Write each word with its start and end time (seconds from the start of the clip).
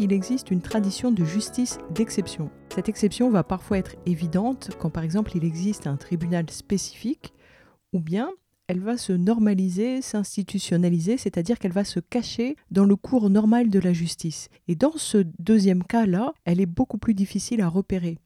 Il 0.00 0.12
existe 0.12 0.52
une 0.52 0.60
tradition 0.60 1.10
de 1.10 1.24
justice 1.24 1.78
d'exception. 1.90 2.50
Cette 2.72 2.88
exception 2.88 3.30
va 3.30 3.42
parfois 3.42 3.78
être 3.78 3.96
évidente 4.06 4.70
quand 4.78 4.90
par 4.90 5.02
exemple 5.02 5.32
il 5.36 5.44
existe 5.44 5.88
un 5.88 5.96
tribunal 5.96 6.48
spécifique, 6.50 7.34
ou 7.92 7.98
bien 7.98 8.30
elle 8.68 8.78
va 8.78 8.96
se 8.96 9.12
normaliser, 9.12 10.00
s'institutionnaliser, 10.00 11.16
c'est-à-dire 11.16 11.58
qu'elle 11.58 11.72
va 11.72 11.84
se 11.84 11.98
cacher 11.98 12.54
dans 12.70 12.84
le 12.84 12.94
cours 12.94 13.28
normal 13.28 13.70
de 13.70 13.80
la 13.80 13.92
justice. 13.92 14.50
Et 14.68 14.76
dans 14.76 14.92
ce 14.96 15.24
deuxième 15.40 15.82
cas-là, 15.82 16.32
elle 16.44 16.60
est 16.60 16.66
beaucoup 16.66 16.98
plus 16.98 17.14
difficile 17.14 17.60
à 17.60 17.68
repérer. 17.68 18.18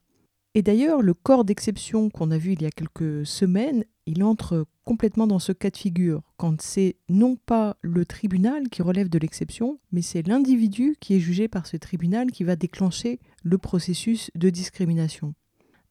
Et 0.54 0.62
d'ailleurs, 0.62 1.00
le 1.00 1.14
corps 1.14 1.44
d'exception 1.44 2.10
qu'on 2.10 2.30
a 2.30 2.36
vu 2.36 2.52
il 2.52 2.62
y 2.62 2.66
a 2.66 2.70
quelques 2.70 3.24
semaines, 3.24 3.84
il 4.04 4.22
entre 4.22 4.66
complètement 4.84 5.26
dans 5.26 5.38
ce 5.38 5.52
cas 5.52 5.70
de 5.70 5.76
figure, 5.76 6.22
quand 6.36 6.60
c'est 6.60 6.96
non 7.08 7.36
pas 7.36 7.76
le 7.80 8.04
tribunal 8.04 8.68
qui 8.68 8.82
relève 8.82 9.08
de 9.08 9.18
l'exception, 9.18 9.78
mais 9.92 10.02
c'est 10.02 10.26
l'individu 10.26 10.96
qui 11.00 11.14
est 11.14 11.20
jugé 11.20 11.48
par 11.48 11.66
ce 11.66 11.78
tribunal 11.78 12.30
qui 12.30 12.44
va 12.44 12.56
déclencher 12.56 13.18
le 13.42 13.56
processus 13.56 14.30
de 14.34 14.50
discrimination. 14.50 15.34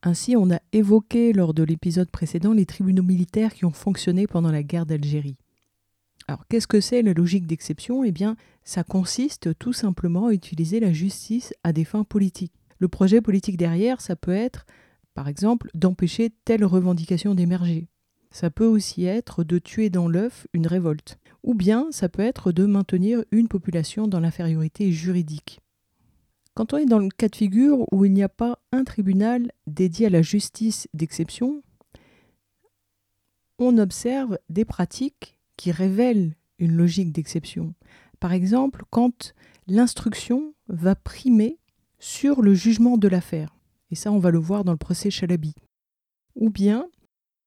Ainsi, 0.03 0.35
on 0.35 0.51
a 0.51 0.59
évoqué 0.73 1.33
lors 1.33 1.53
de 1.53 1.63
l'épisode 1.63 2.09
précédent 2.09 2.53
les 2.53 2.65
tribunaux 2.65 3.03
militaires 3.03 3.53
qui 3.53 3.65
ont 3.65 3.71
fonctionné 3.71 4.27
pendant 4.27 4.51
la 4.51 4.63
guerre 4.63 4.85
d'Algérie. 4.85 5.37
Alors, 6.27 6.45
qu'est-ce 6.47 6.67
que 6.67 6.81
c'est 6.81 7.01
la 7.01 7.13
logique 7.13 7.47
d'exception? 7.47 8.03
Eh 8.03 8.11
bien, 8.11 8.35
ça 8.63 8.83
consiste 8.83 9.57
tout 9.57 9.73
simplement 9.73 10.27
à 10.27 10.33
utiliser 10.33 10.79
la 10.79 10.93
justice 10.93 11.53
à 11.63 11.73
des 11.73 11.83
fins 11.83 12.03
politiques. 12.03 12.53
Le 12.81 12.87
projet 12.87 13.21
politique 13.21 13.57
derrière, 13.57 14.01
ça 14.01 14.15
peut 14.15 14.31
être, 14.31 14.65
par 15.13 15.27
exemple, 15.27 15.69
d'empêcher 15.75 16.31
telle 16.45 16.65
revendication 16.65 17.35
d'émerger. 17.35 17.87
Ça 18.31 18.49
peut 18.49 18.65
aussi 18.65 19.05
être 19.05 19.43
de 19.43 19.59
tuer 19.59 19.91
dans 19.91 20.07
l'œuf 20.07 20.47
une 20.51 20.65
révolte. 20.65 21.19
Ou 21.43 21.53
bien 21.53 21.89
ça 21.91 22.09
peut 22.09 22.23
être 22.23 22.51
de 22.51 22.65
maintenir 22.65 23.23
une 23.29 23.47
population 23.47 24.07
dans 24.07 24.19
l'infériorité 24.19 24.91
juridique. 24.91 25.59
Quand 26.55 26.73
on 26.73 26.77
est 26.77 26.87
dans 26.87 26.97
le 26.97 27.09
cas 27.09 27.29
de 27.29 27.35
figure 27.35 27.85
où 27.91 28.03
il 28.03 28.13
n'y 28.13 28.23
a 28.23 28.29
pas 28.29 28.57
un 28.71 28.83
tribunal 28.83 29.51
dédié 29.67 30.07
à 30.07 30.09
la 30.09 30.23
justice 30.23 30.87
d'exception, 30.95 31.61
on 33.59 33.77
observe 33.77 34.39
des 34.49 34.65
pratiques 34.65 35.37
qui 35.55 35.71
révèlent 35.71 36.35
une 36.57 36.75
logique 36.75 37.11
d'exception. 37.11 37.75
Par 38.19 38.33
exemple, 38.33 38.85
quand 38.89 39.35
l'instruction 39.67 40.55
va 40.67 40.95
primer 40.95 41.59
sur 42.01 42.41
le 42.41 42.53
jugement 42.53 42.97
de 42.97 43.07
l'affaire. 43.07 43.55
Et 43.91 43.95
ça, 43.95 44.11
on 44.11 44.19
va 44.19 44.31
le 44.31 44.39
voir 44.39 44.65
dans 44.65 44.71
le 44.71 44.77
procès 44.77 45.11
Chalabi. 45.11 45.53
Ou 46.35 46.49
bien 46.49 46.87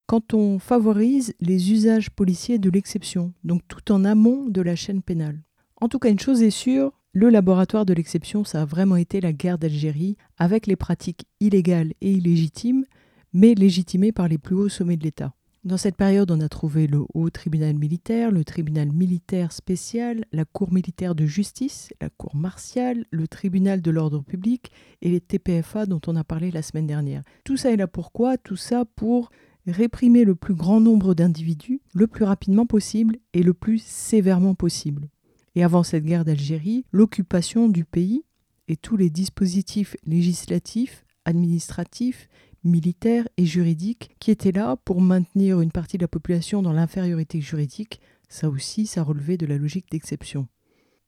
quand 0.07 0.35
on 0.35 0.59
favorise 0.59 1.35
les 1.41 1.73
usages 1.73 2.11
policiers 2.11 2.59
de 2.59 2.69
l'exception, 2.71 3.33
donc 3.43 3.63
tout 3.69 3.91
en 3.91 4.05
amont 4.05 4.47
de 4.49 4.61
la 4.61 4.77
chaîne 4.77 5.01
pénale. 5.01 5.43
En 5.81 5.89
tout 5.89 5.99
cas, 5.99 6.11
une 6.11 6.21
chose 6.21 6.43
est 6.43 6.51
sûre, 6.51 6.93
le 7.13 7.31
laboratoire 7.31 7.87
de 7.87 7.95
l'exception, 7.95 8.45
ça 8.45 8.63
a 8.63 8.65
vraiment 8.67 8.97
été 8.97 9.21
la 9.21 9.33
guerre 9.33 9.57
d'Algérie, 9.57 10.17
avec 10.37 10.67
les 10.67 10.77
pratiques 10.77 11.27
illégales 11.41 11.95
et 12.03 12.13
illégitimes, 12.13 12.85
mais 13.33 13.55
légitimées 13.55 14.13
par 14.13 14.29
les 14.29 14.39
plus 14.39 14.57
hauts 14.57 14.69
sommets 14.69 14.99
de 14.99 15.05
l'État. 15.05 15.33
Dans 15.65 15.79
cette 15.79 15.97
période, 15.97 16.31
on 16.31 16.43
a 16.43 16.49
trouvé 16.51 16.87
le 16.87 17.05
haut 17.15 17.31
tribunal 17.31 17.75
militaire, 17.75 18.31
le 18.31 18.45
tribunal 18.45 18.93
militaire 18.93 19.51
spécial, 19.51 20.27
la 20.31 20.45
cour 20.45 20.71
militaire 20.71 21.15
de 21.15 21.25
justice, 21.25 21.89
la 22.03 22.11
cour 22.11 22.37
martiale, 22.37 23.07
le 23.11 23.27
tribunal 23.27 23.81
de 23.81 23.91
l'ordre 23.91 24.23
public 24.23 24.71
et 25.01 25.11
les 25.11 25.23
TPFA 25.23 25.87
dont 25.87 26.03
on 26.07 26.17
a 26.17 26.25
parlé 26.25 26.51
la 26.51 26.61
semaine 26.61 26.87
dernière. 26.87 27.23
Tout 27.45 27.57
ça 27.57 27.73
est 27.73 27.79
là 27.79 27.87
pourquoi? 27.87 28.37
Tout 28.37 28.57
ça 28.57 28.85
pour 28.85 29.31
réprimer 29.67 30.25
le 30.25 30.35
plus 30.35 30.55
grand 30.55 30.83
nombre 30.83 31.15
d'individus 31.15 31.81
le 31.95 32.09
plus 32.09 32.27
rapidement 32.27 32.67
possible 32.67 33.17
et 33.33 33.43
le 33.43 33.55
plus 33.55 33.83
sévèrement 33.83 34.55
possible. 34.55 35.09
Et 35.55 35.65
avant 35.65 35.83
cette 35.83 36.05
guerre 36.05 36.27
d'Algérie, 36.27 36.85
l'occupation 36.93 37.71
du 37.71 37.87
pays 37.87 38.27
et 38.69 38.77
tous 38.77 38.99
les 38.99 39.09
dispositifs 39.09 39.97
législatifs, 40.05 41.07
administratifs, 41.25 42.29
militaires 42.65 43.29
et 43.37 43.47
juridiques 43.47 44.17
qui 44.19 44.31
étaient 44.31 44.53
là 44.53 44.77
pour 44.85 45.01
maintenir 45.01 45.61
une 45.61 45.71
partie 45.71 45.99
de 45.99 46.03
la 46.03 46.09
population 46.09 46.63
dans 46.63 46.73
l'infériorité 46.73 47.41
juridique, 47.41 48.01
ça 48.29 48.49
aussi, 48.49 48.87
ça 48.87 49.03
relevait 49.03 49.37
de 49.37 49.47
la 49.47 49.59
logique 49.59 49.91
d'exception. 49.91 50.49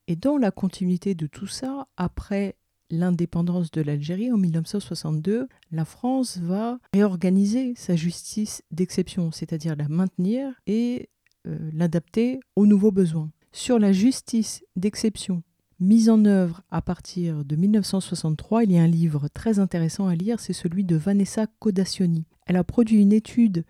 Et 0.06 0.16
dans 0.16 0.36
la 0.36 0.50
continuité 0.50 1.14
de 1.14 1.26
tout 1.26 1.48
ça, 1.48 1.88
après 1.96 2.56
l'indépendance 2.90 3.70
de 3.72 3.80
l'Algérie 3.80 4.30
en 4.30 4.36
1962, 4.36 5.48
la 5.72 5.84
France 5.84 6.38
va 6.38 6.78
réorganiser 6.92 7.74
sa 7.74 7.96
justice 7.96 8.62
d'exception, 8.70 9.32
c'est-à-dire 9.32 9.74
la 9.74 9.88
maintenir 9.88 10.52
et 10.66 11.08
euh, 11.46 11.70
l'adapter 11.72 12.40
aux 12.54 12.66
nouveaux 12.66 12.92
besoins. 12.92 13.30
Sur 13.52 13.78
la 13.78 13.92
justice 13.92 14.62
d'exception 14.76 15.42
mise 15.80 16.08
en 16.08 16.24
œuvre 16.24 16.62
à 16.70 16.82
partir 16.82 17.44
de 17.44 17.56
1963, 17.56 18.64
il 18.64 18.72
y 18.72 18.78
a 18.78 18.82
un 18.82 18.86
livre 18.86 19.28
très 19.28 19.58
intéressant 19.58 20.06
à 20.06 20.14
lire, 20.14 20.40
c'est 20.40 20.52
celui 20.52 20.84
de 20.84 20.96
Vanessa 20.96 21.46
Codacioni. 21.58 22.24
Elle 22.46 22.56
a 22.56 22.64
produit 22.64 23.00
une 23.00 23.12
étude 23.12 23.64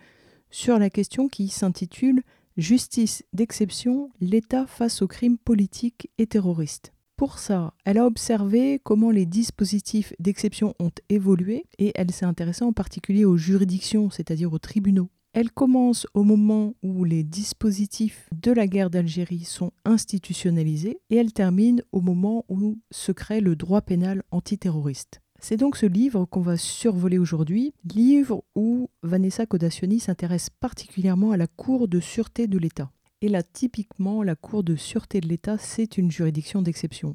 sur 0.50 0.78
la 0.78 0.90
question 0.90 1.28
qui 1.28 1.48
s'intitule 1.48 2.22
Justice 2.56 3.22
d'exception, 3.34 4.10
l'État 4.20 4.66
face 4.66 5.02
aux 5.02 5.06
crimes 5.06 5.36
politiques 5.36 6.08
et 6.16 6.26
terroristes. 6.26 6.92
Pour 7.16 7.38
ça, 7.38 7.74
elle 7.84 7.98
a 7.98 8.06
observé 8.06 8.80
comment 8.82 9.10
les 9.10 9.26
dispositifs 9.26 10.12
d'exception 10.18 10.74
ont 10.78 10.92
évolué 11.08 11.64
et 11.78 11.92
elle 11.94 12.10
s'est 12.10 12.26
intéressée 12.26 12.64
en 12.64 12.72
particulier 12.72 13.24
aux 13.24 13.36
juridictions, 13.36 14.10
c'est-à-dire 14.10 14.52
aux 14.52 14.58
tribunaux. 14.58 15.08
Elle 15.36 15.50
commence 15.50 16.06
au 16.14 16.24
moment 16.24 16.72
où 16.82 17.04
les 17.04 17.22
dispositifs 17.22 18.26
de 18.34 18.52
la 18.52 18.66
guerre 18.66 18.88
d'Algérie 18.88 19.44
sont 19.44 19.70
institutionnalisés 19.84 20.98
et 21.10 21.16
elle 21.16 21.34
termine 21.34 21.82
au 21.92 22.00
moment 22.00 22.46
où 22.48 22.78
se 22.90 23.12
crée 23.12 23.42
le 23.42 23.54
droit 23.54 23.82
pénal 23.82 24.22
antiterroriste. 24.30 25.20
C'est 25.38 25.58
donc 25.58 25.76
ce 25.76 25.84
livre 25.84 26.24
qu'on 26.24 26.40
va 26.40 26.56
survoler 26.56 27.18
aujourd'hui, 27.18 27.74
livre 27.84 28.44
où 28.54 28.88
Vanessa 29.02 29.44
Codacioni 29.44 30.00
s'intéresse 30.00 30.48
particulièrement 30.48 31.32
à 31.32 31.36
la 31.36 31.48
Cour 31.48 31.86
de 31.86 32.00
sûreté 32.00 32.46
de 32.46 32.56
l'État. 32.56 32.90
Et 33.20 33.28
là, 33.28 33.42
typiquement, 33.42 34.22
la 34.22 34.36
Cour 34.36 34.64
de 34.64 34.74
sûreté 34.74 35.20
de 35.20 35.28
l'État, 35.28 35.58
c'est 35.58 35.98
une 35.98 36.10
juridiction 36.10 36.62
d'exception. 36.62 37.14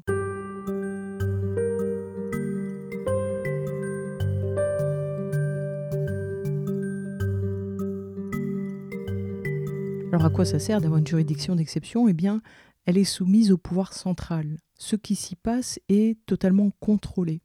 Alors 10.22 10.30
à 10.30 10.36
quoi 10.36 10.44
ça 10.44 10.60
sert 10.60 10.80
d'avoir 10.80 11.00
une 11.00 11.06
juridiction 11.06 11.56
d'exception? 11.56 12.06
Eh 12.06 12.12
bien, 12.12 12.42
elle 12.86 12.96
est 12.96 13.02
soumise 13.02 13.50
au 13.50 13.58
pouvoir 13.58 13.92
central. 13.92 14.56
Ce 14.78 14.94
qui 14.94 15.16
s'y 15.16 15.34
passe 15.34 15.80
est 15.88 16.16
totalement 16.26 16.70
contrôlé. 16.78 17.40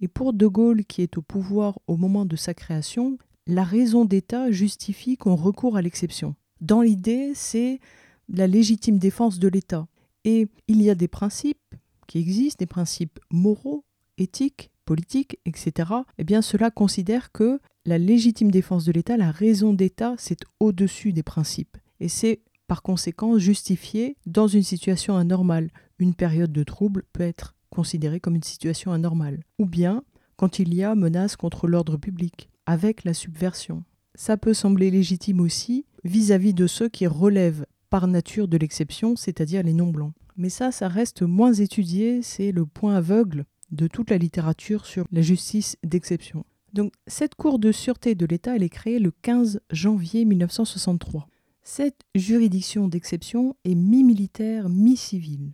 Et 0.00 0.08
pour 0.08 0.32
De 0.32 0.46
Gaulle, 0.46 0.86
qui 0.86 1.02
est 1.02 1.18
au 1.18 1.20
pouvoir 1.20 1.78
au 1.86 1.98
moment 1.98 2.24
de 2.24 2.36
sa 2.36 2.54
création, 2.54 3.18
la 3.46 3.64
raison 3.64 4.06
d'État 4.06 4.50
justifie 4.50 5.18
qu'on 5.18 5.36
recourt 5.36 5.76
à 5.76 5.82
l'exception. 5.82 6.34
Dans 6.62 6.80
l'idée, 6.80 7.32
c'est 7.34 7.80
la 8.30 8.46
légitime 8.46 8.96
défense 8.96 9.38
de 9.38 9.48
l'État. 9.48 9.86
Et 10.24 10.48
il 10.68 10.80
y 10.80 10.88
a 10.88 10.94
des 10.94 11.08
principes 11.08 11.74
qui 12.06 12.18
existent, 12.18 12.62
des 12.62 12.66
principes 12.66 13.20
moraux, 13.30 13.84
éthiques, 14.16 14.70
politiques, 14.86 15.38
etc. 15.44 15.90
Eh 16.16 16.24
bien, 16.24 16.40
cela 16.40 16.70
considère 16.70 17.30
que 17.30 17.60
la 17.84 17.98
légitime 17.98 18.50
défense 18.50 18.86
de 18.86 18.92
l'État, 18.92 19.18
la 19.18 19.32
raison 19.32 19.74
d'État, 19.74 20.14
c'est 20.16 20.40
au-dessus 20.60 21.12
des 21.12 21.22
principes 21.22 21.76
et 22.02 22.08
c'est 22.08 22.40
par 22.66 22.82
conséquent 22.82 23.38
justifié 23.38 24.16
dans 24.26 24.48
une 24.48 24.64
situation 24.64 25.16
anormale. 25.16 25.70
Une 25.98 26.14
période 26.14 26.52
de 26.52 26.64
trouble 26.64 27.04
peut 27.12 27.22
être 27.22 27.54
considérée 27.70 28.18
comme 28.18 28.34
une 28.34 28.42
situation 28.42 28.92
anormale. 28.92 29.44
Ou 29.58 29.66
bien 29.66 30.02
quand 30.36 30.58
il 30.58 30.74
y 30.74 30.82
a 30.82 30.96
menace 30.96 31.36
contre 31.36 31.68
l'ordre 31.68 31.96
public, 31.96 32.48
avec 32.66 33.04
la 33.04 33.14
subversion. 33.14 33.84
Ça 34.16 34.36
peut 34.36 34.54
sembler 34.54 34.90
légitime 34.90 35.40
aussi 35.40 35.86
vis-à-vis 36.02 36.54
de 36.54 36.66
ceux 36.66 36.88
qui 36.88 37.06
relèvent 37.06 37.66
par 37.90 38.08
nature 38.08 38.48
de 38.48 38.56
l'exception, 38.56 39.14
c'est-à-dire 39.14 39.62
les 39.62 39.72
non-blancs. 39.72 40.14
Mais 40.36 40.48
ça, 40.48 40.72
ça 40.72 40.88
reste 40.88 41.22
moins 41.22 41.52
étudié, 41.52 42.22
c'est 42.22 42.50
le 42.50 42.66
point 42.66 42.96
aveugle 42.96 43.44
de 43.70 43.86
toute 43.86 44.10
la 44.10 44.18
littérature 44.18 44.86
sur 44.86 45.04
la 45.12 45.22
justice 45.22 45.76
d'exception. 45.84 46.44
Donc 46.72 46.92
cette 47.06 47.36
Cour 47.36 47.58
de 47.58 47.70
sûreté 47.70 48.14
de 48.14 48.26
l'État, 48.26 48.56
elle 48.56 48.62
est 48.62 48.68
créée 48.68 48.98
le 48.98 49.12
15 49.12 49.60
janvier 49.70 50.24
1963. 50.24 51.28
Cette 51.64 52.02
juridiction 52.16 52.88
d'exception 52.88 53.54
est 53.64 53.76
mi-militaire, 53.76 54.68
mi-civile. 54.68 55.52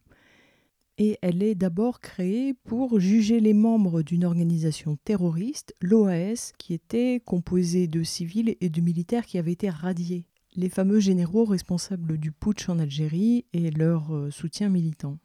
et 1.00 1.16
elle 1.22 1.44
est 1.44 1.54
d'abord 1.54 2.00
créée 2.00 2.54
pour 2.54 2.98
juger 2.98 3.38
les 3.38 3.52
membres 3.52 4.02
d'une 4.02 4.24
organisation 4.24 4.96
terroriste, 5.04 5.76
l'OAS, 5.80 6.52
qui 6.58 6.74
était 6.74 7.20
composée 7.24 7.86
de 7.86 8.02
civils 8.02 8.56
et 8.60 8.68
de 8.68 8.80
militaires 8.80 9.24
qui 9.24 9.38
avaient 9.38 9.52
été 9.52 9.70
radiés. 9.70 10.24
Les 10.56 10.68
fameux 10.68 10.98
généraux 10.98 11.44
responsables 11.44 12.18
du 12.18 12.32
putsch 12.32 12.68
en 12.68 12.80
Algérie 12.80 13.44
et 13.52 13.70
leur 13.70 14.12
euh, 14.12 14.30
soutien 14.32 14.70
militant. 14.70 15.18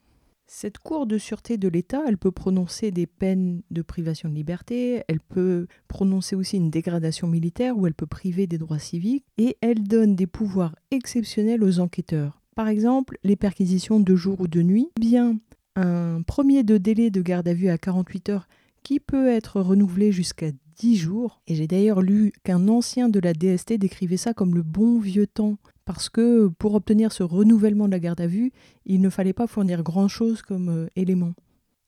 Cette 0.45 0.77
Cour 0.77 1.07
de 1.07 1.17
sûreté 1.17 1.57
de 1.57 1.67
l'État, 1.67 2.01
elle 2.07 2.17
peut 2.17 2.31
prononcer 2.31 2.91
des 2.91 3.07
peines 3.07 3.61
de 3.71 3.81
privation 3.81 4.29
de 4.29 4.35
liberté, 4.35 5.03
elle 5.07 5.19
peut 5.19 5.67
prononcer 5.87 6.35
aussi 6.35 6.57
une 6.57 6.69
dégradation 6.69 7.27
militaire 7.27 7.77
ou 7.77 7.87
elle 7.87 7.93
peut 7.93 8.05
priver 8.05 8.45
des 8.45 8.57
droits 8.57 8.79
civiques 8.79 9.25
et 9.37 9.57
elle 9.61 9.83
donne 9.83 10.15
des 10.15 10.27
pouvoirs 10.27 10.75
exceptionnels 10.91 11.63
aux 11.63 11.79
enquêteurs. 11.79 12.41
Par 12.55 12.67
exemple, 12.67 13.17
les 13.23 13.35
perquisitions 13.35 13.99
de 13.99 14.15
jour 14.15 14.41
ou 14.41 14.47
de 14.47 14.61
nuit, 14.61 14.89
bien 14.99 15.39
un 15.75 16.21
premier 16.21 16.63
de 16.63 16.77
délai 16.77 17.09
de 17.09 17.21
garde 17.21 17.47
à 17.47 17.53
vue 17.53 17.69
à 17.69 17.77
48 17.77 18.29
heures 18.29 18.47
qui 18.83 18.99
peut 18.99 19.27
être 19.27 19.59
renouvelé 19.61 20.11
jusqu'à 20.11 20.51
10 20.77 20.97
jours. 20.97 21.41
Et 21.47 21.55
j'ai 21.55 21.67
d'ailleurs 21.67 22.01
lu 22.01 22.31
qu'un 22.43 22.67
ancien 22.67 23.09
de 23.09 23.19
la 23.19 23.33
DST 23.33 23.73
décrivait 23.73 24.17
ça 24.17 24.33
comme 24.33 24.55
le 24.55 24.61
bon 24.61 24.99
vieux 24.99 25.27
temps, 25.27 25.57
parce 25.85 26.09
que 26.09 26.47
pour 26.47 26.75
obtenir 26.75 27.11
ce 27.11 27.23
renouvellement 27.23 27.87
de 27.87 27.91
la 27.91 27.99
garde 27.99 28.21
à 28.21 28.27
vue, 28.27 28.51
il 28.85 29.01
ne 29.01 29.09
fallait 29.09 29.33
pas 29.33 29.47
fournir 29.47 29.83
grand-chose 29.83 30.41
comme 30.41 30.69
euh, 30.69 30.87
élément. 30.95 31.33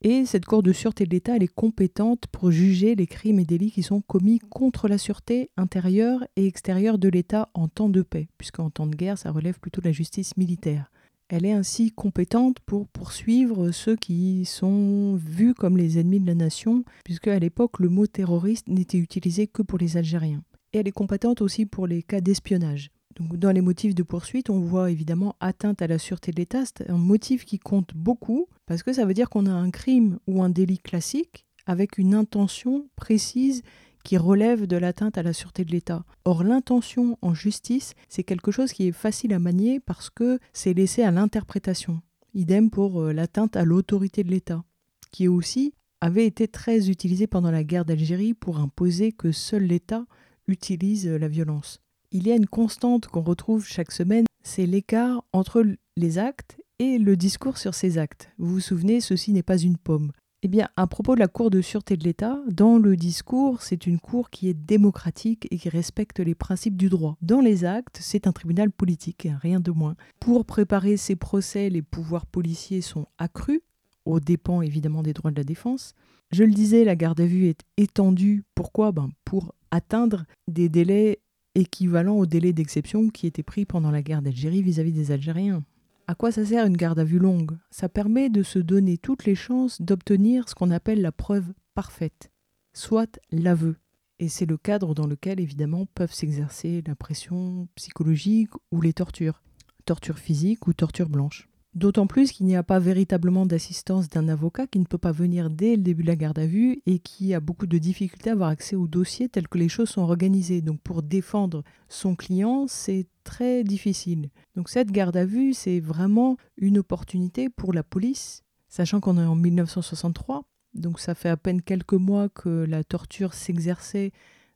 Et 0.02 0.26
cette 0.26 0.46
Cour 0.46 0.62
de 0.62 0.72
sûreté 0.72 1.06
de 1.06 1.10
l'État, 1.10 1.36
elle 1.36 1.44
est 1.44 1.48
compétente 1.48 2.28
pour 2.28 2.52
juger 2.52 2.96
les 2.96 3.08
crimes 3.08 3.40
et 3.40 3.46
délits 3.46 3.72
qui 3.72 3.82
sont 3.82 4.02
commis 4.02 4.40
contre 4.40 4.88
la 4.88 4.98
sûreté 4.98 5.50
intérieure 5.58 6.24
et 6.36 6.46
extérieure 6.46 7.00
de 7.00 7.10
l'État 7.10 7.50
en 7.54 7.68
temps 7.68 7.90
de 7.90 8.02
paix, 8.04 8.28
puisqu'en 8.38 8.70
temps 8.70 8.88
de 8.88 8.96
guerre, 8.96 9.18
ça 9.18 9.32
relève 9.32 9.60
plutôt 9.60 9.82
de 9.82 9.88
la 9.88 9.94
justice 9.94 10.38
militaire. 10.38 10.92
Elle 11.28 11.46
est 11.46 11.54
ainsi 11.54 11.92
compétente 11.92 12.60
pour 12.68 12.88
poursuivre 12.88 13.72
ceux 13.72 13.96
qui 13.96 14.46
sont 14.46 15.16
vus 15.16 15.56
comme 15.56 15.76
les 15.76 15.98
ennemis 15.98 16.20
de 16.20 16.28
la 16.28 16.36
nation, 16.36 16.84
puisque 17.04 17.28
à 17.30 17.40
l'époque 17.40 17.80
le 17.80 17.90
mot 17.90 18.06
terroriste 18.06 18.68
n'était 18.68 19.00
utilisé 19.00 19.48
que 19.48 19.64
pour 19.64 19.80
les 19.80 19.98
Algériens. 19.98 20.44
Et 20.72 20.78
elle 20.78 20.88
est 20.88 20.92
compétente 20.92 21.42
aussi 21.42 21.66
pour 21.66 21.88
les 21.88 22.04
cas 22.04 22.22
d'espionnage. 22.22 22.92
Dans 23.20 23.52
les 23.52 23.62
motifs 23.62 23.96
de 23.96 24.04
poursuite, 24.04 24.50
on 24.50 24.60
voit 24.60 24.92
évidemment 24.92 25.36
atteinte 25.40 25.82
à 25.82 25.88
la 25.88 25.98
sûreté 25.98 26.32
de 26.32 26.38
l'État. 26.38 26.64
C'est 26.66 26.90
un 26.90 26.98
motif 26.98 27.46
qui 27.46 27.60
compte 27.60 27.94
beaucoup 27.96 28.48
parce 28.66 28.84
que 28.84 28.92
ça 28.92 29.06
veut 29.06 29.14
dire 29.14 29.30
qu'on 29.30 29.46
a 29.46 29.54
un 29.54 29.72
crime 29.72 30.20
ou 30.28 30.44
un 30.44 30.50
délit 30.50 30.80
classique 30.80 31.46
avec 31.66 31.98
une 31.98 32.14
intention 32.14 32.90
précise 32.96 33.64
qui 34.04 34.18
relève 34.18 34.68
de 34.68 34.78
l'atteinte 34.78 35.18
à 35.18 35.24
la 35.24 35.34
sûreté 35.34 35.66
de 35.66 35.72
l'État. 35.72 36.04
Or, 36.26 36.44
l'intention 36.44 37.18
en 37.22 37.34
justice, 37.34 37.96
c'est 38.10 38.24
quelque 38.24 38.52
chose 38.52 38.72
qui 38.72 38.88
est 38.88 38.92
facile 38.92 39.34
à 39.34 39.40
manier 39.40 39.80
parce 39.80 40.10
que 40.10 40.40
c'est 40.54 40.74
laissé 40.74 41.02
à 41.02 41.12
l'interprétation. 41.12 42.02
Idem 42.34 42.70
pour 42.70 43.02
euh, 43.02 43.14
l'atteinte 43.14 43.56
à 43.56 43.64
l'autorité 43.64 44.24
de 44.24 44.30
l'État, 44.30 44.64
qui 45.12 45.28
aussi 45.28 45.74
avait 46.02 46.28
été 46.28 46.48
très 46.48 46.90
utilisé 46.90 47.28
pendant 47.28 47.50
la 47.50 47.64
guerre 47.64 47.86
d'Algérie 47.86 48.34
pour 48.34 48.60
imposer 48.60 49.12
que 49.12 49.32
seul 49.32 49.64
l'État 49.64 50.06
utilise 50.48 51.08
euh, 51.08 51.18
la 51.18 51.30
violence. 51.30 51.82
Il 52.18 52.26
y 52.28 52.32
a 52.32 52.36
une 52.36 52.48
constante 52.48 53.08
qu'on 53.08 53.24
retrouve 53.24 53.66
chaque 53.66 53.92
semaine, 53.92 54.24
c'est 54.42 54.66
l'écart 54.66 55.26
entre 55.34 55.66
les 55.98 56.18
actes 56.18 56.62
et 56.80 56.98
le 56.98 57.18
discours 57.18 57.58
sur 57.58 57.76
ces 57.76 57.98
actes. 57.98 58.30
Vous 58.38 58.54
vous 58.54 58.60
souvenez, 58.62 59.02
ceci 59.02 59.34
n'est 59.34 59.44
pas 59.44 59.58
une 59.58 59.76
pomme. 59.76 60.14
Eh 60.42 60.48
bien, 60.48 60.70
à 60.78 60.88
propos 60.88 61.16
de 61.16 61.20
la 61.20 61.28
Cour 61.28 61.50
de 61.50 61.60
sûreté 61.60 61.98
de 61.98 62.06
l'État, 62.06 62.40
dans 62.50 62.78
le 62.78 62.96
discours, 62.96 63.62
c'est 63.62 63.86
une 63.86 64.00
Cour 64.00 64.30
qui 64.30 64.48
est 64.48 64.54
démocratique 64.54 65.46
et 65.52 65.58
qui 65.58 65.68
respecte 65.68 66.22
les 66.22 66.36
principes 66.36 66.78
du 66.78 66.88
droit. 66.88 67.18
Dans 67.22 67.42
les 67.42 67.66
actes, 67.66 67.98
c'est 68.00 68.28
un 68.28 68.32
tribunal 68.32 68.72
politique, 68.72 69.28
rien 69.42 69.60
de 69.60 69.72
moins. 69.72 69.98
Pour 70.22 70.46
préparer 70.46 70.96
ces 70.96 71.18
procès, 71.18 71.70
les 71.70 71.82
pouvoirs 71.82 72.28
policiers 72.28 72.80
sont 72.80 73.08
accrus, 73.18 73.60
aux 74.06 74.22
dépens 74.22 74.62
évidemment 74.62 75.04
des 75.04 75.12
droits 75.12 75.32
de 75.32 75.38
la 75.38 75.44
défense. 75.44 75.96
Je 76.32 76.46
le 76.46 76.54
disais, 76.54 76.86
la 76.86 76.96
garde 76.96 77.20
à 77.20 77.26
vue 77.26 77.48
est 77.48 77.60
étendue. 77.76 78.46
Pourquoi? 78.56 78.94
Ben, 78.94 79.10
Pour 79.26 79.54
atteindre 79.70 80.24
des 80.48 80.70
délais 80.70 81.20
équivalents 81.56 82.18
aux 82.18 82.26
délais 82.26 82.54
d'exception 82.54 83.10
qui 83.10 83.28
étaient 83.28 83.44
pris 83.44 83.66
pendant 83.66 83.92
la 83.92 84.04
guerre 84.04 84.22
d'Algérie 84.22 84.62
vis-à-vis 84.62 84.92
des 84.92 85.12
Algériens. 85.12 85.64
À 86.08 86.14
quoi 86.14 86.32
ça 86.32 86.46
sert 86.46 86.68
une 86.68 86.78
garde 86.78 87.00
à 87.00 87.04
vue 87.04 87.18
longue? 87.18 87.58
Ça 87.72 87.90
permet 87.90 88.30
de 88.30 88.44
se 88.44 88.60
donner 88.60 88.98
toutes 88.98 89.26
les 89.26 89.34
chances 89.34 89.82
d'obtenir 89.82 90.48
ce 90.48 90.54
qu'on 90.54 90.70
appelle 90.70 91.02
la 91.02 91.12
preuve 91.12 91.54
parfaite, 91.74 92.32
soit 92.74 93.20
l'aveu. 93.32 93.78
Et 94.20 94.30
c'est 94.30 94.46
le 94.46 94.58
cadre 94.58 94.94
dans 94.94 95.08
lequel, 95.08 95.40
évidemment, 95.40 95.88
peuvent 95.88 96.14
s'exercer 96.14 96.84
la 96.86 96.96
pression 96.96 97.68
psychologique 97.76 98.52
ou 98.72 98.82
les 98.82 98.94
tortures, 98.94 99.42
torture 99.86 100.20
physique 100.20 100.68
ou 100.68 100.74
torture 100.74 101.10
blanche. 101.10 101.50
D'autant 101.76 102.08
plus 102.08 102.32
qu'il 102.32 102.46
n'y 102.46 102.56
a 102.56 102.64
pas 102.64 102.80
véritablement 102.80 103.46
d'assistance 103.46 104.08
d'un 104.08 104.30
avocat 104.30 104.66
qui 104.66 104.80
ne 104.80 104.86
peut 104.86 104.98
pas 104.98 105.12
venir 105.12 105.50
dès 105.50 105.76
le 105.76 105.82
début 105.82 106.04
de 106.04 106.08
la 106.08 106.16
garde 106.16 106.40
à 106.40 106.48
vue 106.48 106.82
et 106.86 107.00
qui 107.00 107.34
a 107.34 107.42
beaucoup 107.42 107.68
de 107.68 107.78
difficultés 107.78 108.30
à 108.30 108.34
avoir 108.34 108.48
accès 108.48 108.78
au 108.78 108.88
dossier 108.88 109.28
tel 109.28 109.50
que 109.50 109.58
les 109.58 109.68
choses 109.68 109.90
sont 109.90 110.02
organisées. 110.02 110.62
Donc 110.62 110.80
pour 110.80 111.04
défendre 111.04 111.64
son 111.90 112.16
client, 112.16 112.66
c'est 112.70 113.08
très 113.26 113.66
difficile. 113.66 114.30
Donc 114.56 114.70
cette 114.70 114.90
garde 114.90 115.18
à 115.18 115.26
vue, 115.26 115.54
c'est 115.54 115.82
vraiment 115.82 116.38
une 116.56 116.78
opportunité 116.78 117.50
pour 117.50 117.74
la 117.74 117.84
police, 117.84 118.44
sachant 118.70 119.02
qu'on 119.02 119.18
est 119.18 119.26
en 119.26 119.36
1963, 119.36 120.46
donc 120.76 121.00
ça 121.00 121.14
fait 121.16 121.30
à 121.30 121.38
peine 121.38 121.62
quelques 121.62 121.94
mois 121.94 122.30
que 122.30 122.66
la 122.68 122.84
torture 122.84 123.34
s'exerçait 123.34 124.12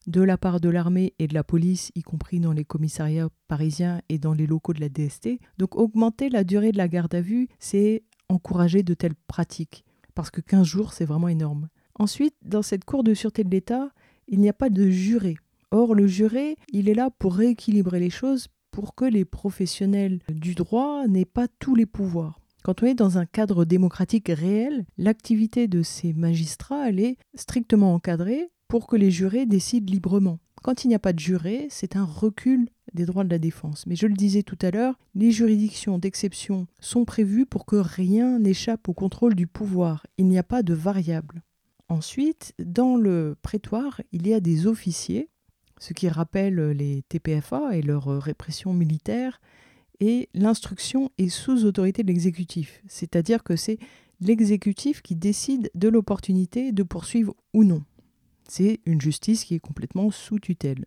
de 0.07 0.21
la 0.21 0.37
part 0.37 0.59
de 0.59 0.69
l'armée 0.69 1.13
et 1.19 1.27
de 1.27 1.33
la 1.33 1.43
police, 1.43 1.91
y 1.95 2.01
compris 2.01 2.39
dans 2.39 2.53
les 2.53 2.65
commissariats 2.65 3.29
parisiens 3.47 4.01
et 4.09 4.17
dans 4.17 4.33
les 4.33 4.47
locaux 4.47 4.73
de 4.73 4.81
la 4.81 4.89
DST. 4.89 5.39
Donc 5.57 5.75
augmenter 5.75 6.29
la 6.29 6.43
durée 6.43 6.71
de 6.71 6.77
la 6.77 6.87
garde 6.87 7.13
à 7.15 7.21
vue, 7.21 7.47
c'est 7.59 8.03
encourager 8.29 8.83
de 8.83 8.93
telles 8.93 9.15
pratiques, 9.27 9.83
parce 10.15 10.31
que 10.31 10.41
15 10.41 10.65
jours, 10.65 10.93
c'est 10.93 11.05
vraiment 11.05 11.27
énorme. 11.27 11.69
Ensuite, 11.97 12.35
dans 12.43 12.61
cette 12.61 12.85
Cour 12.85 13.03
de 13.03 13.13
sûreté 13.13 13.43
de 13.43 13.49
l'État, 13.49 13.89
il 14.27 14.39
n'y 14.39 14.49
a 14.49 14.53
pas 14.53 14.69
de 14.69 14.89
juré. 14.89 15.35
Or, 15.71 15.93
le 15.95 16.07
juré, 16.07 16.55
il 16.71 16.89
est 16.89 16.93
là 16.93 17.09
pour 17.09 17.35
rééquilibrer 17.35 17.99
les 17.99 18.09
choses, 18.09 18.47
pour 18.71 18.95
que 18.95 19.05
les 19.05 19.25
professionnels 19.25 20.19
du 20.29 20.55
droit 20.55 21.07
n'aient 21.07 21.25
pas 21.25 21.47
tous 21.59 21.75
les 21.75 21.85
pouvoirs. 21.85 22.39
Quand 22.63 22.83
on 22.83 22.85
est 22.85 22.95
dans 22.95 23.17
un 23.17 23.25
cadre 23.25 23.65
démocratique 23.65 24.29
réel, 24.29 24.85
l'activité 24.97 25.67
de 25.67 25.81
ces 25.81 26.13
magistrats, 26.13 26.89
elle 26.89 26.99
est 26.99 27.17
strictement 27.35 27.93
encadrée 27.93 28.49
pour 28.69 28.87
que 28.87 28.95
les 28.95 29.11
jurés 29.11 29.45
décident 29.45 29.91
librement. 29.91 30.39
Quand 30.63 30.85
il 30.85 30.89
n'y 30.89 30.95
a 30.95 30.99
pas 30.99 31.11
de 31.11 31.19
juré, 31.19 31.67
c'est 31.69 31.95
un 31.95 32.05
recul 32.05 32.69
des 32.93 33.05
droits 33.05 33.23
de 33.23 33.29
la 33.29 33.39
défense. 33.39 33.85
Mais 33.87 33.95
je 33.95 34.07
le 34.07 34.13
disais 34.13 34.43
tout 34.43 34.57
à 34.61 34.71
l'heure, 34.71 34.97
les 35.15 35.31
juridictions 35.31 35.97
d'exception 35.97 36.67
sont 36.79 37.03
prévues 37.03 37.45
pour 37.45 37.65
que 37.65 37.75
rien 37.75 38.39
n'échappe 38.39 38.87
au 38.87 38.93
contrôle 38.93 39.35
du 39.35 39.47
pouvoir. 39.47 40.05
Il 40.17 40.27
n'y 40.27 40.37
a 40.37 40.43
pas 40.43 40.63
de 40.63 40.73
variable. 40.73 41.43
Ensuite, 41.89 42.53
dans 42.59 42.95
le 42.95 43.35
prétoire, 43.41 44.01
il 44.11 44.27
y 44.27 44.33
a 44.33 44.39
des 44.39 44.67
officiers, 44.67 45.29
ce 45.79 45.93
qui 45.93 46.07
rappelle 46.07 46.59
les 46.71 47.03
TPFA 47.09 47.75
et 47.75 47.81
leur 47.81 48.05
répression 48.21 48.73
militaire, 48.73 49.41
et 49.99 50.29
l'instruction 50.35 51.09
est 51.17 51.29
sous 51.29 51.65
autorité 51.65 52.03
de 52.03 52.07
l'exécutif, 52.07 52.81
c'est-à-dire 52.87 53.43
que 53.43 53.55
c'est 53.55 53.79
l'exécutif 54.21 55.01
qui 55.01 55.15
décide 55.15 55.71
de 55.73 55.89
l'opportunité 55.89 56.71
de 56.71 56.83
poursuivre 56.83 57.35
ou 57.53 57.63
non. 57.63 57.83
C'est 58.49 58.79
une 58.85 58.99
justice 58.99 59.45
qui 59.45 59.55
est 59.55 59.59
complètement 59.59 60.09
sous 60.09 60.39
tutelle. 60.39 60.85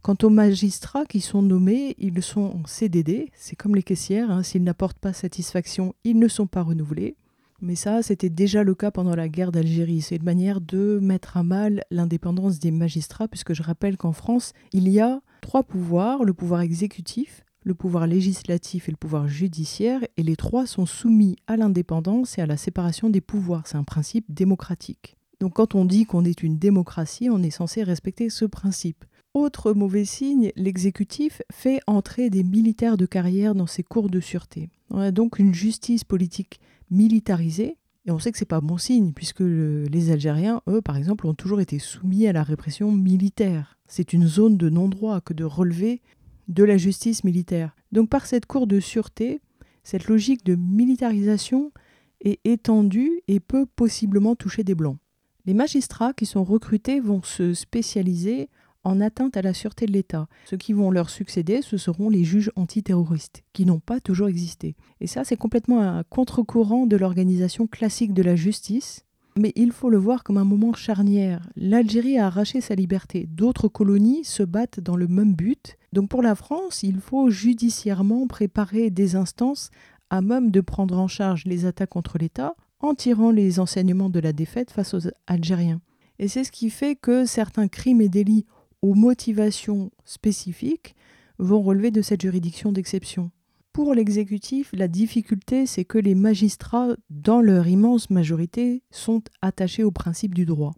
Quant 0.00 0.16
aux 0.22 0.30
magistrats 0.30 1.04
qui 1.04 1.20
sont 1.20 1.42
nommés, 1.42 1.94
ils 1.98 2.22
sont 2.22 2.40
en 2.62 2.66
CDD, 2.66 3.30
c'est 3.34 3.56
comme 3.56 3.74
les 3.74 3.82
caissières, 3.82 4.30
hein. 4.30 4.42
s'ils 4.42 4.62
n'apportent 4.62 4.98
pas 4.98 5.12
satisfaction, 5.12 5.94
ils 6.04 6.18
ne 6.18 6.28
sont 6.28 6.46
pas 6.46 6.62
renouvelés. 6.62 7.16
Mais 7.60 7.74
ça, 7.74 8.02
c'était 8.02 8.30
déjà 8.30 8.62
le 8.62 8.74
cas 8.74 8.90
pendant 8.90 9.14
la 9.14 9.28
guerre 9.28 9.52
d'Algérie. 9.52 10.02
C'est 10.02 10.16
une 10.16 10.22
manière 10.22 10.60
de 10.60 10.98
mettre 11.02 11.36
à 11.36 11.42
mal 11.42 11.82
l'indépendance 11.90 12.58
des 12.60 12.70
magistrats, 12.70 13.28
puisque 13.28 13.52
je 13.52 13.62
rappelle 13.62 13.96
qu'en 13.96 14.12
France, 14.12 14.52
il 14.72 14.88
y 14.88 15.00
a 15.00 15.20
trois 15.40 15.64
pouvoirs, 15.64 16.24
le 16.24 16.34
pouvoir 16.34 16.60
exécutif, 16.60 17.44
le 17.64 17.74
pouvoir 17.74 18.06
législatif 18.06 18.88
et 18.88 18.92
le 18.92 18.96
pouvoir 18.96 19.26
judiciaire, 19.26 20.00
et 20.16 20.22
les 20.22 20.36
trois 20.36 20.66
sont 20.66 20.86
soumis 20.86 21.36
à 21.46 21.56
l'indépendance 21.56 22.38
et 22.38 22.42
à 22.42 22.46
la 22.46 22.56
séparation 22.56 23.10
des 23.10 23.20
pouvoirs. 23.20 23.66
C'est 23.66 23.76
un 23.76 23.84
principe 23.84 24.26
démocratique. 24.32 25.16
Donc 25.40 25.54
quand 25.54 25.74
on 25.74 25.84
dit 25.84 26.06
qu'on 26.06 26.24
est 26.24 26.42
une 26.42 26.58
démocratie, 26.58 27.28
on 27.30 27.42
est 27.42 27.50
censé 27.50 27.82
respecter 27.82 28.30
ce 28.30 28.44
principe. 28.44 29.04
Autre 29.34 29.74
mauvais 29.74 30.06
signe, 30.06 30.50
l'exécutif 30.56 31.42
fait 31.52 31.80
entrer 31.86 32.30
des 32.30 32.42
militaires 32.42 32.96
de 32.96 33.04
carrière 33.04 33.54
dans 33.54 33.66
ses 33.66 33.82
cours 33.82 34.08
de 34.08 34.20
sûreté. 34.20 34.70
On 34.88 34.98
a 34.98 35.10
donc 35.10 35.38
une 35.38 35.52
justice 35.52 36.04
politique 36.04 36.58
militarisée, 36.90 37.76
et 38.06 38.10
on 38.12 38.18
sait 38.18 38.32
que 38.32 38.38
c'est 38.38 38.44
pas 38.46 38.60
bon 38.60 38.78
signe, 38.78 39.12
puisque 39.12 39.40
les 39.40 40.10
Algériens, 40.10 40.62
eux, 40.68 40.80
par 40.80 40.96
exemple, 40.96 41.26
ont 41.26 41.34
toujours 41.34 41.60
été 41.60 41.78
soumis 41.78 42.26
à 42.26 42.32
la 42.32 42.44
répression 42.44 42.92
militaire. 42.92 43.76
C'est 43.88 44.12
une 44.12 44.26
zone 44.26 44.56
de 44.56 44.70
non-droit 44.70 45.20
que 45.20 45.34
de 45.34 45.44
relever 45.44 46.00
de 46.48 46.64
la 46.64 46.78
justice 46.78 47.24
militaire. 47.24 47.76
Donc 47.92 48.08
par 48.08 48.26
cette 48.26 48.46
cour 48.46 48.66
de 48.66 48.80
sûreté, 48.80 49.40
cette 49.82 50.06
logique 50.06 50.44
de 50.44 50.54
militarisation 50.54 51.72
est 52.20 52.40
étendue 52.44 53.20
et 53.28 53.40
peut 53.40 53.66
possiblement 53.66 54.34
toucher 54.34 54.64
des 54.64 54.74
blancs. 54.74 54.98
Les 55.46 55.54
magistrats 55.54 56.12
qui 56.12 56.26
sont 56.26 56.42
recrutés 56.42 56.98
vont 56.98 57.22
se 57.22 57.54
spécialiser 57.54 58.48
en 58.82 59.00
atteinte 59.00 59.36
à 59.36 59.42
la 59.42 59.54
sûreté 59.54 59.86
de 59.86 59.92
l'État. 59.92 60.26
Ceux 60.44 60.56
qui 60.56 60.72
vont 60.72 60.90
leur 60.90 61.08
succéder, 61.08 61.62
ce 61.62 61.76
seront 61.76 62.08
les 62.08 62.24
juges 62.24 62.50
antiterroristes, 62.56 63.44
qui 63.52 63.64
n'ont 63.64 63.78
pas 63.78 64.00
toujours 64.00 64.26
existé. 64.26 64.74
Et 65.00 65.06
ça, 65.06 65.22
c'est 65.22 65.36
complètement 65.36 65.80
un 65.82 66.02
contre-courant 66.02 66.86
de 66.86 66.96
l'organisation 66.96 67.68
classique 67.68 68.12
de 68.12 68.24
la 68.24 68.34
justice. 68.34 69.04
Mais 69.36 69.52
il 69.54 69.70
faut 69.70 69.90
le 69.90 69.98
voir 69.98 70.24
comme 70.24 70.38
un 70.38 70.44
moment 70.44 70.72
charnière. 70.72 71.48
L'Algérie 71.54 72.18
a 72.18 72.26
arraché 72.26 72.60
sa 72.60 72.74
liberté. 72.74 73.28
D'autres 73.30 73.68
colonies 73.68 74.24
se 74.24 74.42
battent 74.42 74.80
dans 74.80 74.96
le 74.96 75.06
même 75.06 75.34
but. 75.34 75.76
Donc 75.92 76.08
pour 76.08 76.22
la 76.22 76.34
France, 76.34 76.82
il 76.82 76.98
faut 76.98 77.30
judiciairement 77.30 78.26
préparer 78.26 78.90
des 78.90 79.14
instances 79.14 79.70
à 80.10 80.22
même 80.22 80.50
de 80.50 80.60
prendre 80.60 80.98
en 80.98 81.06
charge 81.06 81.44
les 81.44 81.66
attaques 81.66 81.90
contre 81.90 82.18
l'État 82.18 82.54
en 82.80 82.94
tirant 82.94 83.30
les 83.30 83.60
enseignements 83.60 84.10
de 84.10 84.20
la 84.20 84.32
défaite 84.32 84.70
face 84.70 84.94
aux 84.94 85.08
Algériens. 85.26 85.80
Et 86.18 86.28
c'est 86.28 86.44
ce 86.44 86.52
qui 86.52 86.70
fait 86.70 86.96
que 86.96 87.26
certains 87.26 87.68
crimes 87.68 88.00
et 88.00 88.08
délits 88.08 88.46
aux 88.82 88.94
motivations 88.94 89.90
spécifiques 90.04 90.94
vont 91.38 91.62
relever 91.62 91.90
de 91.90 92.02
cette 92.02 92.22
juridiction 92.22 92.72
d'exception. 92.72 93.30
Pour 93.72 93.92
l'exécutif, 93.92 94.70
la 94.72 94.88
difficulté, 94.88 95.66
c'est 95.66 95.84
que 95.84 95.98
les 95.98 96.14
magistrats, 96.14 96.96
dans 97.10 97.42
leur 97.42 97.68
immense 97.68 98.08
majorité, 98.08 98.82
sont 98.90 99.22
attachés 99.42 99.84
au 99.84 99.90
principe 99.90 100.34
du 100.34 100.46
droit. 100.46 100.72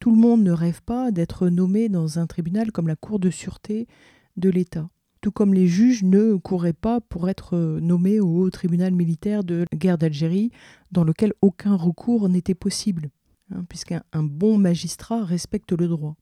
Tout 0.00 0.10
le 0.10 0.16
monde 0.16 0.42
ne 0.42 0.52
rêve 0.52 0.82
pas 0.82 1.10
d'être 1.10 1.48
nommé 1.48 1.90
dans 1.90 2.18
un 2.18 2.26
tribunal 2.26 2.72
comme 2.72 2.88
la 2.88 2.96
Cour 2.96 3.18
de 3.18 3.28
sûreté 3.28 3.86
de 4.38 4.48
l'État. 4.48 4.88
Tout 5.20 5.32
comme 5.32 5.54
les 5.54 5.66
juges 5.66 6.04
ne 6.04 6.36
couraient 6.36 6.72
pas 6.72 7.00
pour 7.00 7.28
être 7.28 7.56
nommés 7.80 8.20
au 8.20 8.42
haut 8.42 8.50
tribunal 8.50 8.94
militaire 8.94 9.42
de 9.42 9.64
guerre 9.74 9.98
d'Algérie, 9.98 10.50
dans 10.92 11.04
lequel 11.04 11.32
aucun 11.42 11.74
recours 11.74 12.28
n'était 12.28 12.54
possible, 12.54 13.10
hein, 13.52 13.64
puisqu'un 13.68 14.02
bon 14.14 14.58
magistrat 14.58 15.24
respecte 15.24 15.72
le 15.72 15.88
droit. 15.88 16.16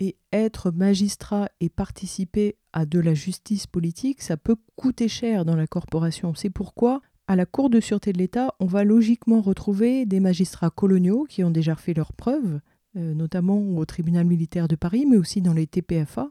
Et 0.00 0.16
être 0.32 0.70
magistrat 0.70 1.48
et 1.60 1.68
participer 1.68 2.56
à 2.72 2.84
de 2.84 2.98
la 2.98 3.14
justice 3.14 3.66
politique, 3.66 4.22
ça 4.22 4.36
peut 4.36 4.56
coûter 4.74 5.08
cher 5.08 5.44
dans 5.44 5.54
la 5.54 5.66
corporation. 5.66 6.34
C'est 6.34 6.50
pourquoi, 6.50 7.00
à 7.28 7.36
la 7.36 7.46
Cour 7.46 7.70
de 7.70 7.80
sûreté 7.80 8.12
de 8.12 8.18
l'État, 8.18 8.54
on 8.58 8.66
va 8.66 8.84
logiquement 8.84 9.40
retrouver 9.40 10.04
des 10.04 10.20
magistrats 10.20 10.70
coloniaux 10.70 11.26
qui 11.28 11.44
ont 11.44 11.50
déjà 11.50 11.76
fait 11.76 11.94
leurs 11.94 12.12
preuves, 12.12 12.60
euh, 12.96 13.14
notamment 13.14 13.58
au 13.76 13.84
tribunal 13.84 14.26
militaire 14.26 14.66
de 14.66 14.76
Paris, 14.76 15.06
mais 15.08 15.16
aussi 15.16 15.40
dans 15.40 15.52
les 15.52 15.66
TPFA. 15.66 16.30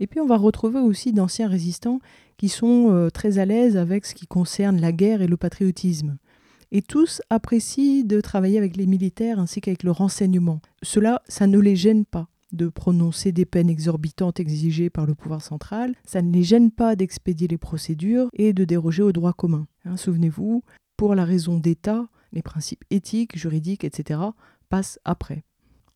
Et 0.00 0.06
puis 0.06 0.20
on 0.20 0.26
va 0.26 0.36
retrouver 0.36 0.80
aussi 0.80 1.12
d'anciens 1.12 1.48
résistants 1.48 2.00
qui 2.36 2.48
sont 2.48 2.90
euh, 2.90 3.10
très 3.10 3.38
à 3.38 3.44
l'aise 3.44 3.76
avec 3.76 4.06
ce 4.06 4.14
qui 4.14 4.26
concerne 4.26 4.80
la 4.80 4.92
guerre 4.92 5.22
et 5.22 5.26
le 5.26 5.36
patriotisme. 5.36 6.16
Et 6.72 6.82
tous 6.82 7.22
apprécient 7.30 8.04
de 8.04 8.20
travailler 8.20 8.58
avec 8.58 8.76
les 8.76 8.86
militaires 8.86 9.38
ainsi 9.38 9.60
qu'avec 9.60 9.84
le 9.84 9.92
renseignement. 9.92 10.60
Cela, 10.82 11.22
ça 11.28 11.46
ne 11.46 11.58
les 11.58 11.76
gêne 11.76 12.04
pas 12.04 12.28
de 12.54 12.68
prononcer 12.68 13.32
des 13.32 13.44
peines 13.44 13.68
exorbitantes 13.68 14.40
exigées 14.40 14.90
par 14.90 15.06
le 15.06 15.14
pouvoir 15.14 15.42
central, 15.42 15.94
ça 16.04 16.22
ne 16.22 16.32
les 16.32 16.44
gêne 16.44 16.70
pas 16.70 16.96
d'expédier 16.96 17.48
les 17.48 17.58
procédures 17.58 18.28
et 18.32 18.52
de 18.52 18.64
déroger 18.64 19.02
au 19.02 19.12
droit 19.12 19.32
commun. 19.32 19.66
Hein, 19.84 19.96
souvenez-vous, 19.96 20.62
pour 20.96 21.14
la 21.14 21.24
raison 21.24 21.58
d'État, 21.58 22.06
les 22.32 22.42
principes 22.42 22.84
éthiques, 22.90 23.36
juridiques, 23.36 23.84
etc., 23.84 24.20
passent 24.68 24.98
après. 25.04 25.44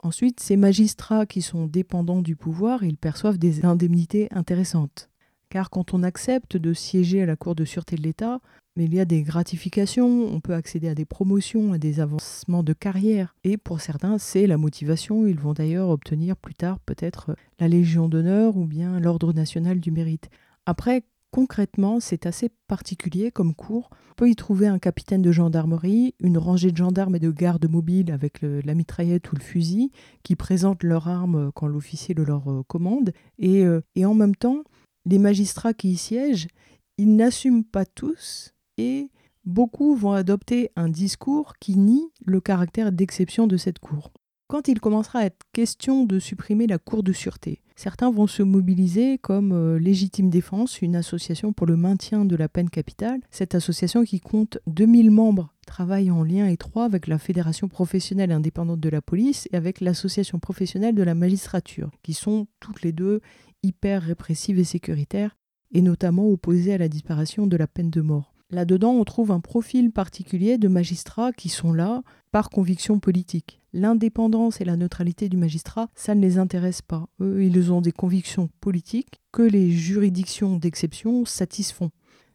Ensuite, 0.00 0.40
ces 0.40 0.56
magistrats 0.56 1.26
qui 1.26 1.42
sont 1.42 1.66
dépendants 1.66 2.22
du 2.22 2.36
pouvoir, 2.36 2.84
ils 2.84 2.96
perçoivent 2.96 3.38
des 3.38 3.64
indemnités 3.64 4.28
intéressantes. 4.30 5.10
Car 5.50 5.70
quand 5.70 5.94
on 5.94 6.02
accepte 6.02 6.56
de 6.56 6.72
siéger 6.72 7.22
à 7.22 7.26
la 7.26 7.36
Cour 7.36 7.54
de 7.54 7.64
sûreté 7.64 7.96
de 7.96 8.02
l'État, 8.02 8.40
il 8.76 8.94
y 8.94 9.00
a 9.00 9.04
des 9.04 9.22
gratifications, 9.22 10.32
on 10.32 10.40
peut 10.40 10.54
accéder 10.54 10.88
à 10.88 10.94
des 10.94 11.04
promotions, 11.04 11.72
à 11.72 11.78
des 11.78 11.98
avancements 11.98 12.62
de 12.62 12.72
carrière. 12.72 13.34
Et 13.42 13.56
pour 13.56 13.80
certains, 13.80 14.18
c'est 14.18 14.46
la 14.46 14.56
motivation. 14.56 15.26
Ils 15.26 15.40
vont 15.40 15.52
d'ailleurs 15.52 15.88
obtenir 15.88 16.36
plus 16.36 16.54
tard 16.54 16.78
peut-être 16.80 17.34
la 17.58 17.66
Légion 17.66 18.08
d'honneur 18.08 18.56
ou 18.56 18.66
bien 18.66 19.00
l'Ordre 19.00 19.32
national 19.32 19.80
du 19.80 19.90
mérite. 19.90 20.30
Après, 20.64 21.02
concrètement, 21.38 22.00
c'est 22.00 22.26
assez 22.26 22.50
particulier 22.66 23.30
comme 23.30 23.54
cours. 23.54 23.90
On 24.10 24.14
peut 24.16 24.28
y 24.28 24.34
trouver 24.34 24.66
un 24.66 24.80
capitaine 24.80 25.22
de 25.22 25.30
gendarmerie, 25.30 26.16
une 26.18 26.36
rangée 26.36 26.72
de 26.72 26.76
gendarmes 26.76 27.14
et 27.14 27.20
de 27.20 27.30
gardes 27.30 27.70
mobiles 27.70 28.10
avec 28.10 28.42
la 28.42 28.74
mitraillette 28.74 29.30
ou 29.30 29.36
le 29.36 29.40
fusil 29.40 29.92
qui 30.24 30.34
présentent 30.34 30.82
leurs 30.82 31.06
armes 31.06 31.52
quand 31.54 31.68
l'officier 31.68 32.12
le 32.12 32.24
leur 32.24 32.50
euh, 32.50 32.64
commande. 32.66 33.12
Et, 33.38 33.64
euh, 33.64 33.82
et 33.94 34.04
en 34.04 34.14
même 34.14 34.34
temps, 34.34 34.64
les 35.06 35.20
magistrats 35.20 35.74
qui 35.74 35.90
y 35.90 35.96
siègent, 35.96 36.48
ils 36.96 37.14
n'assument 37.14 37.62
pas 37.62 37.86
tous 37.86 38.52
et 38.76 39.08
beaucoup 39.44 39.94
vont 39.94 40.14
adopter 40.14 40.72
un 40.74 40.88
discours 40.88 41.52
qui 41.60 41.76
nie 41.76 42.10
le 42.24 42.40
caractère 42.40 42.90
d'exception 42.90 43.46
de 43.46 43.56
cette 43.56 43.78
cour. 43.78 44.10
Quand 44.48 44.66
il 44.66 44.80
commencera 44.80 45.18
à 45.18 45.24
être 45.26 45.44
question 45.52 46.06
de 46.06 46.18
supprimer 46.18 46.66
la 46.66 46.78
cour 46.78 47.02
de 47.02 47.12
sûreté, 47.12 47.60
certains 47.76 48.10
vont 48.10 48.26
se 48.26 48.42
mobiliser 48.42 49.18
comme 49.18 49.52
euh, 49.52 49.78
Légitime 49.78 50.30
Défense, 50.30 50.80
une 50.80 50.96
association 50.96 51.52
pour 51.52 51.66
le 51.66 51.76
maintien 51.76 52.24
de 52.24 52.34
la 52.34 52.48
peine 52.48 52.70
capitale. 52.70 53.20
Cette 53.30 53.54
association 53.54 54.04
qui 54.04 54.20
compte 54.20 54.56
2000 54.66 55.10
membres 55.10 55.52
travaille 55.66 56.10
en 56.10 56.24
lien 56.24 56.46
étroit 56.46 56.86
avec 56.86 57.08
la 57.08 57.18
Fédération 57.18 57.68
professionnelle 57.68 58.32
indépendante 58.32 58.80
de 58.80 58.88
la 58.88 59.02
police 59.02 59.50
et 59.52 59.56
avec 59.56 59.82
l'Association 59.82 60.38
professionnelle 60.38 60.94
de 60.94 61.02
la 61.02 61.14
magistrature, 61.14 61.90
qui 62.02 62.14
sont 62.14 62.46
toutes 62.58 62.80
les 62.80 62.92
deux 62.92 63.20
hyper 63.62 64.00
répressives 64.00 64.58
et 64.58 64.64
sécuritaires, 64.64 65.36
et 65.72 65.82
notamment 65.82 66.26
opposées 66.26 66.72
à 66.72 66.78
la 66.78 66.88
disparition 66.88 67.46
de 67.46 67.56
la 67.58 67.66
peine 67.66 67.90
de 67.90 68.00
mort. 68.00 68.32
Là-dedans, 68.50 68.92
on 68.92 69.04
trouve 69.04 69.30
un 69.30 69.40
profil 69.40 69.90
particulier 69.92 70.56
de 70.56 70.68
magistrats 70.68 71.32
qui 71.32 71.50
sont 71.50 71.74
là 71.74 72.02
par 72.32 72.48
conviction 72.48 72.98
politique. 72.98 73.60
L'indépendance 73.74 74.62
et 74.62 74.64
la 74.64 74.76
neutralité 74.76 75.28
du 75.28 75.36
magistrat, 75.36 75.88
ça 75.94 76.14
ne 76.14 76.22
les 76.22 76.38
intéresse 76.38 76.80
pas. 76.80 77.08
Eux, 77.20 77.44
ils 77.44 77.70
ont 77.70 77.82
des 77.82 77.92
convictions 77.92 78.48
politiques 78.62 79.20
que 79.32 79.42
les 79.42 79.70
juridictions 79.70 80.56
d'exception 80.56 81.26
satisfont. 81.26 81.90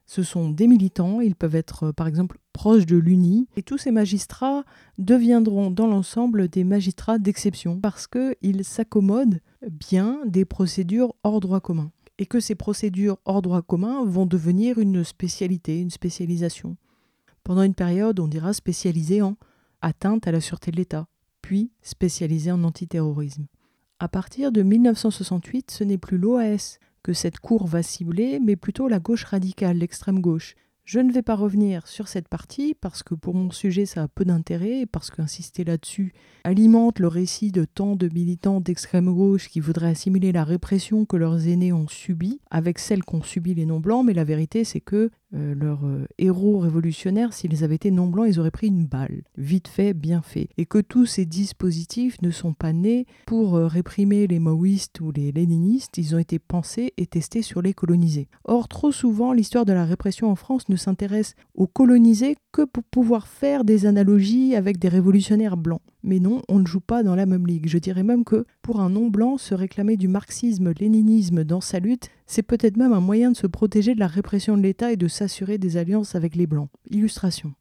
Ce 0.06 0.22
sont 0.22 0.50
des 0.50 0.68
militants, 0.68 1.20
ils 1.20 1.36
peuvent 1.36 1.56
être 1.56 1.92
par 1.92 2.08
exemple 2.08 2.38
proches 2.52 2.86
de 2.86 2.98
l'UNI, 2.98 3.48
et 3.56 3.64
tous 3.64 3.80
ces 3.80 3.90
magistrats 3.90 4.64
deviendront 5.00 5.72
dans 5.72 5.88
l'ensemble 5.88 6.48
des 6.48 6.64
magistrats 6.64 7.18
d'exception 7.18 7.80
parce 7.80 8.06
qu'ils 8.06 8.64
s'accommodent 8.64 9.40
bien 9.72 10.20
des 10.28 10.46
procédures 10.46 11.16
hors 11.24 11.40
droit 11.40 11.62
commun 11.62 11.92
et 12.18 12.26
que 12.26 12.40
ces 12.40 12.56
procédures 12.56 13.18
hors 13.26 13.42
droit 13.42 13.62
commun 13.62 14.06
vont 14.06 14.26
devenir 14.26 14.78
une 14.78 15.04
spécialité, 15.04 15.80
une 15.80 15.90
spécialisation. 15.90 16.78
Pendant 17.44 17.64
une 17.64 17.74
période, 17.74 18.20
on 18.20 18.28
dira 18.28 18.54
spécialisé 18.54 19.22
en 19.22 19.36
atteinte 19.82 20.28
à 20.28 20.32
la 20.32 20.42
sûreté 20.42 20.72
de 20.72 20.78
l'État, 20.78 21.08
puis 21.42 21.72
spécialisé 21.82 22.52
en 22.52 22.64
antiterrorisme. 22.64 23.48
À 24.00 24.08
partir 24.08 24.52
de 24.52 24.64
1968, 24.64 25.72
ce 25.72 25.84
n'est 25.84 25.98
plus 25.98 26.18
l'OAS 26.18 26.78
que 27.04 27.14
cette 27.14 27.40
cour 27.40 27.68
va 27.68 27.84
cibler, 27.84 28.40
mais 28.40 28.56
plutôt 28.56 28.88
la 28.88 29.00
gauche 29.00 29.26
radicale, 29.26 29.78
l'extrême 29.78 30.22
gauche, 30.22 30.56
je 30.86 31.00
ne 31.00 31.12
vais 31.12 31.22
pas 31.22 31.36
revenir 31.36 31.88
sur 31.88 32.08
cette 32.08 32.28
partie 32.28 32.74
parce 32.74 33.04
que 33.04 33.16
pour 33.16 33.36
mon 33.36 33.52
sujet 33.52 33.86
ça 33.86 34.04
a 34.04 34.08
peu 34.08 34.26
d'intérêt 34.26 34.82
et 34.82 34.86
parce 34.86 35.10
qu'insister 35.12 35.64
là-dessus 35.64 36.14
alimente 36.44 37.00
le 37.00 37.08
récit 37.08 37.52
de 37.52 37.64
tant 37.64 37.96
de 37.96 38.10
militants 38.14 38.60
d'extrême 38.60 39.14
gauche 39.14 39.50
qui 39.50 39.62
voudraient 39.62 39.92
assimiler 39.92 40.32
la 40.32 40.44
répression 40.44 41.06
que 41.06 41.16
leurs 41.16 41.48
aînés 41.48 41.72
ont 41.72 41.88
subie 41.88 42.42
avec 42.52 42.80
celle 42.80 43.04
qu'ont 43.04 43.24
subi 43.24 43.54
les 43.54 43.66
non-blancs, 43.66 44.06
mais 44.06 44.14
la 44.14 44.26
vérité 44.26 44.64
c'est 44.66 44.82
que 44.82 45.10
euh, 45.36 45.56
leurs 45.56 45.86
euh, 45.86 46.06
héros 46.18 46.60
révolutionnaires, 46.60 47.34
s'ils 47.34 47.64
avaient 47.64 47.76
été 47.76 47.92
non-blancs, 47.92 48.28
ils 48.30 48.40
auraient 48.40 48.52
pris 48.52 48.68
une 48.68 48.86
balle. 48.86 49.24
Vite 49.38 49.68
fait, 49.68 49.94
bien 49.94 50.22
fait. 50.22 50.50
Et 50.58 50.66
que 50.66 50.80
tous 50.80 51.06
ces 51.06 51.26
dispositifs 51.26 52.22
ne 52.22 52.30
sont 52.30 52.54
pas 52.54 52.74
nés 52.74 53.06
pour 53.26 53.56
euh, 53.56 53.68
réprimer 53.68 54.28
les 54.28 54.40
maoïstes 54.40 55.00
ou 55.02 55.12
les 55.12 55.32
léninistes, 55.32 55.98
ils 55.98 56.16
ont 56.16 56.20
été 56.20 56.40
pensés 56.40 56.94
et 56.98 57.08
testés 57.08 57.42
sur 57.42 57.62
les 57.62 57.74
colonisés. 57.74 58.28
Or, 58.44 58.68
trop 58.68 58.92
souvent, 58.92 59.34
l'histoire 59.34 59.66
de 59.66 59.74
la 59.74 59.86
répression 59.86 60.30
en 60.30 60.36
France 60.36 60.70
ne 60.70 60.76
s'intéresse 60.76 61.36
aux 61.56 61.68
colonisés 61.68 62.36
que 62.52 62.64
pour 62.64 62.84
pouvoir 62.84 63.28
faire 63.28 63.64
des 63.64 63.86
analogies 63.86 64.56
avec 64.56 64.78
des 64.78 64.90
révolutionnaires 64.90 65.58
blancs. 65.58 65.82
Mais 66.04 66.20
non, 66.20 66.42
on 66.50 66.60
ne 66.60 66.68
joue 66.68 66.82
pas 66.82 67.02
dans 67.02 67.16
la 67.16 67.26
même 67.26 67.48
ligue. 67.48 67.68
Je 67.68 67.78
dirais 67.78 68.04
même 68.04 68.26
que 68.26 68.46
pour 68.62 68.82
un 68.82 68.90
non-blanc, 68.90 69.38
se 69.38 69.56
réclamer 69.56 69.98
du 69.98 70.08
marxisme-léninisme 70.08 71.44
dans 71.44 71.62
sa 71.62 71.80
lutte, 71.80 72.10
c'est 72.28 72.44
peut-être 72.44 72.78
même 72.78 72.94
un 72.94 73.00
moyen 73.00 73.32
de 73.32 73.38
se 73.38 73.48
protéger 73.48 73.96
de 73.96 74.00
la 74.00 74.08
répression 74.08 74.58
de 74.58 74.62
l'État 74.62 74.92
et 74.92 74.98
de 74.98 75.08
s'assurer 75.08 75.58
des 75.58 75.78
alliances 75.78 76.16
avec 76.16 76.36
les 76.36 76.48
blancs. 76.48 76.70
Illustration. 76.90 77.54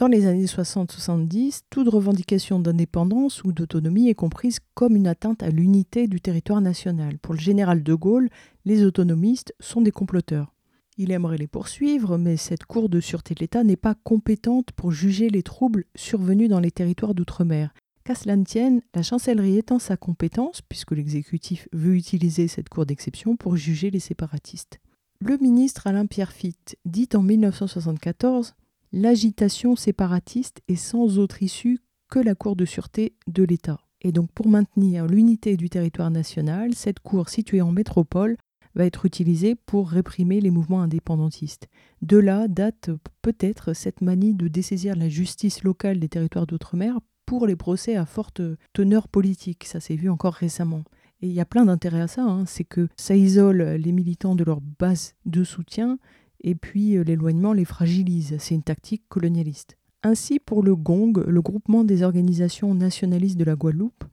Dans 0.00 0.08
les 0.08 0.24
années 0.24 0.46
60-70, 0.46 1.60
toute 1.68 1.90
revendication 1.90 2.58
d'indépendance 2.58 3.44
ou 3.44 3.52
d'autonomie 3.52 4.08
est 4.08 4.14
comprise 4.14 4.58
comme 4.72 4.96
une 4.96 5.06
atteinte 5.06 5.42
à 5.42 5.50
l'unité 5.50 6.08
du 6.08 6.22
territoire 6.22 6.62
national. 6.62 7.18
Pour 7.18 7.34
le 7.34 7.38
général 7.38 7.82
de 7.82 7.92
Gaulle, 7.92 8.30
les 8.64 8.82
autonomistes 8.82 9.54
sont 9.60 9.82
des 9.82 9.90
comploteurs. 9.90 10.54
Il 10.96 11.12
aimerait 11.12 11.36
les 11.36 11.46
poursuivre, 11.46 12.16
mais 12.16 12.38
cette 12.38 12.64
Cour 12.64 12.88
de 12.88 12.98
sûreté 12.98 13.34
de 13.34 13.40
l'État 13.40 13.62
n'est 13.62 13.76
pas 13.76 13.94
compétente 13.94 14.72
pour 14.72 14.90
juger 14.90 15.28
les 15.28 15.42
troubles 15.42 15.84
survenus 15.94 16.48
dans 16.48 16.60
les 16.60 16.70
territoires 16.70 17.14
d'outre-mer. 17.14 17.74
Qu'à 18.02 18.14
cela 18.14 18.36
ne 18.36 18.44
tienne, 18.44 18.80
la 18.94 19.02
chancellerie 19.02 19.58
étend 19.58 19.78
sa 19.78 19.98
compétence, 19.98 20.62
puisque 20.62 20.92
l'exécutif 20.92 21.68
veut 21.74 21.94
utiliser 21.94 22.48
cette 22.48 22.70
Cour 22.70 22.86
d'exception 22.86 23.36
pour 23.36 23.56
juger 23.56 23.90
les 23.90 24.00
séparatistes. 24.00 24.80
Le 25.20 25.36
ministre 25.36 25.86
Alain 25.86 26.06
Pierre 26.06 26.32
Fitte 26.32 26.78
dit 26.86 27.10
en 27.12 27.20
1974 27.20 28.54
L'agitation 28.92 29.76
séparatiste 29.76 30.62
est 30.66 30.74
sans 30.74 31.20
autre 31.20 31.44
issue 31.44 31.78
que 32.10 32.18
la 32.18 32.34
Cour 32.34 32.56
de 32.56 32.64
sûreté 32.64 33.14
de 33.28 33.44
l'État. 33.44 33.78
Et 34.02 34.10
donc 34.10 34.32
pour 34.32 34.48
maintenir 34.48 35.06
l'unité 35.06 35.56
du 35.56 35.70
territoire 35.70 36.10
national, 36.10 36.74
cette 36.74 36.98
cour 36.98 37.28
située 37.28 37.60
en 37.60 37.70
métropole 37.70 38.36
va 38.74 38.84
être 38.84 39.06
utilisée 39.06 39.54
pour 39.54 39.90
réprimer 39.90 40.40
les 40.40 40.50
mouvements 40.50 40.82
indépendantistes. 40.82 41.68
De 42.02 42.16
là 42.16 42.48
date 42.48 42.90
peut-être 43.22 43.74
cette 43.74 44.00
manie 44.00 44.34
de 44.34 44.48
dessaisir 44.48 44.96
la 44.96 45.08
justice 45.08 45.62
locale 45.62 46.00
des 46.00 46.08
territoires 46.08 46.48
d'outre-mer 46.48 46.98
pour 47.26 47.46
les 47.46 47.56
procès 47.56 47.94
à 47.94 48.06
forte 48.06 48.42
teneur 48.72 49.06
politique. 49.06 49.66
Ça 49.66 49.78
s'est 49.78 49.94
vu 49.94 50.10
encore 50.10 50.34
récemment. 50.34 50.82
Et 51.22 51.28
il 51.28 51.32
y 51.32 51.40
a 51.40 51.44
plein 51.44 51.66
d'intérêts 51.66 52.00
à 52.00 52.08
ça, 52.08 52.22
hein. 52.22 52.44
c'est 52.46 52.64
que 52.64 52.88
ça 52.96 53.14
isole 53.14 53.62
les 53.62 53.92
militants 53.92 54.34
de 54.34 54.42
leur 54.42 54.60
base 54.60 55.14
de 55.26 55.44
soutien 55.44 55.98
et 56.42 56.54
puis 56.54 56.96
euh, 56.96 57.02
l'éloignement 57.02 57.52
les 57.52 57.64
fragilise. 57.64 58.36
C'est 58.38 58.54
une 58.54 58.62
tactique 58.62 59.02
colonialiste. 59.08 59.76
Ainsi, 60.02 60.38
pour 60.38 60.62
le 60.62 60.74
GONG, 60.74 61.18
le 61.26 61.42
groupement 61.42 61.84
des 61.84 62.02
organisations 62.02 62.74
nationalistes 62.74 63.36
de 63.36 63.44
la 63.44 63.54
Guadeloupe, 63.54 64.04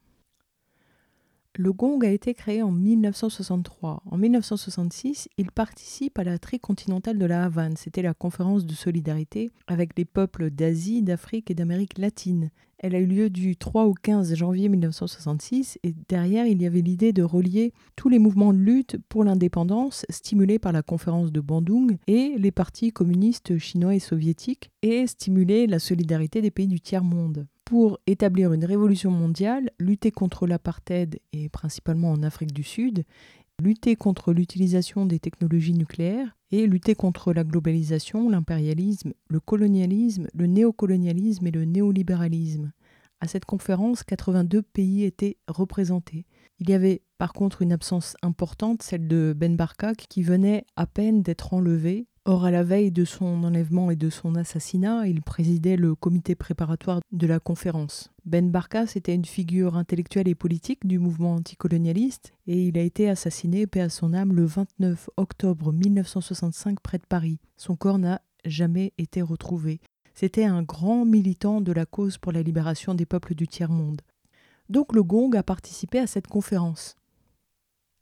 le 1.58 1.74
gong 1.74 2.00
a 2.04 2.10
été 2.10 2.36
créé 2.36 2.62
en 2.62 2.72
1963. 2.72 4.04
En 4.06 4.18
1966, 4.18 5.28
il 5.38 5.52
participe 5.52 6.20
à 6.20 6.24
la 6.24 6.38
tricontinentale 6.38 7.18
de 7.18 7.26
la 7.26 7.46
Havane. 7.46 7.76
C'était 7.76 8.04
la 8.04 8.14
conférence 8.14 8.66
de 8.66 8.74
solidarité 8.74 9.50
avec 9.66 9.98
les 9.98 10.06
peuples 10.06 10.52
d'Asie, 10.52 11.02
d'Afrique 11.02 11.50
et 11.50 11.56
d'Amérique 11.56 11.98
latine. 11.98 12.52
Elle 12.78 12.94
a 12.94 13.00
eu 13.00 13.08
lieu 13.08 13.32
du 13.32 13.56
3 13.56 13.86
au 13.86 13.96
15 13.96 14.36
janvier 14.36 14.70
1966 14.70 15.80
et 15.84 15.96
derrière, 16.08 16.46
il 16.46 16.62
y 16.62 16.68
avait 16.68 16.82
l'idée 16.82 17.12
de 17.12 17.24
relier 17.24 17.74
tous 17.96 18.08
les 18.08 18.20
mouvements 18.20 18.54
de 18.54 18.60
lutte 18.60 18.98
pour 19.10 19.24
l'indépendance 19.24 20.06
stimulés 20.12 20.60
par 20.60 20.74
la 20.74 20.84
conférence 20.84 21.32
de 21.32 21.42
Bandung 21.42 21.98
et 22.06 22.36
les 22.38 22.52
partis 22.52 22.92
communistes 22.92 23.58
chinois 23.58 23.96
et 23.96 24.00
soviétiques 24.00 24.70
et 24.84 25.08
stimuler 25.08 25.66
la 25.66 25.80
solidarité 25.80 26.40
des 26.42 26.52
pays 26.52 26.68
du 26.68 26.80
tiers-monde 26.80 27.48
pour 27.68 28.00
établir 28.08 28.54
une 28.54 28.64
révolution 28.64 29.12
mondiale, 29.12 29.72
lutter 29.78 30.10
contre 30.10 30.48
l'apartheid 30.48 31.20
et 31.34 31.50
principalement 31.50 32.14
en 32.14 32.24
Afrique 32.24 32.54
du 32.54 32.64
Sud, 32.64 33.04
lutter 33.62 33.98
contre 33.98 34.32
l'utilisation 34.32 35.06
des 35.06 35.20
technologies 35.20 35.74
nucléaires 35.74 36.38
et 36.52 36.66
lutter 36.66 36.96
contre 36.96 37.34
la 37.34 37.44
globalisation, 37.44 38.30
l'impérialisme, 38.30 39.12
le 39.28 39.42
colonialisme, 39.42 40.30
le 40.34 40.48
néocolonialisme 40.48 41.46
et 41.46 41.52
le 41.52 41.66
néolibéralisme. 41.66 42.72
À 43.20 43.28
cette 43.28 43.44
conférence, 43.44 44.02
82 44.04 44.62
pays 44.62 45.04
étaient 45.04 45.36
représentés. 45.50 46.26
Il 46.60 46.70
y 46.70 46.74
avait 46.74 47.02
par 47.18 47.34
contre 47.34 47.62
une 47.62 47.74
absence 47.74 48.16
importante, 48.22 48.82
celle 48.82 49.10
de 49.10 49.34
Ben 49.36 49.58
Barka, 49.58 49.94
qui 49.94 50.24
venait 50.24 50.64
à 50.78 50.86
peine 50.88 51.22
d'être 51.22 51.54
enlevé 51.54 52.08
Or, 52.30 52.44
à 52.44 52.52
la 52.52 52.62
veille 52.62 52.92
de 52.92 53.06
son 53.06 53.46
enlèvement 53.46 53.90
et 53.90 53.96
de 53.96 54.10
son 54.10 54.36
assassinat, 54.36 55.08
il 55.08 55.22
présidait 55.22 55.78
le 55.78 55.96
comité 55.96 56.36
préparatoire 56.36 57.00
de 57.14 57.26
la 57.26 57.40
conférence. 57.40 58.10
Ben 58.26 58.52
Barka, 58.52 58.86
c'était 58.86 59.16
une 59.16 59.24
figure 59.24 59.78
intellectuelle 59.78 60.28
et 60.28 60.36
politique 60.36 60.86
du 60.86 61.00
mouvement 61.00 61.36
anticolonialiste, 61.36 62.34
et 62.46 62.64
il 62.68 62.78
a 62.78 62.82
été 62.82 63.10
assassiné, 63.10 63.66
paix 63.66 63.80
à 63.80 63.88
son 63.88 64.14
âme, 64.14 64.34
le 64.34 64.44
29 64.44 65.10
octobre 65.16 65.72
1965 65.72 66.82
près 66.82 66.98
de 66.98 67.06
Paris. 67.08 67.40
Son 67.56 67.78
corps 67.78 67.98
n'a 67.98 68.22
jamais 68.44 68.92
été 68.98 69.22
retrouvé. 69.22 69.80
C'était 70.14 70.44
un 70.44 70.64
grand 70.64 71.06
militant 71.06 71.62
de 71.62 71.72
la 71.72 71.86
cause 71.86 72.18
pour 72.18 72.34
la 72.34 72.44
libération 72.44 72.94
des 72.94 73.06
peuples 73.06 73.36
du 73.36 73.48
tiers-monde. 73.48 74.02
Donc 74.68 74.92
le 74.92 75.02
Gong 75.02 75.34
a 75.38 75.44
participé 75.44 76.00
à 76.00 76.08
cette 76.08 76.28
conférence. 76.28 76.98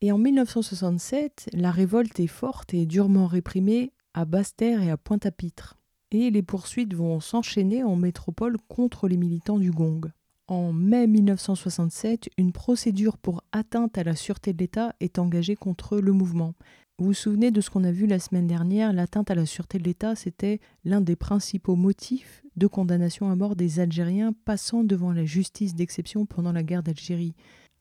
Et 0.02 0.12
en 0.12 0.18
1967, 0.18 1.52
la 1.54 1.70
révolte 1.70 2.20
est 2.20 2.26
forte 2.26 2.74
et 2.74 2.88
durement 2.88 3.28
réprimée 3.28 3.92
à 4.16 4.24
Basse-Terre 4.24 4.82
et 4.82 4.90
à 4.90 4.98
Pointe-à-Pitre. 4.98 5.78
Et 6.12 6.32
les 6.32 6.42
poursuites 6.42 6.94
vont 6.94 7.20
s'enchaîner 7.20 7.84
en 7.84 7.98
métropole 7.98 8.56
contre 8.70 9.10
les 9.10 9.18
militants 9.18 9.60
du 9.60 9.72
Gong. 9.72 10.10
En 10.48 10.72
mai 10.72 11.06
1967, 11.06 12.30
une 12.38 12.54
procédure 12.54 13.18
pour 13.18 13.44
atteinte 13.52 13.98
à 13.98 14.06
la 14.06 14.16
sûreté 14.16 14.54
de 14.54 14.60
l'État 14.60 14.96
est 15.02 15.20
engagée 15.20 15.58
contre 15.58 15.98
le 15.98 16.14
mouvement. 16.14 16.54
Vous 16.98 17.08
vous 17.08 17.14
souvenez 17.14 17.52
de 17.52 17.60
ce 17.60 17.70
qu'on 17.70 17.84
a 17.84 17.92
vu 17.92 18.08
la 18.08 18.20
semaine 18.20 18.48
dernière? 18.48 18.94
L'atteinte 18.94 19.30
à 19.32 19.36
la 19.36 19.46
sûreté 19.46 19.80
de 19.80 19.84
l'État, 19.84 20.16
c'était 20.16 20.62
l'un 20.86 21.02
des 21.02 21.18
principaux 21.18 21.76
motifs 21.76 22.42
de 22.56 22.68
condamnation 22.68 23.30
à 23.30 23.36
mort 23.36 23.58
des 23.58 23.82
Algériens 23.82 24.32
passant 24.46 24.86
devant 24.86 25.12
la 25.12 25.26
justice 25.26 25.76
d'exception 25.76 26.26
pendant 26.26 26.54
la 26.54 26.64
guerre 26.64 26.84
d'Algérie. 26.84 27.36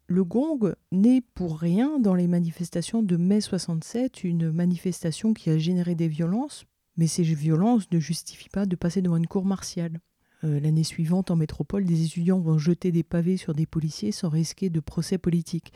Le 0.07 0.23
gong 0.23 0.75
n'est 0.93 1.23
pour 1.35 1.59
rien 1.59 1.99
dans 1.99 2.15
les 2.15 2.27
manifestations 2.27 3.03
de 3.03 3.17
mai 3.17 3.41
67, 3.41 4.23
une 4.23 4.51
manifestation 4.51 5.33
qui 5.33 5.49
a 5.49 5.57
généré 5.57 5.95
des 5.95 6.09
violences, 6.09 6.67
mais 6.99 7.07
ces 7.07 7.23
violences 7.23 7.91
ne 7.91 7.99
justifient 7.99 8.51
pas 8.51 8.67
de 8.67 8.77
passer 8.77 9.01
devant 9.01 9.17
une 9.17 9.27
cour 9.27 9.47
martiale. 9.47 10.01
Euh, 10.45 10.61
l'année 10.61 10.85
suivante, 10.85 11.31
en 11.31 11.37
métropole, 11.37 11.85
des 11.85 12.05
étudiants 12.05 12.39
vont 12.39 12.59
jeter 12.59 12.93
des 12.93 13.03
pavés 13.03 13.39
sur 13.39 13.55
des 13.55 13.65
policiers 13.65 14.13
sans 14.13 14.29
risquer 14.29 14.69
de 14.69 14.81
procès 14.81 15.17
politique. 15.17 15.73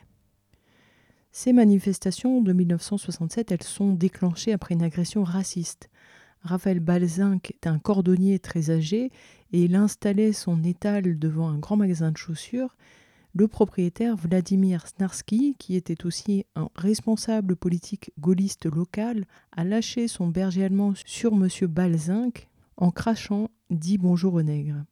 Ces 1.33 1.55
manifestations 1.55 2.43
de 2.43 2.53
1967, 2.53 3.51
elles 3.51 3.62
sont 3.62 3.95
déclenchées 3.95 4.53
après 4.53 4.75
une 4.75 4.83
agression 4.83 5.25
raciste. 5.25 5.88
Raphaël 6.43 6.81
Balzinc 6.81 7.51
est 7.51 7.67
un 7.67 7.79
cordonnier 7.79 8.38
très 8.38 8.71
âgé 8.71 9.11
et 9.53 9.62
il 9.62 9.75
installait 9.75 10.33
son 10.33 10.62
étal 10.64 11.19
devant 11.19 11.49
un 11.49 11.59
grand 11.59 11.77
magasin 11.77 12.12
de 12.12 12.17
chaussures 12.19 12.77
le 13.35 13.49
propriétaire 13.49 14.17
Vladimir 14.17 14.87
Snarsky, 14.87 15.55
qui 15.59 15.77
était 15.77 16.07
aussi 16.07 16.45
un 16.57 16.69
responsable 16.75 17.57
politique 17.57 18.12
gaulliste 18.19 18.67
local, 18.67 19.27
a 19.57 19.64
lâché 19.64 20.09
son 20.09 20.29
berger 20.29 20.64
allemand 20.64 20.95
sur 21.05 21.33
M. 21.33 21.49
Balzinc 21.69 22.49
en 22.77 22.91
crachant 22.91 23.51
dit 23.71 23.99
bonjour 23.99 24.35
au 24.35 24.43
nègre. 24.43 24.85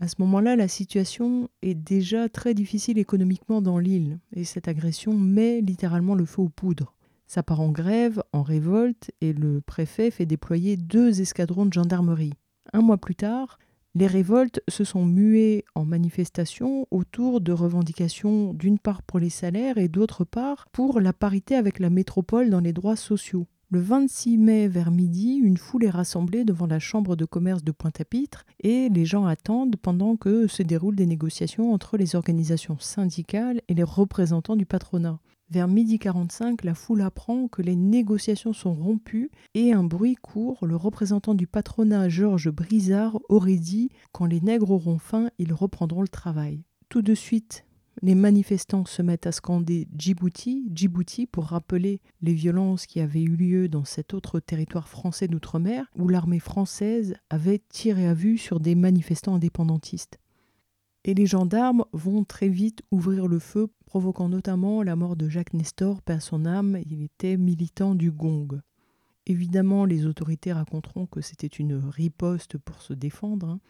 À 0.00 0.06
ce 0.06 0.16
moment-là, 0.18 0.54
la 0.54 0.68
situation 0.68 1.48
est 1.62 1.74
déjà 1.74 2.28
très 2.28 2.54
difficile 2.54 2.98
économiquement 2.98 3.60
dans 3.60 3.78
l'île, 3.78 4.20
et 4.32 4.44
cette 4.44 4.68
agression 4.68 5.12
met 5.14 5.60
littéralement 5.60 6.14
le 6.14 6.24
feu 6.24 6.42
aux 6.42 6.48
poudres. 6.48 6.94
Ça 7.26 7.42
part 7.42 7.60
en 7.60 7.70
grève, 7.70 8.22
en 8.32 8.42
révolte, 8.42 9.10
et 9.20 9.32
le 9.32 9.60
préfet 9.60 10.12
fait 10.12 10.24
déployer 10.24 10.76
deux 10.76 11.20
escadrons 11.20 11.66
de 11.66 11.72
gendarmerie. 11.72 12.34
Un 12.72 12.80
mois 12.80 12.98
plus 12.98 13.16
tard, 13.16 13.58
les 13.98 14.06
révoltes 14.06 14.60
se 14.68 14.84
sont 14.84 15.04
muées 15.04 15.64
en 15.74 15.84
manifestations 15.84 16.86
autour 16.92 17.40
de 17.40 17.50
revendications 17.50 18.54
d'une 18.54 18.78
part 18.78 19.02
pour 19.02 19.18
les 19.18 19.28
salaires 19.28 19.76
et 19.76 19.88
d'autre 19.88 20.22
part 20.22 20.68
pour 20.70 21.00
la 21.00 21.12
parité 21.12 21.56
avec 21.56 21.80
la 21.80 21.90
métropole 21.90 22.48
dans 22.48 22.60
les 22.60 22.72
droits 22.72 22.94
sociaux. 22.94 23.48
Le 23.72 23.80
26 23.80 24.38
mai 24.38 24.68
vers 24.68 24.92
midi, 24.92 25.40
une 25.42 25.56
foule 25.56 25.84
est 25.84 25.90
rassemblée 25.90 26.44
devant 26.44 26.68
la 26.68 26.78
chambre 26.78 27.16
de 27.16 27.24
commerce 27.24 27.64
de 27.64 27.72
Pointe-à-Pitre 27.72 28.44
et 28.60 28.88
les 28.88 29.04
gens 29.04 29.26
attendent 29.26 29.74
pendant 29.82 30.14
que 30.14 30.46
se 30.46 30.62
déroulent 30.62 30.94
des 30.94 31.04
négociations 31.04 31.72
entre 31.72 31.96
les 31.96 32.14
organisations 32.14 32.78
syndicales 32.78 33.62
et 33.66 33.74
les 33.74 33.82
représentants 33.82 34.54
du 34.54 34.64
patronat. 34.64 35.18
Vers 35.50 35.66
midi 35.66 35.98
45, 35.98 36.62
la 36.62 36.74
foule 36.74 37.00
apprend 37.00 37.48
que 37.48 37.62
les 37.62 37.74
négociations 37.74 38.52
sont 38.52 38.74
rompues 38.74 39.30
et 39.54 39.72
un 39.72 39.82
bruit 39.82 40.14
court. 40.14 40.66
Le 40.66 40.76
représentant 40.76 41.34
du 41.34 41.46
patronat, 41.46 42.10
Georges 42.10 42.50
Brizard, 42.50 43.18
aurait 43.30 43.56
dit 43.56 43.88
Quand 44.12 44.26
les 44.26 44.42
nègres 44.42 44.70
auront 44.70 44.98
faim, 44.98 45.30
ils 45.38 45.54
reprendront 45.54 46.02
le 46.02 46.08
travail. 46.08 46.64
Tout 46.90 47.00
de 47.00 47.14
suite, 47.14 47.64
les 48.02 48.14
manifestants 48.14 48.84
se 48.84 49.00
mettent 49.00 49.26
à 49.26 49.32
scander 49.32 49.88
Djibouti, 49.96 50.70
Djibouti 50.74 51.26
pour 51.26 51.46
rappeler 51.46 52.02
les 52.20 52.34
violences 52.34 52.84
qui 52.84 53.00
avaient 53.00 53.22
eu 53.22 53.34
lieu 53.34 53.68
dans 53.68 53.84
cet 53.84 54.12
autre 54.12 54.40
territoire 54.40 54.86
français 54.86 55.28
d'outre-mer 55.28 55.86
où 55.96 56.08
l'armée 56.08 56.40
française 56.40 57.14
avait 57.30 57.62
tiré 57.70 58.06
à 58.06 58.12
vue 58.12 58.36
sur 58.36 58.60
des 58.60 58.74
manifestants 58.74 59.36
indépendantistes. 59.36 60.18
Et 61.04 61.14
les 61.14 61.26
gendarmes 61.26 61.84
vont 61.92 62.24
très 62.24 62.48
vite 62.48 62.82
ouvrir 62.90 63.28
le 63.28 63.38
feu 63.38 63.68
provoquant 63.88 64.28
notamment 64.28 64.82
la 64.82 64.96
mort 64.96 65.16
de 65.16 65.30
Jacques 65.30 65.54
Nestor, 65.54 66.02
père 66.02 66.20
son 66.20 66.44
âme, 66.44 66.78
il 66.90 67.02
était 67.02 67.38
militant 67.38 67.94
du 67.94 68.10
Gong. 68.10 68.60
Évidemment, 69.24 69.86
les 69.86 70.04
autorités 70.04 70.52
raconteront 70.52 71.06
que 71.06 71.22
c'était 71.22 71.46
une 71.46 71.76
riposte 71.76 72.58
pour 72.58 72.82
se 72.82 72.92
défendre, 72.92 73.48
hein. 73.48 73.60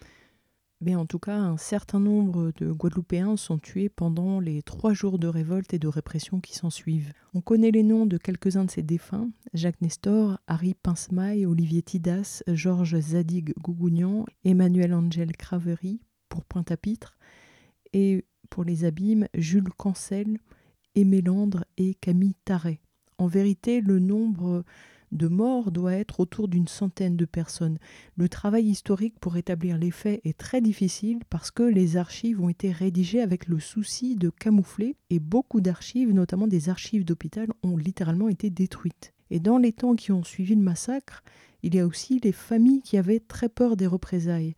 mais 0.81 0.97
en 0.97 1.07
tout 1.07 1.21
cas, 1.21 1.37
un 1.37 1.57
certain 1.57 2.01
nombre 2.01 2.51
de 2.57 2.73
Guadeloupéens 2.73 3.37
sont 3.37 3.59
tués 3.59 3.89
pendant 3.89 4.41
les 4.41 4.63
trois 4.63 4.93
jours 4.93 5.21
de 5.21 5.29
révolte 5.29 5.73
et 5.73 5.79
de 5.79 5.87
répression 5.87 6.41
qui 6.41 6.57
s'ensuivent. 6.57 7.13
On 7.33 7.41
connaît 7.41 7.71
les 7.71 7.85
noms 7.85 8.05
de 8.05 8.19
quelques-uns 8.19 8.65
de 8.65 8.73
ces 8.73 8.83
défunts 8.83 9.31
Jacques 9.55 9.81
Nestor, 9.81 10.41
Harry 10.49 10.75
Pincemaille, 10.75 11.47
Olivier 11.47 11.83
Tidas, 11.83 12.43
Georges 12.49 12.99
Zadig 12.99 13.55
Gougounian, 13.63 14.27
Emmanuel 14.45 14.95
Angel 14.95 15.31
Cravery, 15.37 16.01
pour 16.29 16.45
Pointe-à-Pitre, 16.45 17.17
et 17.93 18.25
pour 18.51 18.65
les 18.65 18.85
abîmes 18.85 19.29
Jules 19.35 19.73
Cancel, 19.77 20.39
Mélandre 21.05 21.65
et 21.77 21.95
Camille 21.95 22.35
Tarret. 22.45 22.81
En 23.19 23.27
vérité, 23.27 23.81
le 23.81 23.99
nombre 23.99 24.65
de 25.11 25.27
morts 25.27 25.73
doit 25.73 25.95
être 25.95 26.21
autour 26.21 26.49
d'une 26.49 26.69
centaine 26.69 27.17
de 27.17 27.25
personnes. 27.25 27.79
Le 28.17 28.29
travail 28.29 28.67
historique 28.67 29.19
pour 29.21 29.37
établir 29.37 29.79
les 29.79 29.91
faits 29.91 30.21
est 30.25 30.37
très 30.37 30.61
difficile 30.61 31.21
parce 31.31 31.51
que 31.51 31.63
les 31.63 31.97
archives 31.97 32.41
ont 32.41 32.51
été 32.51 32.71
rédigées 32.71 33.23
avec 33.23 33.49
le 33.49 33.59
souci 33.59 34.17
de 34.17 34.29
camoufler 34.29 34.97
et 35.09 35.19
beaucoup 35.19 35.61
d'archives, 35.61 36.13
notamment 36.13 36.47
des 36.47 36.69
archives 36.69 37.05
d'hôpital, 37.05 37.49
ont 37.63 37.77
littéralement 37.77 38.29
été 38.29 38.51
détruites. 38.51 39.15
Et 39.31 39.41
dans 39.41 39.59
les 39.59 39.73
temps 39.73 39.97
qui 39.97 40.13
ont 40.13 40.25
suivi 40.25 40.55
le 40.55 40.63
massacre, 40.63 41.23
il 41.63 41.75
y 41.75 41.81
a 41.81 41.87
aussi 41.87 42.21
les 42.23 42.33
familles 42.33 42.83
qui 42.83 42.99
avaient 42.99 43.21
très 43.21 43.49
peur 43.49 43.77
des 43.77 43.87
représailles. 43.87 44.55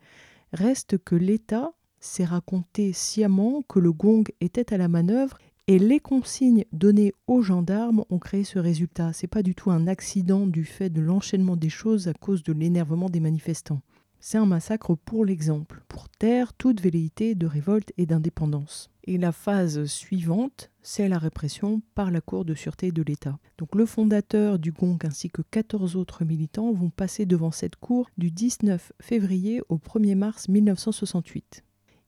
Reste 0.53 0.97
que 0.97 1.15
l'État 1.15 1.73
s'est 2.01 2.25
raconté 2.25 2.91
sciemment 2.91 3.61
que 3.61 3.79
le 3.79 3.93
gong 3.93 4.25
était 4.41 4.73
à 4.73 4.77
la 4.77 4.89
manœuvre 4.89 5.37
et 5.67 5.79
les 5.79 6.01
consignes 6.01 6.65
données 6.73 7.13
aux 7.27 7.41
gendarmes 7.41 8.03
ont 8.09 8.19
créé 8.19 8.43
ce 8.43 8.59
résultat. 8.59 9.13
C'est 9.13 9.27
pas 9.27 9.43
du 9.43 9.55
tout 9.55 9.71
un 9.71 9.87
accident 9.87 10.45
du 10.45 10.65
fait 10.65 10.89
de 10.89 10.99
l'enchaînement 10.99 11.55
des 11.55 11.69
choses 11.69 12.09
à 12.09 12.13
cause 12.13 12.43
de 12.43 12.51
l'énervement 12.51 13.09
des 13.09 13.21
manifestants. 13.21 13.81
C'est 14.19 14.37
un 14.37 14.45
massacre 14.45 14.95
pour 14.95 15.25
l'exemple, 15.25 15.83
pour 15.87 16.09
taire 16.09 16.53
toute 16.53 16.81
velléité 16.81 17.33
de 17.33 17.47
révolte 17.47 17.91
et 17.97 18.05
d'indépendance. 18.05 18.91
Et 19.05 19.17
la 19.17 19.31
phase 19.31 19.85
suivante, 19.85 20.69
c'est 20.83 21.07
la 21.07 21.17
répression 21.17 21.81
par 21.95 22.11
la 22.11 22.21
Cour 22.21 22.45
de 22.45 22.53
sûreté 22.53 22.91
de 22.91 23.01
l'État. 23.01 23.39
Donc 23.57 23.73
le 23.73 23.87
fondateur 23.87 24.59
du 24.59 24.71
GONG 24.71 25.05
ainsi 25.05 25.31
que 25.31 25.41
14 25.41 25.95
autres 25.95 26.23
militants 26.23 26.71
vont 26.71 26.91
passer 26.91 27.25
devant 27.25 27.51
cette 27.51 27.77
cour 27.77 28.09
du 28.17 28.29
19 28.29 28.93
février 29.01 29.61
au 29.69 29.77
1er 29.77 30.15
mars 30.15 30.49
1968. 30.49 31.63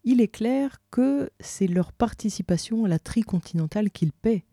Il 0.06 0.20
est 0.20 0.28
clair 0.28 0.82
que 0.92 1.30
c'est 1.40 1.68
leur 1.68 1.94
participation 1.94 2.84
à 2.84 2.90
la 2.90 3.00
tricontinentale 3.00 3.90
qu'ils 3.90 4.12
paient. 4.12 4.44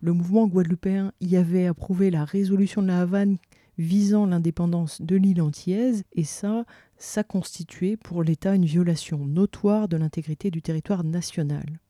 Le 0.00 0.12
mouvement 0.12 0.46
guadeloupéen 0.46 1.12
y 1.20 1.36
avait 1.36 1.66
approuvé 1.66 2.10
la 2.10 2.24
résolution 2.24 2.80
de 2.80 2.86
la 2.86 3.00
Havane 3.00 3.38
visant 3.76 4.26
l'indépendance 4.26 5.00
de 5.00 5.16
l'île 5.16 5.42
antillaise, 5.42 6.04
et 6.12 6.24
ça, 6.24 6.64
ça 6.96 7.24
constituait 7.24 7.96
pour 7.96 8.22
l'État 8.22 8.54
une 8.54 8.66
violation 8.66 9.26
notoire 9.26 9.88
de 9.88 9.96
l'intégrité 9.96 10.50
du 10.50 10.62
territoire 10.62 11.02
national. 11.02 11.80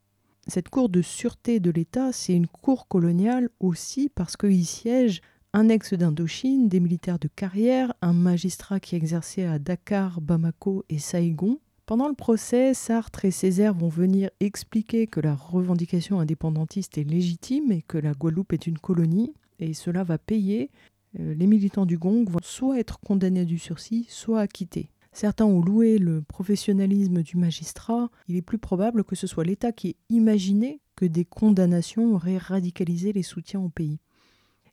Cette 0.47 0.69
cour 0.69 0.89
de 0.89 1.03
sûreté 1.03 1.61
de 1.61 1.71
l'État, 1.71 2.13
c'est 2.13 2.35
une 2.35 2.47
cour 2.47 2.89
coloniale 2.89 3.51
aussi 3.61 4.09
parce 4.09 4.37
qu'il 4.37 4.65
siège 4.65 5.21
un 5.53 5.69
ex 5.69 5.95
d'Indochine, 5.95 6.69
des 6.69 6.81
militaires 6.81 7.19
de 7.19 7.29
carrière, 7.29 7.93
un 8.03 8.13
magistrat 8.13 8.81
qui 8.81 8.97
exerçait 8.97 9.45
à 9.45 9.59
Dakar, 9.59 10.21
Bamako 10.21 10.85
et 10.89 10.99
Saïgon. 10.99 11.59
Pendant 11.91 12.07
le 12.07 12.15
procès, 12.15 12.73
Sartre 12.73 13.25
et 13.25 13.33
Césaire 13.33 13.75
vont 13.75 13.89
venir 13.89 14.31
expliquer 14.39 15.09
que 15.09 15.19
la 15.19 15.35
revendication 15.35 16.21
indépendantiste 16.21 16.99
est 16.99 17.03
légitime 17.03 17.73
et 17.73 17.83
que 17.83 17.99
la 17.99 18.13
Guadeloupe 18.13 18.53
est 18.53 18.69
une 18.69 18.79
colonie, 18.79 19.35
et 19.59 19.75
cela 19.75 20.05
va 20.05 20.17
payer 20.17 20.71
euh, 21.19 21.35
les 21.35 21.49
militants 21.49 21.87
du 21.87 21.99
Gong 21.99 22.27
vont 22.29 22.39
soit 22.45 22.79
être 22.79 23.01
condamnés 23.01 23.41
à 23.41 23.45
du 23.45 23.59
sursis, 23.59 24.07
soit 24.09 24.39
acquittés. 24.39 24.93
Certains 25.11 25.47
ont 25.47 25.61
loué 25.61 25.99
le 25.99 26.23
professionnalisme 26.23 27.25
du 27.25 27.37
magistrat. 27.37 28.09
Il 28.29 28.37
est 28.37 28.43
plus 28.43 28.59
probable 28.59 29.03
que 29.03 29.17
ce 29.17 29.27
soit 29.27 29.43
l'État 29.43 29.73
qui 29.73 29.89
ait 29.89 29.97
imaginé 30.11 30.81
que 30.95 31.07
des 31.07 31.25
condamnations 31.25 32.15
auraient 32.15 32.39
radicalisé 32.39 33.13
les 33.13 33.25
soutiens 33.25 33.63
au 33.63 33.69
pays. 33.69 33.99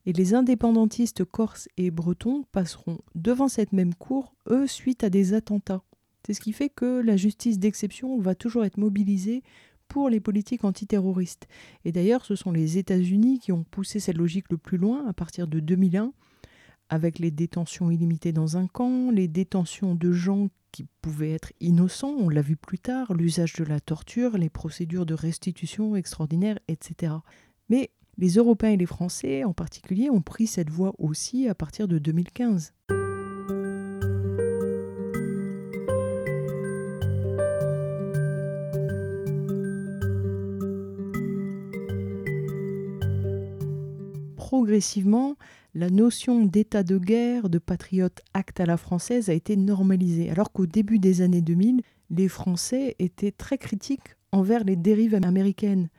Et 0.05 0.13
les 0.13 0.35
indépendantistes 0.35 1.25
corses 1.25 1.67
et 1.77 1.89
bretons 1.89 2.43
passeront 2.51 2.99
devant 3.15 3.47
cette 3.47 3.73
même 3.73 3.95
cour, 3.95 4.35
eux, 4.51 4.67
suite 4.67 5.03
à 5.03 5.09
des 5.09 5.33
attentats. 5.33 5.81
C'est 6.27 6.33
ce 6.33 6.41
qui 6.41 6.51
fait 6.51 6.67
que 6.67 6.99
la 6.99 7.15
justice 7.15 7.57
d'exception 7.57 8.19
va 8.19 8.35
toujours 8.35 8.65
être 8.65 8.75
mobilisée 8.75 9.43
pour 9.87 10.09
les 10.09 10.19
politiques 10.19 10.65
antiterroristes. 10.65 11.47
Et 11.85 11.93
d'ailleurs, 11.93 12.25
ce 12.25 12.35
sont 12.35 12.51
les 12.51 12.77
États-Unis 12.77 13.39
qui 13.39 13.53
ont 13.53 13.63
poussé 13.63 14.01
cette 14.01 14.17
logique 14.17 14.47
le 14.49 14.57
plus 14.57 14.77
loin 14.77 15.07
à 15.07 15.13
partir 15.13 15.47
de 15.47 15.61
2001 15.61 16.11
avec 16.89 17.19
les 17.19 17.31
détentions 17.31 17.89
illimitées 17.91 18.33
dans 18.33 18.57
un 18.57 18.67
camp, 18.67 19.09
les 19.09 19.29
détentions 19.29 19.95
de 19.95 20.11
gens 20.11 20.49
qui 20.73 20.85
pouvaient 21.01 21.31
être 21.31 21.53
innocents, 21.61 22.15
on 22.19 22.27
l'a 22.27 22.41
vu 22.41 22.57
plus 22.57 22.79
tard, 22.79 23.13
l'usage 23.13 23.53
de 23.53 23.63
la 23.63 23.79
torture, 23.79 24.37
les 24.37 24.49
procédures 24.49 25.05
de 25.05 25.13
restitution 25.13 25.95
extraordinaires, 25.95 26.59
etc. 26.67 27.13
Mais 27.69 27.91
les 28.17 28.31
Européens 28.31 28.71
et 28.71 28.77
les 28.77 28.85
Français 28.85 29.45
en 29.45 29.53
particulier 29.53 30.09
ont 30.09 30.21
pris 30.21 30.45
cette 30.45 30.71
voie 30.71 30.93
aussi 30.97 31.47
à 31.47 31.55
partir 31.55 31.87
de 31.87 31.99
2015. 31.99 32.73
Progressivement, 44.77 45.37
la 45.73 45.89
notion 45.89 46.45
d'état 46.45 46.83
de 46.83 46.99
guerre, 46.99 47.49
de 47.49 47.57
patriote 47.57 48.21
acte 48.35 48.59
à 48.59 48.67
la 48.67 48.77
française 48.77 49.27
a 49.27 49.33
été 49.33 49.57
normalisée, 49.57 50.29
alors 50.29 50.51
qu'au 50.51 50.67
début 50.67 50.99
des 50.99 51.21
années 51.21 51.41
2000, 51.41 51.81
les 52.11 52.27
Français 52.27 52.95
étaient 52.99 53.31
très 53.31 53.57
critiques 53.57 54.15
envers 54.31 54.63
les 54.63 54.75
dérives 54.75 55.15
américaines. 55.15 55.89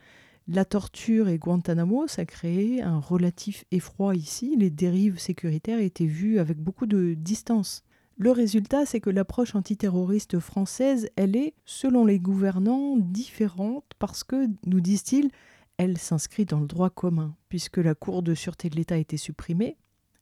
La 0.46 0.64
torture 0.64 1.28
et 1.28 1.38
Guantanamo, 1.38 2.06
ça 2.06 2.22
a 2.22 2.24
créé 2.24 2.82
un 2.82 3.00
relatif 3.00 3.64
effroi 3.72 4.14
ici. 4.14 4.54
Les 4.56 4.70
dérives 4.70 5.18
sécuritaires 5.18 5.80
étaient 5.80 6.06
vues 6.06 6.38
avec 6.38 6.58
beaucoup 6.58 6.86
de 6.86 7.14
distance. 7.14 7.82
Le 8.16 8.30
résultat, 8.30 8.86
c'est 8.86 9.00
que 9.00 9.10
l'approche 9.10 9.56
antiterroriste 9.56 10.38
française, 10.38 11.08
elle 11.16 11.34
est, 11.34 11.54
selon 11.64 12.04
les 12.04 12.20
gouvernants, 12.20 12.96
différente 12.96 13.86
parce 13.98 14.22
que, 14.22 14.46
nous 14.66 14.80
disent-ils, 14.80 15.30
elle 15.78 15.96
s'inscrit 15.96 16.44
dans 16.44 16.60
le 16.60 16.66
droit 16.66 16.90
commun, 16.90 17.34
puisque 17.48 17.78
la 17.78 17.94
Cour 17.94 18.22
de 18.22 18.34
sûreté 18.34 18.68
de 18.68 18.76
l'État 18.76 18.96
a 18.96 18.98
été 18.98 19.16
supprimée. 19.16 19.76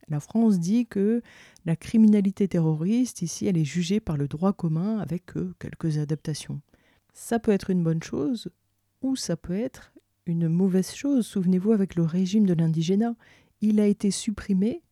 La 0.07 0.19
France 0.19 0.59
dit 0.59 0.85
que 0.85 1.21
la 1.65 1.75
criminalité 1.75 2.47
terroriste, 2.47 3.21
ici, 3.21 3.47
elle 3.47 3.57
est 3.57 3.65
jugée 3.65 3.99
par 3.99 4.15
le 4.15 4.27
droit 4.27 4.53
commun 4.53 4.99
avec 4.99 5.35
euh, 5.35 5.53
quelques 5.59 5.97
adaptations. 5.97 6.61
Ça 7.13 7.39
peut 7.39 7.51
être 7.51 7.71
une 7.71 7.83
bonne 7.83 8.03
chose 8.03 8.49
ou 9.01 9.15
ça 9.15 9.35
peut 9.35 9.57
être 9.57 9.91
une 10.27 10.47
mauvaise 10.47 10.93
chose. 10.93 11.25
Souvenez-vous 11.25 11.71
avec 11.71 11.95
le 11.95 12.03
régime 12.03 12.45
de 12.45 12.53
l'indigénat, 12.53 13.15
il 13.59 13.79
a 13.79 13.87
été 13.87 14.11
supprimé 14.11 14.83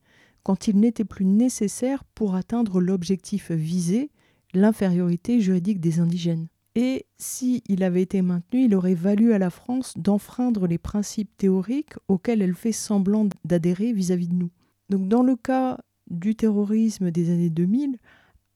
quand 0.44 0.68
il 0.68 0.80
n'était 0.80 1.06
plus 1.06 1.26
nécessaire 1.26 2.04
pour 2.04 2.36
atteindre 2.36 2.82
l'objectif 2.82 3.52
visé, 3.52 4.12
l'infériorité 4.54 5.40
juridique 5.40 5.80
des 5.80 6.00
indigènes. 6.00 6.48
Et 6.76 7.06
s'il 7.18 7.84
avait 7.84 8.02
été 8.02 8.22
maintenu, 8.22 8.66
il 8.66 8.76
aurait 8.76 8.96
valu 8.96 9.32
à 9.32 9.40
la 9.40 9.50
France 9.50 9.94
d'enfreindre 9.96 10.68
les 10.68 10.78
principes 10.78 11.36
théoriques 11.38 11.94
auxquels 12.10 12.42
elle 12.42 12.54
fait 12.54 12.74
semblant 12.74 13.30
d'adhérer 13.46 13.94
vis-à-vis 13.94 14.28
de 14.28 14.36
nous. 14.36 14.50
Donc 14.90 15.08
dans 15.08 15.24
le 15.24 15.38
cas 15.38 15.80
du 16.10 16.36
terrorisme 16.36 17.12
des 17.12 17.32
années 17.32 17.50
2000, 17.50 17.98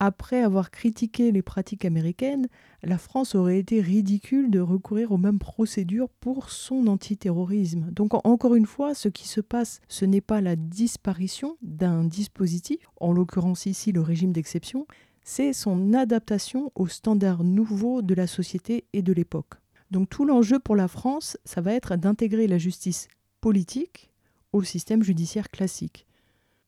après 0.02 0.42
avoir 0.42 0.72
critiqué 0.72 1.32
les 1.32 1.42
pratiques 1.42 1.84
américaines, 1.84 2.48
la 2.84 2.98
France 2.98 3.36
aurait 3.36 3.60
été 3.60 3.82
ridicule 3.82 4.50
de 4.50 4.62
recourir 4.62 5.12
aux 5.12 5.18
mêmes 5.18 5.40
procédures 5.40 6.10
pour 6.10 6.52
son 6.52 6.88
antiterrorisme. 6.88 7.90
Donc 7.92 8.14
encore 8.26 8.56
une 8.56 8.66
fois, 8.66 8.94
ce 8.94 9.10
qui 9.10 9.28
se 9.28 9.42
passe, 9.42 9.82
ce 9.90 10.06
n'est 10.06 10.22
pas 10.22 10.40
la 10.40 10.56
disparition 10.56 11.58
d'un 11.62 12.06
dispositif, 12.06 12.80
en 13.02 13.12
l'occurrence 13.12 13.66
ici 13.66 13.92
le 13.92 14.02
régime 14.02 14.32
d'exception, 14.32 14.88
c'est 15.32 15.54
son 15.54 15.94
adaptation 15.94 16.72
aux 16.74 16.88
standards 16.88 17.44
nouveaux 17.44 18.02
de 18.02 18.16
la 18.16 18.26
société 18.26 18.86
et 18.94 19.04
de 19.04 19.14
l'époque. 19.14 19.54
Donc 19.92 20.10
tout 20.10 20.26
l'enjeu 20.26 20.58
pour 20.58 20.76
la 20.76 20.88
France, 20.88 21.38
ça 21.46 21.62
va 21.62 21.76
être 21.76 21.98
d'intégrer 21.98 22.48
la 22.48 22.58
justice 22.58 23.08
politique 23.40 24.10
au 24.54 24.64
système 24.64 25.04
judiciaire 25.04 25.52
classique. 25.52 26.08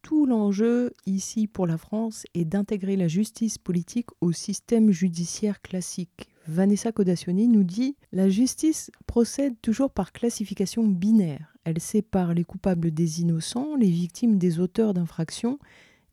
Tout 0.04 0.28
l'enjeu 0.28 0.94
ici 1.08 1.48
pour 1.48 1.66
la 1.66 1.80
France 1.80 2.28
est 2.36 2.46
d'intégrer 2.46 2.98
la 2.98 3.08
justice 3.08 3.58
politique 3.58 4.10
au 4.22 4.32
système 4.32 4.92
judiciaire 4.92 5.64
classique. 5.64 6.30
Vanessa 6.48 6.92
Codacioni 6.92 7.48
nous 7.48 7.64
dit 7.64 7.96
La 8.12 8.30
justice 8.30 8.92
procède 9.08 9.56
toujours 9.64 9.90
par 9.90 10.12
classification 10.12 10.88
binaire. 10.88 11.56
Elle 11.64 11.82
sépare 11.82 12.36
les 12.36 12.44
coupables 12.44 12.92
des 12.92 13.22
innocents, 13.22 13.76
les 13.76 13.90
victimes 13.90 14.38
des 14.38 14.60
auteurs 14.60 14.94
d'infractions 14.94 15.58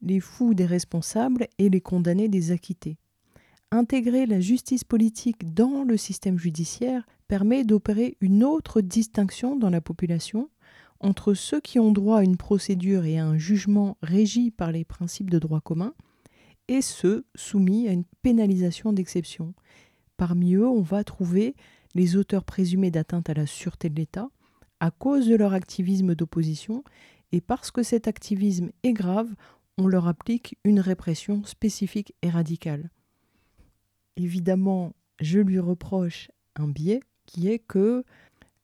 les 0.03 0.21
fous 0.21 0.55
des 0.55 0.67
responsables 0.67 1.49
et 1.59 1.69
les 1.69 1.81
condamnés 1.81 2.29
des 2.29 2.51
acquittés. 2.53 2.99
Intégrer 3.71 4.27
la 4.27 4.41
justice 4.41 4.85
politique 4.85 5.53
dans 5.53 5.85
le 5.85 5.97
système 5.97 6.39
judiciaire 6.39 7.07
permet 7.27 7.65
d'opérer 7.65 8.17
une 8.21 8.43
autre 8.43 8.81
distinction 8.81 9.57
dans 9.57 9.71
la 9.71 9.83
population 9.83 10.49
entre 11.01 11.35
ceux 11.35 11.61
qui 11.61 11.79
ont 11.79 11.93
droit 11.93 12.19
à 12.19 12.25
une 12.25 12.37
procédure 12.37 13.05
et 13.05 13.19
à 13.19 13.27
un 13.27 13.37
jugement 13.37 13.97
régi 14.03 14.51
par 14.51 14.73
les 14.73 14.85
principes 14.85 15.31
de 15.31 15.39
droit 15.39 15.61
commun 15.61 15.95
et 16.69 16.83
ceux 16.83 17.27
soumis 17.35 17.89
à 17.89 17.93
une 17.93 18.05
pénalisation 18.23 18.93
d'exception. 18.93 19.55
Parmi 20.17 20.55
eux, 20.55 20.67
on 20.67 20.83
va 20.83 21.05
trouver 21.05 21.55
les 21.95 22.17
auteurs 22.17 22.45
présumés 22.45 22.91
d'atteinte 22.91 23.31
à 23.31 23.35
la 23.35 23.47
sûreté 23.47 23.89
de 23.89 23.97
l'État 23.97 24.29
à 24.81 24.91
cause 24.91 25.27
de 25.27 25.35
leur 25.35 25.55
activisme 25.55 26.15
d'opposition 26.15 26.85
et 27.33 27.41
parce 27.41 27.71
que 27.71 27.83
cet 27.83 28.09
activisme 28.09 28.71
est 28.83 28.93
grave, 28.93 29.29
on 29.79 29.87
leur 29.87 30.09
applique 30.09 30.59
une 30.64 30.81
répression 30.81 31.45
spécifique 31.45 32.14
et 32.23 32.31
radicale. 32.31 32.91
Évidemment, 34.17 34.93
je 35.21 35.38
lui 35.38 35.59
reproche 35.59 36.31
un 36.57 36.69
biais 36.69 37.01
qui 37.27 37.49
est 37.49 37.61
que 37.61 38.05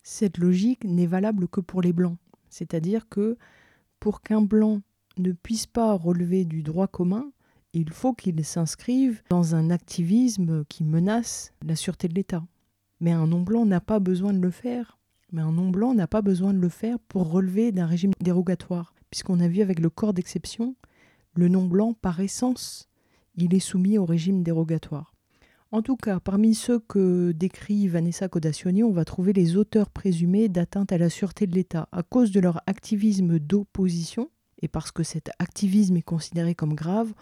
cette 0.03 0.39
logique 0.39 0.85
n'est 0.85 1.07
valable 1.07 1.49
que 1.49 1.61
pour 1.61 1.81
les 1.81 1.93
blancs. 1.93 2.19
C'est-à-dire 2.49 3.09
que 3.09 3.39
pour 4.01 4.21
qu'un 4.21 4.43
blanc 4.43 4.83
ne 5.17 5.33
puisse 5.33 5.67
pas 5.67 5.93
relever 5.93 6.45
du 6.45 6.63
droit 6.63 6.89
commun, 6.89 7.31
il 7.73 7.91
faut 7.91 8.13
qu'il 8.13 8.45
s'inscrive 8.45 9.23
dans 9.31 9.55
un 9.55 9.71
activisme 9.71 10.65
qui 10.67 10.85
menace 10.85 11.53
la 11.65 11.77
sûreté 11.77 12.09
de 12.09 12.15
l'État. 12.15 12.45
Mais 13.01 13.13
un 13.13 13.29
non-blanc 13.29 13.67
n'a 13.67 13.81
pas 13.81 14.01
besoin 14.01 14.33
de 14.33 14.41
le 14.41 14.51
faire. 14.51 14.99
Mais 15.33 15.43
un 15.43 15.53
non-blanc 15.53 15.95
n'a 15.95 16.07
pas 16.07 16.23
besoin 16.23 16.53
de 16.53 16.59
le 16.59 16.69
faire 16.69 16.99
pour 16.99 17.31
relever 17.31 17.73
d'un 17.73 17.87
régime 17.87 18.13
dérogatoire 18.21 18.95
puisqu'on 19.15 19.39
a 19.39 19.47
vu 19.47 19.63
avec 19.63 19.79
le 19.79 19.91
corps 19.91 20.13
d'exception, 20.13 20.75
le 21.37 21.49
non-blanc 21.49 21.95
par 21.95 22.21
essence, 22.21 22.89
il 23.37 23.55
est 23.55 23.61
soumis 23.61 23.99
au 23.99 24.05
régime 24.05 24.43
dérogatoire. 24.43 25.15
En 25.73 25.83
tout 25.83 25.97
cas, 25.97 26.21
parmi 26.21 26.55
ceux 26.55 26.79
que 26.79 27.33
décrit 27.33 27.89
Vanessa 27.89 28.29
Codacioni, 28.29 28.85
on 28.85 28.93
va 28.93 29.05
trouver 29.05 29.33
les 29.33 29.57
auteurs 29.57 29.91
présumés 29.91 30.49
d'atteinte 30.49 30.93
à 30.93 30.99
la 30.99 31.11
sûreté 31.11 31.49
de 31.49 31.55
l'État 31.55 31.89
à 31.91 32.05
cause 32.05 32.31
de 32.31 32.39
leur 32.39 32.61
activisme 32.67 33.41
d'opposition, 33.41 34.31
et 34.63 34.69
parce 34.69 34.93
que 34.93 35.03
cet 35.03 35.31
activisme 35.41 35.97
est 35.97 36.03
considéré 36.03 36.55
comme 36.55 36.75
grave, 36.75 37.13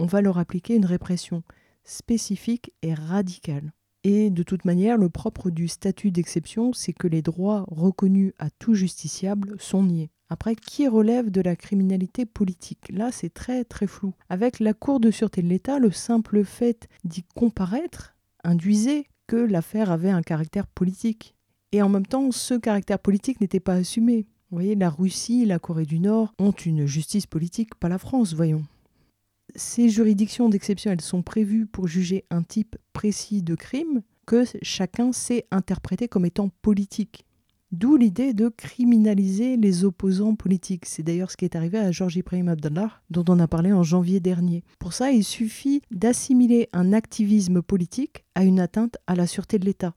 on 0.00 0.06
va 0.06 0.22
leur 0.22 0.38
appliquer 0.38 0.74
une 0.74 0.86
répression 0.86 1.44
spécifique 1.84 2.72
et 2.82 2.94
radicale. 2.94 3.72
Et 4.02 4.30
de 4.30 4.42
toute 4.42 4.64
manière, 4.64 4.96
le 4.96 5.08
propre 5.08 5.50
du 5.50 5.68
statut 5.68 6.10
d'exception, 6.10 6.72
c'est 6.72 6.92
que 6.92 7.06
les 7.06 7.22
droits 7.22 7.64
reconnus 7.68 8.32
à 8.38 8.50
tout 8.50 8.74
justiciable 8.74 9.54
sont 9.58 9.84
niés. 9.84 10.10
Après, 10.32 10.54
qui 10.54 10.86
relève 10.86 11.30
de 11.30 11.40
la 11.40 11.56
criminalité 11.56 12.24
politique? 12.24 12.88
Là, 12.90 13.10
c'est 13.10 13.34
très 13.34 13.64
très 13.64 13.88
flou. 13.88 14.14
Avec 14.28 14.60
la 14.60 14.74
Cour 14.74 15.00
de 15.00 15.10
sûreté 15.10 15.42
de 15.42 15.48
l'État, 15.48 15.80
le 15.80 15.90
simple 15.90 16.44
fait 16.44 16.88
d'y 17.04 17.24
comparaître 17.34 18.14
induisait 18.44 19.06
que 19.26 19.36
l'affaire 19.36 19.90
avait 19.90 20.10
un 20.10 20.22
caractère 20.22 20.68
politique. 20.68 21.34
Et 21.72 21.82
en 21.82 21.88
même 21.88 22.06
temps, 22.06 22.30
ce 22.30 22.54
caractère 22.54 23.00
politique 23.00 23.40
n'était 23.40 23.60
pas 23.60 23.74
assumé. 23.74 24.26
Vous 24.50 24.56
voyez, 24.56 24.76
la 24.76 24.88
Russie, 24.88 25.46
la 25.46 25.58
Corée 25.58 25.84
du 25.84 25.98
Nord 25.98 26.32
ont 26.38 26.52
une 26.52 26.86
justice 26.86 27.26
politique, 27.26 27.74
pas 27.74 27.88
la 27.88 27.98
France, 27.98 28.34
voyons. 28.34 28.64
Ces 29.56 29.88
juridictions 29.88 30.48
d'exception, 30.48 30.92
elles 30.92 31.00
sont 31.00 31.22
prévues 31.22 31.66
pour 31.66 31.88
juger 31.88 32.24
un 32.30 32.44
type 32.44 32.76
précis 32.92 33.42
de 33.42 33.56
crime 33.56 34.02
que 34.26 34.44
chacun 34.62 35.10
sait 35.10 35.46
interpréter 35.50 36.06
comme 36.06 36.24
étant 36.24 36.50
politique. 36.62 37.24
D'où 37.72 37.96
l'idée 37.96 38.34
de 38.34 38.48
criminaliser 38.48 39.56
les 39.56 39.84
opposants 39.84 40.34
politiques. 40.34 40.86
C'est 40.86 41.04
d'ailleurs 41.04 41.30
ce 41.30 41.36
qui 41.36 41.44
est 41.44 41.54
arrivé 41.54 41.78
à 41.78 41.92
Georges 41.92 42.16
Ibrahim 42.16 42.48
Abdallah, 42.48 42.90
dont 43.10 43.24
on 43.28 43.38
a 43.38 43.46
parlé 43.46 43.72
en 43.72 43.84
janvier 43.84 44.18
dernier. 44.18 44.64
Pour 44.80 44.92
ça, 44.92 45.12
il 45.12 45.22
suffit 45.22 45.80
d'assimiler 45.92 46.68
un 46.72 46.92
activisme 46.92 47.62
politique 47.62 48.24
à 48.34 48.42
une 48.42 48.58
atteinte 48.58 48.96
à 49.06 49.14
la 49.14 49.28
sûreté 49.28 49.60
de 49.60 49.66
l'État. 49.66 49.94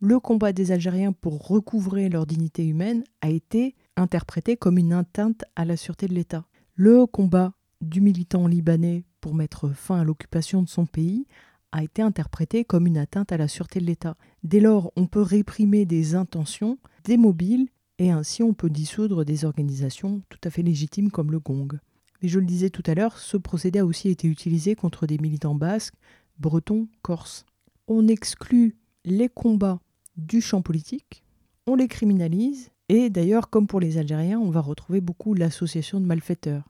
Le 0.00 0.18
combat 0.18 0.52
des 0.52 0.72
Algériens 0.72 1.12
pour 1.12 1.46
recouvrer 1.46 2.08
leur 2.08 2.26
dignité 2.26 2.66
humaine 2.66 3.04
a 3.20 3.30
été 3.30 3.76
interprété 3.96 4.56
comme 4.56 4.78
une 4.78 4.92
atteinte 4.92 5.44
à 5.54 5.64
la 5.64 5.76
sûreté 5.76 6.08
de 6.08 6.14
l'État. 6.14 6.44
Le 6.74 7.06
combat 7.06 7.52
du 7.80 8.00
militant 8.00 8.48
libanais 8.48 9.04
pour 9.20 9.34
mettre 9.34 9.68
fin 9.68 10.00
à 10.00 10.04
l'occupation 10.04 10.60
de 10.62 10.68
son 10.68 10.86
pays 10.86 11.26
a 11.72 11.82
été 11.82 12.02
interprété 12.02 12.64
comme 12.64 12.86
une 12.86 12.98
atteinte 12.98 13.32
à 13.32 13.36
la 13.36 13.48
sûreté 13.48 13.80
de 13.80 13.86
l'État. 13.86 14.16
Dès 14.42 14.60
lors, 14.60 14.92
on 14.96 15.06
peut 15.06 15.22
réprimer 15.22 15.84
des 15.84 16.14
intentions, 16.14 16.78
des 17.04 17.16
mobiles, 17.16 17.68
et 17.98 18.10
ainsi 18.10 18.42
on 18.42 18.54
peut 18.54 18.70
dissoudre 18.70 19.24
des 19.24 19.44
organisations 19.44 20.22
tout 20.28 20.38
à 20.44 20.50
fait 20.50 20.62
légitimes 20.62 21.10
comme 21.10 21.30
le 21.30 21.38
Gong. 21.38 21.78
Mais 22.22 22.28
je 22.28 22.38
le 22.38 22.46
disais 22.46 22.70
tout 22.70 22.82
à 22.86 22.94
l'heure, 22.94 23.18
ce 23.18 23.36
procédé 23.36 23.78
a 23.78 23.86
aussi 23.86 24.08
été 24.08 24.26
utilisé 24.26 24.74
contre 24.74 25.06
des 25.06 25.18
militants 25.18 25.54
basques, 25.54 25.94
bretons, 26.38 26.88
corses. 27.02 27.44
On 27.88 28.08
exclut 28.08 28.76
les 29.04 29.28
combats 29.28 29.80
du 30.16 30.40
champ 30.40 30.62
politique, 30.62 31.22
on 31.66 31.74
les 31.76 31.88
criminalise, 31.88 32.70
et 32.88 33.10
d'ailleurs, 33.10 33.50
comme 33.50 33.66
pour 33.66 33.80
les 33.80 33.98
Algériens, 33.98 34.40
on 34.40 34.50
va 34.50 34.60
retrouver 34.60 35.00
beaucoup 35.00 35.34
l'association 35.34 36.00
de 36.00 36.06
malfaiteurs. 36.06 36.69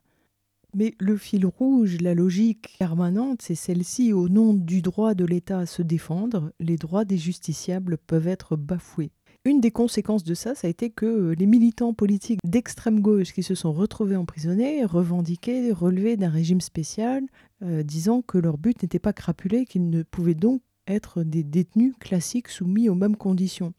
Mais 0.74 0.94
le 0.98 1.16
fil 1.16 1.46
rouge, 1.46 1.98
la 2.00 2.14
logique 2.14 2.76
permanente, 2.78 3.42
c'est 3.42 3.54
celle-ci. 3.54 4.12
Au 4.12 4.28
nom 4.28 4.54
du 4.54 4.82
droit 4.82 5.14
de 5.14 5.24
l'État 5.24 5.58
à 5.58 5.66
se 5.66 5.82
défendre, 5.82 6.52
les 6.60 6.76
droits 6.76 7.04
des 7.04 7.18
justiciables 7.18 7.98
peuvent 7.98 8.28
être 8.28 8.56
bafoués. 8.56 9.10
Une 9.46 9.60
des 9.60 9.70
conséquences 9.70 10.22
de 10.22 10.34
ça, 10.34 10.54
ça 10.54 10.66
a 10.66 10.70
été 10.70 10.90
que 10.90 11.34
les 11.38 11.46
militants 11.46 11.94
politiques 11.94 12.40
d'extrême 12.44 13.00
gauche 13.00 13.32
qui 13.32 13.42
se 13.42 13.54
sont 13.54 13.72
retrouvés 13.72 14.16
emprisonnés 14.16 14.84
revendiquaient 14.84 15.72
relever 15.72 16.18
d'un 16.18 16.28
régime 16.28 16.60
spécial, 16.60 17.22
euh, 17.62 17.82
disant 17.82 18.20
que 18.20 18.36
leur 18.36 18.58
but 18.58 18.82
n'était 18.82 18.98
pas 18.98 19.14
crapulé, 19.14 19.64
qu'ils 19.64 19.88
ne 19.88 20.02
pouvaient 20.02 20.34
donc 20.34 20.60
être 20.86 21.22
des 21.22 21.42
détenus 21.42 21.94
classiques 21.98 22.48
soumis 22.48 22.90
aux 22.90 22.94
mêmes 22.94 23.16
conditions. 23.16 23.72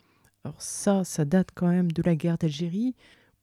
Alors 0.43 0.59
ça, 0.59 1.03
ça 1.03 1.25
date 1.25 1.49
quand 1.53 1.67
même 1.67 1.91
de 1.91 2.01
la 2.01 2.15
guerre 2.15 2.39
d'Algérie, 2.39 2.95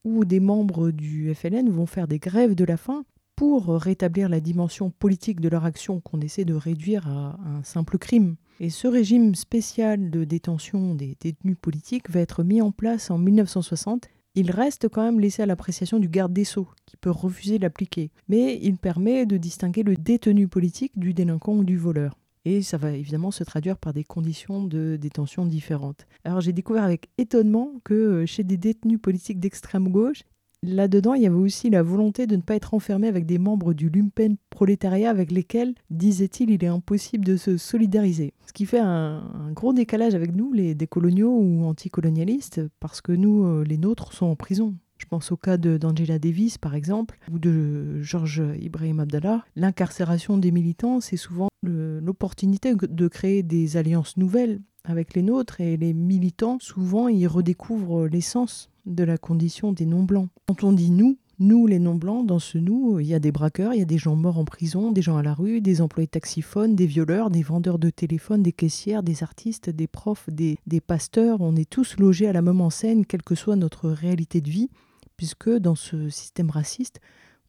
où 0.03 0.25
des 0.25 0.41
membres 0.41 0.91
du 0.91 1.33
FLN 1.33 1.71
vont 1.71 1.87
faire 1.87 2.09
des 2.09 2.19
grèves 2.19 2.57
de 2.57 2.65
la 2.65 2.77
faim 2.77 3.05
pour 3.39 3.69
rétablir 3.69 4.29
la 4.29 4.41
dimension 4.41 4.91
politique 4.91 5.41
de 5.41 5.49
leur 5.49 5.65
action 5.65 6.01
qu'on 6.01 6.19
essaie 6.19 6.45
de 6.45 6.55
réduire 6.55 7.07
à 7.07 7.39
un 7.47 7.63
simple 7.63 7.97
crime. 7.97 8.35
Et 8.59 8.69
ce 8.69 8.89
régime 8.89 9.37
spécial 9.37 10.11
de 10.11 10.25
détention 10.25 10.97
des 10.97 11.17
détenus 11.21 11.57
politiques 11.57 12.11
va 12.11 12.19
être 12.19 12.43
mis 12.43 12.61
en 12.61 12.73
place 12.73 13.13
en 13.13 13.19
1960. 13.19 14.09
Il 14.35 14.51
reste 14.51 14.89
quand 14.89 15.05
même 15.05 15.21
laissé 15.21 15.43
à 15.43 15.47
l'appréciation 15.47 16.01
du 16.01 16.09
garde 16.09 16.33
des 16.33 16.43
sceaux, 16.43 16.67
qui 16.85 16.97
peut 16.97 17.13
refuser 17.13 17.61
d'appliquer. 17.61 18.11
Mais 18.29 18.59
il 18.61 18.77
permet 18.77 19.25
de 19.25 19.37
distinguer 19.37 19.85
le 19.85 19.95
détenu 19.95 20.49
politique 20.49 20.99
du 20.99 21.15
délinquant 21.15 21.55
ou 21.55 21.63
du 21.63 21.77
voleur. 21.77 22.19
Et 22.45 22.61
ça 22.63 22.77
va 22.77 22.91
évidemment 22.91 23.31
se 23.31 23.45
traduire 23.45 23.79
par 23.79 23.93
des 23.93 24.03
conditions 24.03 24.65
de 24.65 24.97
détention 25.01 25.47
différentes. 25.47 26.09
Alors 26.25 26.41
j'ai 26.41 26.53
découvert 26.53 26.83
avec 26.83 27.09
étonnement 27.19 27.75
que 27.85 27.95
euh, 27.95 28.27
chez 28.27 28.43
des 28.43 28.57
détenus 28.57 29.01
politiques 29.01 29.39
d'extrême 29.39 29.91
gauche, 29.91 30.25
Là-dedans, 30.65 31.15
il 31.15 31.23
y 31.23 31.27
avait 31.27 31.37
aussi 31.37 31.71
la 31.71 31.83
volonté 31.83 32.27
de 32.27 32.35
ne 32.35 32.43
pas 32.43 32.57
être 32.57 32.75
enfermé 32.75 33.07
avec 33.07 33.27
des 33.27 33.39
membres 33.39 33.75
du 33.75 33.89
lumpen 33.89 34.37
prolétariat 34.51 35.09
avec 35.09 35.31
lesquels, 35.31 35.75
disait-il, 35.91 36.51
il 36.51 36.65
est 36.65 36.69
impossible 36.69 37.25
de 37.25 37.37
se 37.37 37.57
solidariser. 37.57 38.35
Ce 38.47 38.53
qui 38.53 38.67
fait 38.67 38.81
un, 38.81 39.53
gros 39.53 39.73
décalage 39.73 40.17
avec 40.17 40.35
nous, 40.35 40.53
les 40.53 40.75
décoloniaux 40.75 41.31
ou 41.31 41.65
anticolonialistes, 41.65 42.61
parce 42.81 43.01
que 43.01 43.13
nous, 43.13 43.45
euh, 43.45 43.65
les 43.65 43.79
nôtres, 43.79 44.13
sont 44.13 44.27
en 44.27 44.37
prison. 44.37 44.75
Je 44.99 45.07
pense 45.07 45.31
au 45.31 45.37
cas 45.37 45.57
d'Angela 45.57 46.19
Davis, 46.19 46.59
par 46.59 46.75
exemple, 46.75 47.19
ou 47.33 47.39
de 47.39 48.03
Georges 48.03 48.43
Ibrahim 48.61 48.99
Abdallah. 48.99 49.45
L'incarcération 49.55 50.39
des 50.39 50.51
militants, 50.51 51.01
c'est 51.01 51.17
souvent 51.17 51.49
l'opportunité 51.63 52.75
de 52.75 53.09
créer 53.09 53.45
des 53.45 53.77
alliances 53.77 54.17
nouvelles 54.17 54.61
avec 54.89 55.15
les 55.15 55.23
nôtres, 55.23 55.61
et 55.61 55.77
les 55.77 55.93
militants, 55.93 56.59
souvent, 56.61 57.09
ils 57.09 57.27
redécouvrent 57.27 58.07
l'essence 58.07 58.71
de 58.87 59.05
la 59.05 59.19
condition 59.19 59.73
des 59.73 59.87
non-blancs. 59.87 60.29
Quand 60.47 60.65
on 60.65 60.73
dit 60.73 60.91
nous, 60.91 61.19
nous 61.39 61.67
les 61.67 61.79
non-blancs, 61.79 62.27
dans 62.27 62.39
ce 62.39 62.59
nous, 62.59 62.99
il 62.99 63.07
y 63.07 63.15
a 63.15 63.21
des 63.21 63.31
braqueurs, 63.31 63.75
il 63.75 63.79
y 63.79 63.83
a 63.83 63.87
des 63.87 63.99
gens 63.99 64.17
morts 64.17 64.39
en 64.39 64.45
prison, 64.45 64.91
des 64.91 65.03
gens 65.03 65.17
à 65.17 65.23
la 65.23 65.35
rue, 65.35 65.61
des 65.61 65.81
employés 65.81 66.09
taxiphones, 66.09 66.75
des 66.75 66.87
violeurs, 66.87 67.31
des 67.31 67.43
vendeurs 67.43 67.79
de 67.79 67.91
téléphones, 67.91 68.43
des 68.43 68.53
caissières, 68.53 69.03
des 69.03 69.23
artistes, 69.23 69.71
des 69.71 69.87
profs, 69.87 70.29
des, 70.31 70.59
des 70.67 70.81
pasteurs. 70.81 71.41
On 71.41 71.55
est 71.55 71.69
tous 71.69 71.97
logés 71.99 72.27
à 72.27 72.33
la 72.33 72.43
même 72.43 72.61
enseigne, 72.61 73.05
quelle 73.05 73.23
que 73.23 73.37
soit 73.37 73.57
notre 73.57 73.89
réalité 73.89 74.41
de 74.41 74.51
vie, 74.51 74.71
puisque 75.17 75.51
dans 75.51 75.77
ce 75.77 76.09
système 76.09 76.51
raciste, 76.51 77.01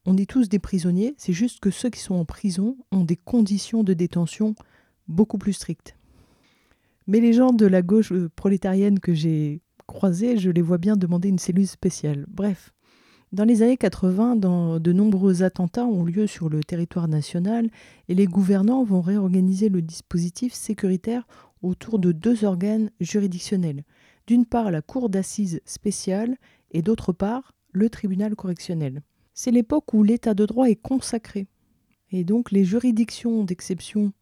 on 0.06 0.18
est 0.18 0.30
tous 0.30 0.50
des 0.50 0.60
prisonniers. 0.60 1.16
C'est 1.18 1.34
juste 1.34 1.60
que 1.60 1.72
ceux 1.72 1.90
qui 1.90 2.00
sont 2.00 2.16
en 2.16 2.26
prison 2.26 2.78
ont 2.92 3.04
des 3.04 3.18
conditions 3.18 3.84
de 3.84 3.94
détention 3.94 4.56
beaucoup 5.08 5.38
plus 5.38 5.54
strictes. 5.54 5.96
Mais 7.10 7.22
les 7.22 7.34
gens 7.34 7.54
de 7.54 7.66
la 7.66 7.82
gauche 7.82 8.12
euh, 8.12 8.30
prolétarienne 8.36 9.00
que 9.00 9.16
j'ai 9.16 9.64
croisés, 9.88 10.38
je 10.38 10.52
les 10.52 10.62
vois 10.62 10.78
bien 10.78 10.96
demander 10.96 11.28
une 11.28 11.40
cellule 11.40 11.68
spéciale. 11.68 12.28
Bref, 12.30 12.72
dans 13.32 13.46
les 13.46 13.64
années 13.64 13.78
80, 13.78 14.36
de 14.36 14.94
nombreux 14.94 15.42
attentats 15.42 15.88
ont 15.88 16.06
lieu 16.06 16.28
sur 16.28 16.50
le 16.50 16.64
territoire 16.64 17.08
national 17.08 17.72
et 18.10 18.14
les 18.14 18.28
gouvernants 18.28 18.84
vont 18.84 19.02
réorganiser 19.02 19.70
le 19.70 19.82
dispositif 19.82 20.54
sécuritaire 20.54 21.26
autour 21.64 21.98
de 21.98 22.12
deux 22.12 22.46
organes 22.46 22.92
juridictionnels. 23.00 23.86
D'une 24.28 24.46
part, 24.46 24.70
la 24.70 24.84
cour 24.84 25.10
d'assises 25.10 25.62
spéciale 25.66 26.38
et 26.70 26.84
d'autre 26.84 27.12
part, 27.12 27.54
le 27.72 27.90
tribunal 27.90 28.36
correctionnel. 28.36 29.02
C'est 29.34 29.50
l'époque 29.50 29.96
où 29.96 30.04
l'état 30.04 30.36
de 30.36 30.46
droit 30.46 30.70
est 30.70 30.76
consacré. 30.76 31.48
Et 32.12 32.24
donc 32.24 32.52
les 32.52 32.66
juridictions 32.66 33.44
d'exception 33.44 34.14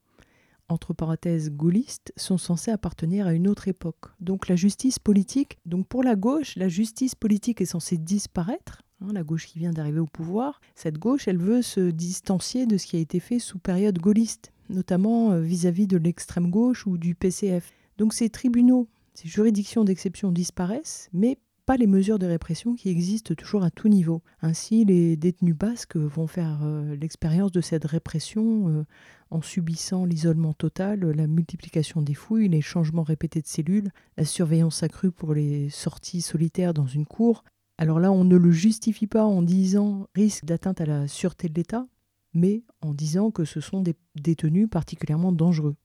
entre 0.69 0.93
parenthèses 0.93 1.51
gaullistes, 1.51 2.13
sont 2.15 2.37
censés 2.37 2.71
appartenir 2.71 3.27
à 3.27 3.33
une 3.33 3.47
autre 3.47 3.67
époque. 3.67 4.11
Donc 4.19 4.47
la 4.47 4.55
justice 4.55 4.99
politique, 4.99 5.57
donc 5.65 5.87
pour 5.87 6.03
la 6.03 6.15
gauche, 6.15 6.55
la 6.55 6.67
justice 6.67 7.15
politique 7.15 7.61
est 7.61 7.65
censée 7.65 7.97
disparaître. 7.97 8.83
Hein, 9.01 9.13
la 9.13 9.23
gauche 9.23 9.45
qui 9.45 9.59
vient 9.59 9.71
d'arriver 9.71 9.99
au 9.99 10.07
pouvoir, 10.07 10.59
cette 10.73 10.97
gauche, 10.97 11.27
elle 11.27 11.37
veut 11.37 11.61
se 11.61 11.91
distancier 11.91 12.65
de 12.65 12.77
ce 12.77 12.87
qui 12.87 12.97
a 12.97 12.99
été 12.99 13.19
fait 13.19 13.39
sous 13.39 13.59
période 13.59 13.99
gaulliste, 13.99 14.51
notamment 14.69 15.31
euh, 15.31 15.41
vis-à-vis 15.41 15.87
de 15.87 15.97
l'extrême 15.97 16.49
gauche 16.49 16.87
ou 16.87 16.97
du 16.97 17.13
PCF. 17.13 17.71
Donc 17.97 18.13
ces 18.13 18.29
tribunaux, 18.29 18.87
ces 19.13 19.27
juridictions 19.27 19.83
d'exception 19.83 20.31
disparaissent, 20.31 21.09
mais 21.13 21.37
pas 21.67 21.75
les 21.75 21.85
mesures 21.85 22.17
de 22.17 22.25
répression 22.25 22.75
qui 22.75 22.87
existent 22.87 23.35
toujours 23.35 23.61
à 23.61 23.69
tout 23.69 23.89
niveau. 23.89 24.21
Ainsi, 24.41 24.85
les 24.85 25.17
détenus 25.17 25.53
basques 25.53 25.97
vont 25.97 26.25
faire 26.25 26.61
euh, 26.63 26.95
l'expérience 26.95 27.51
de 27.51 27.59
cette 27.59 27.83
répression 27.83 28.69
euh, 28.69 28.85
en 29.31 29.41
subissant 29.41 30.05
l'isolement 30.05 30.53
total, 30.53 31.01
la 31.01 31.27
multiplication 31.27 32.01
des 32.01 32.13
fouilles, 32.13 32.47
les 32.47 32.61
changements 32.61 33.03
répétés 33.03 33.41
de 33.41 33.47
cellules, 33.47 33.91
la 34.15 34.23
surveillance 34.23 34.81
accrue 34.81 35.11
pour 35.11 35.33
les 35.33 35.69
sorties 35.69 36.21
solitaires 36.21 36.73
dans 36.73 36.87
une 36.87 37.05
cour. 37.05 37.43
Alors 37.77 37.99
là, 37.99 38.13
on 38.13 38.23
ne 38.23 38.37
le 38.37 38.51
justifie 38.51 39.05
pas 39.05 39.25
en 39.25 39.41
disant 39.41 40.07
risque 40.15 40.45
d'atteinte 40.45 40.79
à 40.79 40.85
la 40.85 41.09
sûreté 41.09 41.49
de 41.49 41.55
l'État, 41.55 41.85
mais 42.33 42.63
en 42.81 42.93
disant 42.93 43.29
que 43.29 43.43
ce 43.43 43.59
sont 43.59 43.81
des 43.81 43.95
détenus 44.15 44.69
particulièrement 44.69 45.33
dangereux. 45.33 45.75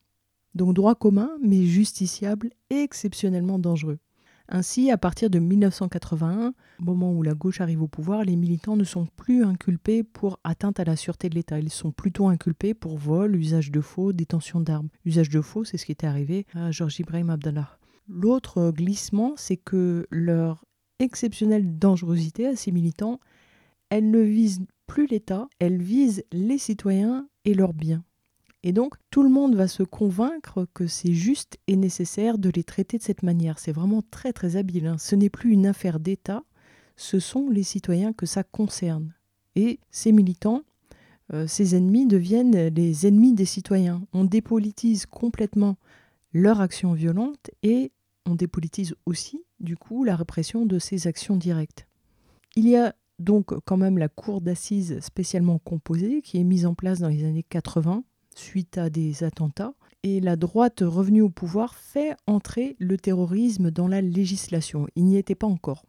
Donc 0.55 0.75
droit 0.75 0.95
commun, 0.95 1.33
mais 1.43 1.65
justiciable 1.65 2.51
et 2.71 2.83
exceptionnellement 2.83 3.59
dangereux. 3.59 3.99
Ainsi, 4.55 4.91
à 4.91 4.99
partir 4.99 5.31
de 5.31 5.39
1981, 5.39 6.53
moment 6.79 7.11
où 7.11 7.23
la 7.23 7.33
gauche 7.33 7.63
arrive 7.63 7.81
au 7.81 7.89
pouvoir, 7.89 8.23
les 8.23 8.37
militants 8.37 8.77
ne 8.77 8.85
sont 8.85 9.07
plus 9.17 9.43
inculpés 9.45 10.03
pour 10.03 10.39
atteinte 10.45 10.79
à 10.79 10.85
la 10.85 10.95
sûreté 10.95 11.31
de 11.31 11.35
l'État. 11.35 11.59
Ils 11.59 11.71
sont 11.71 11.91
plutôt 11.91 12.29
inculpés 12.29 12.75
pour 12.75 12.99
vol, 12.99 13.35
usage 13.35 13.71
de 13.71 13.81
faux, 13.81 14.13
détention 14.13 14.61
d'armes. 14.61 14.91
Usage 15.07 15.31
de 15.31 15.41
faux, 15.41 15.65
c'est 15.65 15.79
ce 15.79 15.87
qui 15.87 15.93
était 15.93 16.07
arrivé 16.07 16.47
à 16.53 16.71
Georges 16.71 17.01
Ibrahim 17.01 17.31
Abdallah. 17.31 17.79
L'autre 18.09 18.73
glissement, 18.73 19.33
c'est 19.37 19.57
que 19.57 20.07
leur 20.11 20.67
exceptionnelle 20.99 21.79
dangerosité 21.79 22.47
à 22.47 22.55
ces 22.55 22.73
militants, 22.73 23.21
elle 23.89 24.11
ne 24.11 24.21
vise 24.21 24.61
plus 24.87 25.07
l'État, 25.07 25.49
elle 25.61 25.81
vise 25.81 26.25
les 26.31 26.59
citoyens 26.59 27.27
et 27.47 27.55
leurs 27.55 27.73
biens. 27.73 28.05
Et 28.65 28.73
donc, 28.73 28.95
tout 29.11 29.23
le 29.23 29.29
monde 29.29 29.57
va 29.57 29.67
se 29.67 29.83
convaincre 29.83 30.67
que 30.73 30.87
c'est 30.87 31.13
juste 31.13 31.59
et 31.67 31.77
nécessaire 31.77 32.39
de 32.39 32.51
les 32.51 32.63
traiter 32.63 32.97
de 32.97 33.03
cette 33.03 33.23
manière. 33.23 33.59
C'est 33.59 33.73
vraiment 33.73 34.03
très 34.11 34.33
très 34.33 34.57
habile. 34.57 34.87
Hein. 34.87 34.99
Ce 34.99 35.17
n'est 35.17 35.31
plus 35.31 35.51
une 35.53 35.67
affaire 35.67 35.99
d'État, 35.99 36.45
ce 36.97 37.19
sont 37.19 37.49
les 37.51 37.65
citoyens 37.65 38.13
que 38.13 38.27
ça 38.27 38.45
concerne. 38.45 39.15
Et 39.57 39.81
ces 39.91 40.13
militants, 40.13 40.63
euh, 41.33 41.47
ces 41.47 41.75
ennemis 41.75 42.07
deviennent 42.07 42.69
les 42.69 43.07
ennemis 43.07 43.35
des 43.35 43.45
citoyens. 43.45 44.03
On 44.13 44.25
dépolitise 44.25 45.07
complètement 45.07 45.77
leur 46.33 46.61
action 46.61 46.93
violente 46.93 47.51
et 47.63 47.91
on 48.27 48.37
dépolitise 48.37 48.95
aussi, 49.07 49.43
du 49.59 49.77
coup, 49.77 50.05
la 50.05 50.15
répression 50.15 50.67
de 50.67 50.79
ces 50.79 51.09
actions 51.09 51.37
directes. 51.37 51.87
Il 52.55 52.69
y 52.69 52.77
a 52.77 52.95
donc 53.19 53.53
quand 53.65 53.77
même 53.77 53.99
la 53.99 54.09
cour 54.09 54.41
d'assises 54.41 55.01
spécialement 55.01 55.59
composée 55.59 56.23
qui 56.23 56.39
est 56.39 56.45
mise 56.45 56.67
en 56.67 56.75
place 56.75 57.01
dans 57.01 57.09
les 57.09 57.25
années 57.25 57.45
80 57.49 58.05
suite 58.39 58.79
à 58.79 58.91
des 58.91 59.25
attentats. 59.25 59.75
Et 60.03 60.21
la 60.21 60.37
droite 60.37 60.83
revenue 60.85 61.23
au 61.23 61.29
pouvoir 61.29 61.75
fait 61.75 62.17
entrer 62.27 62.77
le 62.79 62.97
terrorisme 62.97 63.71
dans 63.71 63.87
la 63.87 64.01
législation. 64.01 64.89
Il 64.97 65.05
n'y 65.05 65.17
était 65.17 65.35
pas 65.35 65.47
encore. 65.47 65.85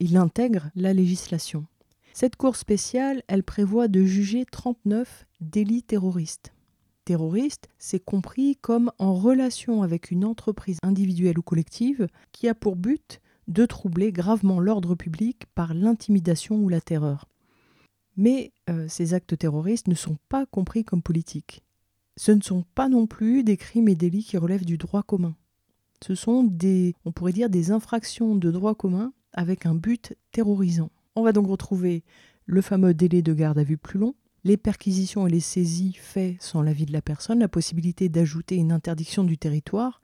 Il 0.00 0.16
intègre 0.16 0.70
la 0.74 0.92
législation. 0.92 1.66
Cette 2.12 2.36
cour 2.36 2.54
spéciale, 2.54 3.22
elle 3.26 3.42
prévoit 3.42 3.88
de 3.88 4.04
juger 4.04 4.44
39 4.44 5.26
délits 5.40 5.82
terroristes. 5.82 6.52
Terroriste, 7.04 7.68
c'est 7.76 8.02
compris 8.02 8.56
comme 8.56 8.92
en 8.98 9.14
relation 9.14 9.82
avec 9.82 10.10
une 10.10 10.24
entreprise 10.24 10.78
individuelle 10.82 11.38
ou 11.38 11.42
collective 11.42 12.06
qui 12.30 12.48
a 12.48 12.54
pour 12.54 12.76
but 12.76 13.20
de 13.48 13.66
troubler 13.66 14.12
gravement 14.12 14.60
l'ordre 14.60 14.94
public 14.94 15.44
par 15.54 15.74
l'intimidation 15.74 16.56
ou 16.56 16.68
la 16.68 16.80
terreur. 16.80 17.28
Mais 18.16 18.52
euh, 18.70 18.86
ces 18.88 19.12
actes 19.12 19.36
terroristes 19.36 19.88
ne 19.88 19.94
sont 19.96 20.16
pas 20.28 20.46
compris 20.46 20.84
comme 20.84 21.02
politiques. 21.02 21.63
Ce 22.16 22.32
ne 22.32 22.40
sont 22.40 22.64
pas 22.74 22.88
non 22.88 23.06
plus 23.06 23.42
des 23.42 23.56
crimes 23.56 23.88
et 23.88 23.94
délits 23.94 24.24
qui 24.24 24.36
relèvent 24.36 24.64
du 24.64 24.78
droit 24.78 25.02
commun. 25.02 25.34
Ce 26.04 26.14
sont 26.14 26.44
des, 26.44 26.94
on 27.04 27.12
pourrait 27.12 27.32
dire, 27.32 27.50
des 27.50 27.70
infractions 27.70 28.34
de 28.34 28.50
droit 28.50 28.74
commun 28.74 29.12
avec 29.32 29.66
un 29.66 29.74
but 29.74 30.14
terrorisant. 30.32 30.90
On 31.16 31.22
va 31.22 31.32
donc 31.32 31.46
retrouver 31.46 32.04
le 32.46 32.60
fameux 32.60 32.94
délai 32.94 33.22
de 33.22 33.32
garde 33.32 33.58
à 33.58 33.64
vue 33.64 33.78
plus 33.78 33.98
long, 33.98 34.14
les 34.44 34.56
perquisitions 34.56 35.26
et 35.26 35.30
les 35.30 35.40
saisies 35.40 35.94
faites 35.94 36.42
sans 36.42 36.62
l'avis 36.62 36.86
de 36.86 36.92
la 36.92 37.00
personne, 37.00 37.38
la 37.38 37.48
possibilité 37.48 38.08
d'ajouter 38.08 38.56
une 38.56 38.72
interdiction 38.72 39.24
du 39.24 39.38
territoire. 39.38 40.02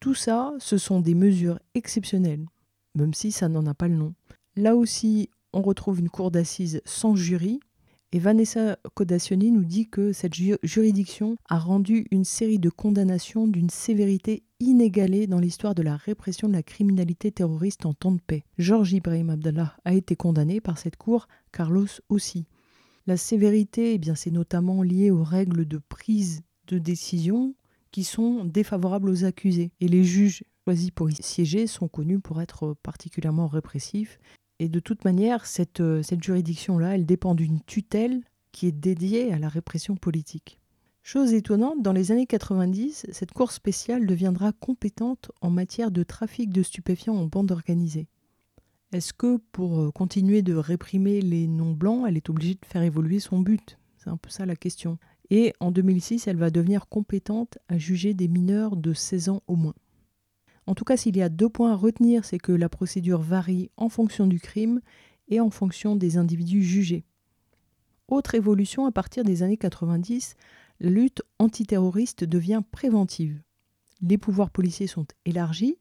Tout 0.00 0.14
ça, 0.14 0.54
ce 0.58 0.78
sont 0.78 1.00
des 1.00 1.14
mesures 1.14 1.58
exceptionnelles, 1.74 2.46
même 2.94 3.12
si 3.12 3.32
ça 3.32 3.48
n'en 3.48 3.66
a 3.66 3.74
pas 3.74 3.88
le 3.88 3.96
nom. 3.96 4.14
Là 4.56 4.74
aussi, 4.74 5.28
on 5.52 5.60
retrouve 5.60 6.00
une 6.00 6.08
cour 6.08 6.30
d'assises 6.30 6.80
sans 6.86 7.14
jury, 7.14 7.60
et 8.12 8.18
Vanessa 8.18 8.78
Codacioni 8.94 9.50
nous 9.50 9.64
dit 9.64 9.88
que 9.88 10.12
cette 10.12 10.34
juridiction 10.62 11.36
a 11.48 11.58
rendu 11.58 12.06
une 12.10 12.24
série 12.24 12.58
de 12.58 12.70
condamnations 12.70 13.48
d'une 13.48 13.70
sévérité 13.70 14.44
inégalée 14.60 15.26
dans 15.26 15.40
l'histoire 15.40 15.74
de 15.74 15.82
la 15.82 15.96
répression 15.96 16.48
de 16.48 16.52
la 16.52 16.62
criminalité 16.62 17.32
terroriste 17.32 17.84
en 17.84 17.94
temps 17.94 18.12
de 18.12 18.20
paix. 18.20 18.44
Georges 18.58 18.92
Ibrahim 18.92 19.30
Abdallah 19.30 19.76
a 19.84 19.92
été 19.92 20.14
condamné 20.14 20.60
par 20.60 20.78
cette 20.78 20.96
cour, 20.96 21.26
Carlos 21.52 21.88
aussi. 22.08 22.46
La 23.06 23.16
sévérité, 23.16 23.94
eh 23.94 23.98
bien, 23.98 24.14
c'est 24.14 24.30
notamment 24.30 24.82
lié 24.82 25.10
aux 25.10 25.24
règles 25.24 25.66
de 25.66 25.78
prise 25.78 26.42
de 26.68 26.78
décision 26.78 27.54
qui 27.90 28.04
sont 28.04 28.44
défavorables 28.44 29.10
aux 29.10 29.24
accusés. 29.24 29.72
Et 29.80 29.88
les 29.88 30.04
juges 30.04 30.44
choisis 30.64 30.90
pour 30.90 31.10
y 31.10 31.14
siéger 31.14 31.66
sont 31.66 31.88
connus 31.88 32.20
pour 32.20 32.40
être 32.40 32.74
particulièrement 32.82 33.46
répressifs 33.46 34.18
et 34.58 34.68
de 34.68 34.80
toute 34.80 35.04
manière, 35.04 35.46
cette, 35.46 35.80
euh, 35.80 36.02
cette 36.02 36.22
juridiction-là, 36.22 36.94
elle 36.94 37.06
dépend 37.06 37.34
d'une 37.34 37.60
tutelle 37.62 38.22
qui 38.52 38.66
est 38.66 38.72
dédiée 38.72 39.32
à 39.32 39.38
la 39.38 39.48
répression 39.48 39.96
politique. 39.96 40.58
Chose 41.02 41.34
étonnante, 41.34 41.82
dans 41.82 41.92
les 41.92 42.10
années 42.10 42.26
90, 42.26 43.06
cette 43.12 43.32
cour 43.32 43.52
spéciale 43.52 44.06
deviendra 44.06 44.52
compétente 44.52 45.30
en 45.40 45.50
matière 45.50 45.90
de 45.90 46.02
trafic 46.02 46.50
de 46.50 46.62
stupéfiants 46.62 47.14
en 47.14 47.26
bande 47.26 47.52
organisée. 47.52 48.08
Est-ce 48.92 49.12
que 49.12 49.36
pour 49.52 49.80
euh, 49.80 49.90
continuer 49.90 50.42
de 50.42 50.54
réprimer 50.54 51.20
les 51.20 51.46
non-blancs, 51.46 52.06
elle 52.08 52.16
est 52.16 52.30
obligée 52.30 52.54
de 52.54 52.66
faire 52.66 52.82
évoluer 52.82 53.20
son 53.20 53.40
but? 53.40 53.78
C'est 53.98 54.10
un 54.10 54.16
peu 54.16 54.30
ça 54.30 54.46
la 54.46 54.56
question. 54.56 54.98
Et 55.30 55.52
en 55.60 55.70
2006, 55.70 56.28
elle 56.28 56.36
va 56.36 56.50
devenir 56.50 56.88
compétente 56.88 57.58
à 57.68 57.78
juger 57.78 58.14
des 58.14 58.28
mineurs 58.28 58.76
de 58.76 58.92
16 58.92 59.28
ans 59.28 59.42
au 59.48 59.56
moins. 59.56 59.74
En 60.66 60.74
tout 60.74 60.84
cas, 60.84 60.96
s'il 60.96 61.16
y 61.16 61.22
a 61.22 61.28
deux 61.28 61.48
points 61.48 61.72
à 61.72 61.76
retenir, 61.76 62.24
c'est 62.24 62.38
que 62.38 62.52
la 62.52 62.68
procédure 62.68 63.20
varie 63.20 63.70
en 63.76 63.88
fonction 63.88 64.26
du 64.26 64.40
crime 64.40 64.80
et 65.28 65.40
en 65.40 65.50
fonction 65.50 65.96
des 65.96 66.16
individus 66.16 66.62
jugés. 66.62 67.04
Autre 68.08 68.34
évolution, 68.34 68.86
à 68.86 68.92
partir 68.92 69.24
des 69.24 69.42
années 69.42 69.56
90, 69.56 70.34
la 70.80 70.90
lutte 70.90 71.22
antiterroriste 71.38 72.24
devient 72.24 72.62
préventive. 72.70 73.40
Les 74.02 74.18
pouvoirs 74.18 74.50
policiers 74.50 74.86
sont 74.86 75.06
élargis 75.24 75.78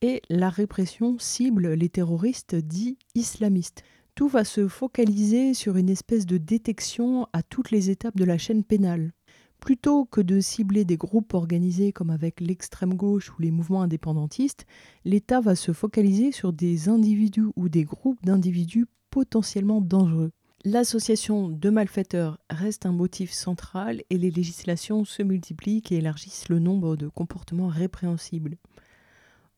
et 0.00 0.22
la 0.30 0.48
répression 0.48 1.18
cible 1.18 1.72
les 1.72 1.88
terroristes 1.88 2.54
dits 2.54 2.98
islamistes. 3.14 3.82
Tout 4.14 4.28
va 4.28 4.44
se 4.44 4.66
focaliser 4.66 5.54
sur 5.54 5.76
une 5.76 5.90
espèce 5.90 6.26
de 6.26 6.38
détection 6.38 7.28
à 7.32 7.42
toutes 7.42 7.70
les 7.70 7.90
étapes 7.90 8.16
de 8.16 8.24
la 8.24 8.38
chaîne 8.38 8.64
pénale. 8.64 9.12
Plutôt 9.60 10.04
que 10.04 10.20
de 10.20 10.40
cibler 10.40 10.84
des 10.84 10.96
groupes 10.96 11.34
organisés 11.34 11.92
comme 11.92 12.10
avec 12.10 12.40
l'extrême 12.40 12.94
gauche 12.94 13.30
ou 13.32 13.42
les 13.42 13.50
mouvements 13.50 13.82
indépendantistes, 13.82 14.66
l'État 15.04 15.40
va 15.40 15.56
se 15.56 15.72
focaliser 15.72 16.32
sur 16.32 16.52
des 16.52 16.88
individus 16.88 17.48
ou 17.56 17.68
des 17.68 17.84
groupes 17.84 18.24
d'individus 18.24 18.86
potentiellement 19.10 19.80
dangereux. 19.80 20.30
L'association 20.64 21.48
de 21.48 21.70
malfaiteurs 21.70 22.38
reste 22.50 22.84
un 22.84 22.92
motif 22.92 23.32
central 23.32 24.02
et 24.10 24.18
les 24.18 24.30
législations 24.30 25.04
se 25.04 25.22
multiplient 25.22 25.82
et 25.90 25.96
élargissent 25.96 26.48
le 26.48 26.58
nombre 26.58 26.96
de 26.96 27.08
comportements 27.08 27.68
répréhensibles. 27.68 28.56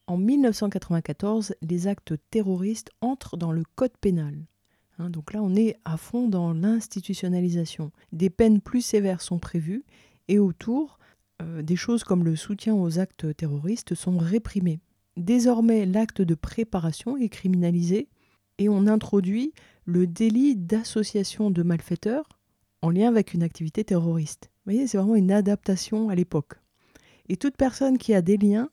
En 0.06 0.18
1994, 0.18 1.54
les 1.62 1.86
actes 1.86 2.14
terroristes 2.30 2.90
entrent 3.00 3.36
dans 3.36 3.52
le 3.52 3.62
code 3.76 3.96
pénal. 4.00 4.44
Hein, 5.00 5.08
donc 5.08 5.32
là, 5.32 5.42
on 5.42 5.56
est 5.56 5.78
à 5.86 5.96
fond 5.96 6.28
dans 6.28 6.52
l'institutionnalisation. 6.52 7.90
Des 8.12 8.28
peines 8.28 8.60
plus 8.60 8.82
sévères 8.82 9.22
sont 9.22 9.38
prévues 9.38 9.84
et 10.28 10.38
autour, 10.38 10.98
euh, 11.40 11.62
des 11.62 11.76
choses 11.76 12.04
comme 12.04 12.22
le 12.22 12.36
soutien 12.36 12.74
aux 12.74 12.98
actes 12.98 13.34
terroristes 13.34 13.94
sont 13.94 14.18
réprimées. 14.18 14.80
Désormais, 15.16 15.86
l'acte 15.86 16.20
de 16.20 16.34
préparation 16.34 17.16
est 17.16 17.30
criminalisé 17.30 18.08
et 18.58 18.68
on 18.68 18.86
introduit 18.86 19.54
le 19.86 20.06
délit 20.06 20.54
d'association 20.54 21.50
de 21.50 21.62
malfaiteurs 21.62 22.28
en 22.82 22.90
lien 22.90 23.08
avec 23.08 23.32
une 23.32 23.42
activité 23.42 23.84
terroriste. 23.84 24.50
Vous 24.66 24.72
voyez, 24.72 24.86
c'est 24.86 24.98
vraiment 24.98 25.16
une 25.16 25.32
adaptation 25.32 26.10
à 26.10 26.14
l'époque. 26.14 26.54
Et 27.30 27.38
toute 27.38 27.56
personne 27.56 27.96
qui 27.96 28.12
a 28.12 28.20
des 28.20 28.36
liens 28.36 28.68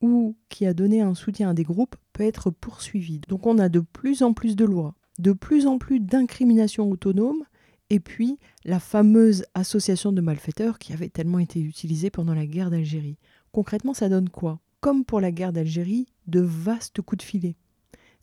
ou 0.00 0.36
qui 0.48 0.66
a 0.66 0.74
donné 0.74 1.00
un 1.00 1.14
soutien 1.14 1.50
à 1.50 1.54
des 1.54 1.62
groupes 1.62 1.94
peut 2.12 2.24
être 2.24 2.50
poursuivie. 2.50 3.20
Donc 3.28 3.46
on 3.46 3.58
a 3.58 3.68
de 3.68 3.78
plus 3.78 4.22
en 4.22 4.32
plus 4.32 4.56
de 4.56 4.64
lois 4.64 4.96
de 5.18 5.32
plus 5.32 5.66
en 5.66 5.78
plus 5.78 6.00
d'incriminations 6.00 6.90
autonomes, 6.90 7.44
et 7.90 8.00
puis 8.00 8.38
la 8.64 8.80
fameuse 8.80 9.44
association 9.54 10.12
de 10.12 10.20
malfaiteurs 10.22 10.78
qui 10.78 10.92
avait 10.92 11.10
tellement 11.10 11.38
été 11.38 11.60
utilisée 11.60 12.10
pendant 12.10 12.34
la 12.34 12.46
guerre 12.46 12.70
d'Algérie. 12.70 13.18
Concrètement, 13.52 13.92
ça 13.92 14.08
donne 14.08 14.30
quoi? 14.30 14.60
Comme 14.80 15.04
pour 15.04 15.20
la 15.20 15.30
guerre 15.30 15.52
d'Algérie, 15.52 16.06
de 16.26 16.40
vastes 16.40 17.02
coups 17.02 17.22
de 17.22 17.28
filet. 17.28 17.56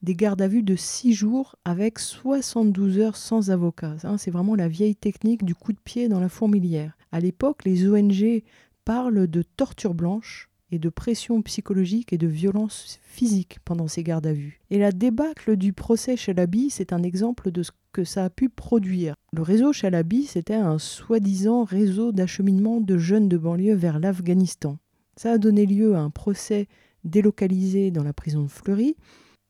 Des 0.02 0.16
gardes 0.16 0.42
à 0.42 0.48
vue 0.48 0.64
de 0.64 0.76
6 0.76 1.14
jours 1.14 1.56
avec 1.66 2.00
72 2.00 2.98
heures 3.00 3.16
sans 3.16 3.52
avocat. 3.52 3.98
C'est 4.18 4.32
vraiment 4.32 4.56
la 4.56 4.68
vieille 4.68 4.96
technique 4.96 5.44
du 5.46 5.54
coup 5.54 5.74
de 5.74 5.80
pied 5.80 6.08
dans 6.08 6.20
la 6.20 6.30
fourmilière. 6.30 6.98
À 7.12 7.20
l'époque, 7.20 7.66
les 7.66 7.88
ONG 7.88 8.44
parlent 8.86 9.28
de 9.28 9.42
torture 9.42 9.94
blanche 9.94 10.49
et 10.72 10.80
de 10.80 10.90
pression 10.90 11.42
psychologique 11.42 12.14
et 12.14 12.18
de 12.18 12.28
violence 12.28 13.00
physique 13.04 13.60
pendant 13.66 13.88
ces 13.88 14.04
gardes 14.04 14.28
à 14.28 14.34
vue. 14.34 14.60
Et 14.70 14.78
la 14.78 14.92
débâcle 14.92 15.56
du 15.56 15.74
procès 15.74 16.16
Chalabi, 16.16 16.70
c'est 16.70 16.94
un 16.94 17.04
exemple 17.04 17.52
de 17.52 17.64
ce 17.64 17.72
que 17.92 18.04
ça 18.04 18.26
a 18.26 18.30
pu 18.30 18.50
produire. 18.50 19.16
Le 19.34 19.42
réseau 19.42 19.74
Chalabi, 19.74 20.26
c'était 20.26 20.54
un 20.54 20.78
soi-disant 20.78 21.64
réseau 21.64 22.12
d'acheminement 22.12 22.82
de 22.82 22.98
jeunes 22.98 23.30
de 23.30 23.38
banlieue 23.38 23.76
vers 23.76 24.00
l'Afghanistan. 24.00 24.78
Ça 25.16 25.34
a 25.34 25.38
donné 25.38 25.66
lieu 25.66 25.96
à 25.96 26.00
un 26.00 26.10
procès 26.10 26.68
délocalisé 27.04 27.92
dans 27.92 28.04
la 28.04 28.14
prison 28.14 28.44
de 28.44 28.48
Fleury, 28.48 28.96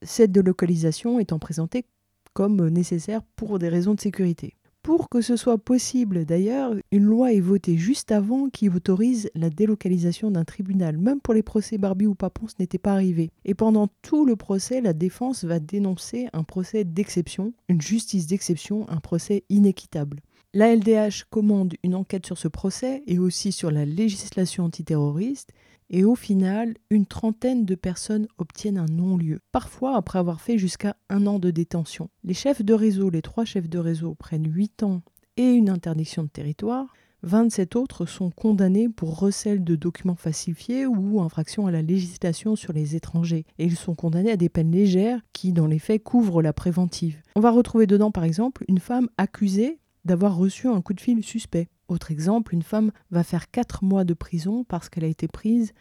cette 0.02 0.32
délocalisation 0.32 1.20
étant 1.20 1.40
présentée 1.40 1.86
comme 2.34 2.70
nécessaire 2.70 3.22
pour 3.36 3.60
des 3.60 3.70
raisons 3.70 3.96
de 3.96 4.00
sécurité. 4.00 4.54
Pour 4.90 5.08
que 5.08 5.22
ce 5.22 5.36
soit 5.36 5.60
possible, 5.60 6.26
d'ailleurs, 6.26 6.74
une 6.92 7.04
loi 7.04 7.32
est 7.32 7.40
votée 7.40 7.78
juste 7.78 8.12
avant 8.12 8.50
qui 8.50 8.70
autorise 8.70 9.30
la 9.36 9.52
délocalisation 9.52 10.32
d'un 10.32 10.46
tribunal. 10.46 10.98
Même 10.98 11.22
pour 11.22 11.36
les 11.36 11.44
procès 11.44 11.78
Barbie 11.78 12.08
ou 12.08 12.16
Papon, 12.16 12.48
ce 12.48 12.56
n'était 12.60 12.80
pas 12.80 12.94
arrivé. 12.94 13.30
Et 13.46 13.54
pendant 13.54 13.88
tout 14.02 14.26
le 14.26 14.36
procès, 14.36 14.82
la 14.82 14.94
défense 14.94 15.44
va 15.44 15.60
dénoncer 15.60 16.28
un 16.34 16.44
procès 16.44 16.86
d'exception, 16.86 17.54
une 17.68 17.80
justice 17.80 18.26
d'exception, 18.26 18.90
un 18.90 19.00
procès 19.00 19.44
inéquitable. 19.50 20.22
La 20.56 20.76
LDH 20.76 21.26
commande 21.30 21.76
une 21.84 21.94
enquête 21.94 22.26
sur 22.26 22.40
ce 22.40 22.48
procès 22.48 23.04
et 23.06 23.20
aussi 23.20 23.52
sur 23.52 23.70
la 23.70 23.86
législation 23.86 24.64
antiterroriste 24.64 25.54
et 25.90 26.04
au 26.04 26.16
final, 26.16 26.76
une 26.90 27.06
trentaine 27.06 27.66
de 27.66 27.76
personnes 27.76 28.28
obtiennent 28.38 28.78
un 28.78 28.86
non-lieu, 28.86 29.40
parfois 29.52 29.96
après 29.96 30.20
avoir 30.20 30.40
fait 30.40 30.58
jusqu'à 30.58 30.96
un 31.10 31.26
an 31.26 31.40
de 31.40 31.50
détention. 31.52 32.10
Les 32.24 32.34
chefs 32.34 32.62
de 32.62 32.74
réseau, 32.74 33.10
les 33.10 33.22
trois 33.22 33.46
chefs 33.46 33.70
de 33.70 33.80
réseau, 33.80 34.16
prennent 34.16 34.52
8 34.52 34.84
ans 34.84 35.02
et 35.38 35.52
une 35.52 35.70
interdiction 35.70 36.24
de 36.24 36.30
territoire. 36.30 36.94
27 37.24 37.76
autres 37.76 38.06
sont 38.06 38.30
condamnés 38.30 38.88
pour 38.88 39.20
recel 39.20 39.64
de 39.64 39.76
documents 39.76 40.16
falsifiés 40.16 40.86
ou 40.86 41.22
infraction 41.22 41.68
à 41.68 41.72
la 41.72 41.82
législation 41.82 42.56
sur 42.56 42.72
les 42.72 42.96
étrangers. 42.96 43.46
Et 43.58 43.66
ils 43.66 43.76
sont 43.76 43.96
condamnés 43.96 44.32
à 44.32 44.38
des 44.38 44.48
peines 44.48 44.72
légères 44.72 45.20
qui, 45.34 45.52
dans 45.52 45.68
les 45.68 45.80
faits, 45.80 46.04
couvrent 46.04 46.42
la 46.42 46.54
préventive. 46.54 47.22
On 47.36 47.42
va 47.42 47.52
retrouver 47.52 47.88
dedans, 47.88 48.12
par 48.12 48.24
exemple, 48.24 48.64
une 48.70 48.80
femme 48.80 49.10
accusée 49.18 49.80
d'avoir 50.06 50.38
reçu 50.38 50.68
un 50.68 50.82
coup 50.82 50.94
de 50.94 51.02
fil 51.02 51.24
suspect. 51.24 51.68
Autre 51.90 52.12
exemple, 52.12 52.54
une 52.54 52.62
femme 52.62 52.92
va 53.10 53.24
faire 53.24 53.50
4 53.50 53.84
mois 53.84 54.04
de 54.04 54.14
prison 54.14 54.64
parce 54.64 54.90
qu'elle 54.90 55.04
a 55.04 55.08
été 55.08 55.28
prise 55.28 55.74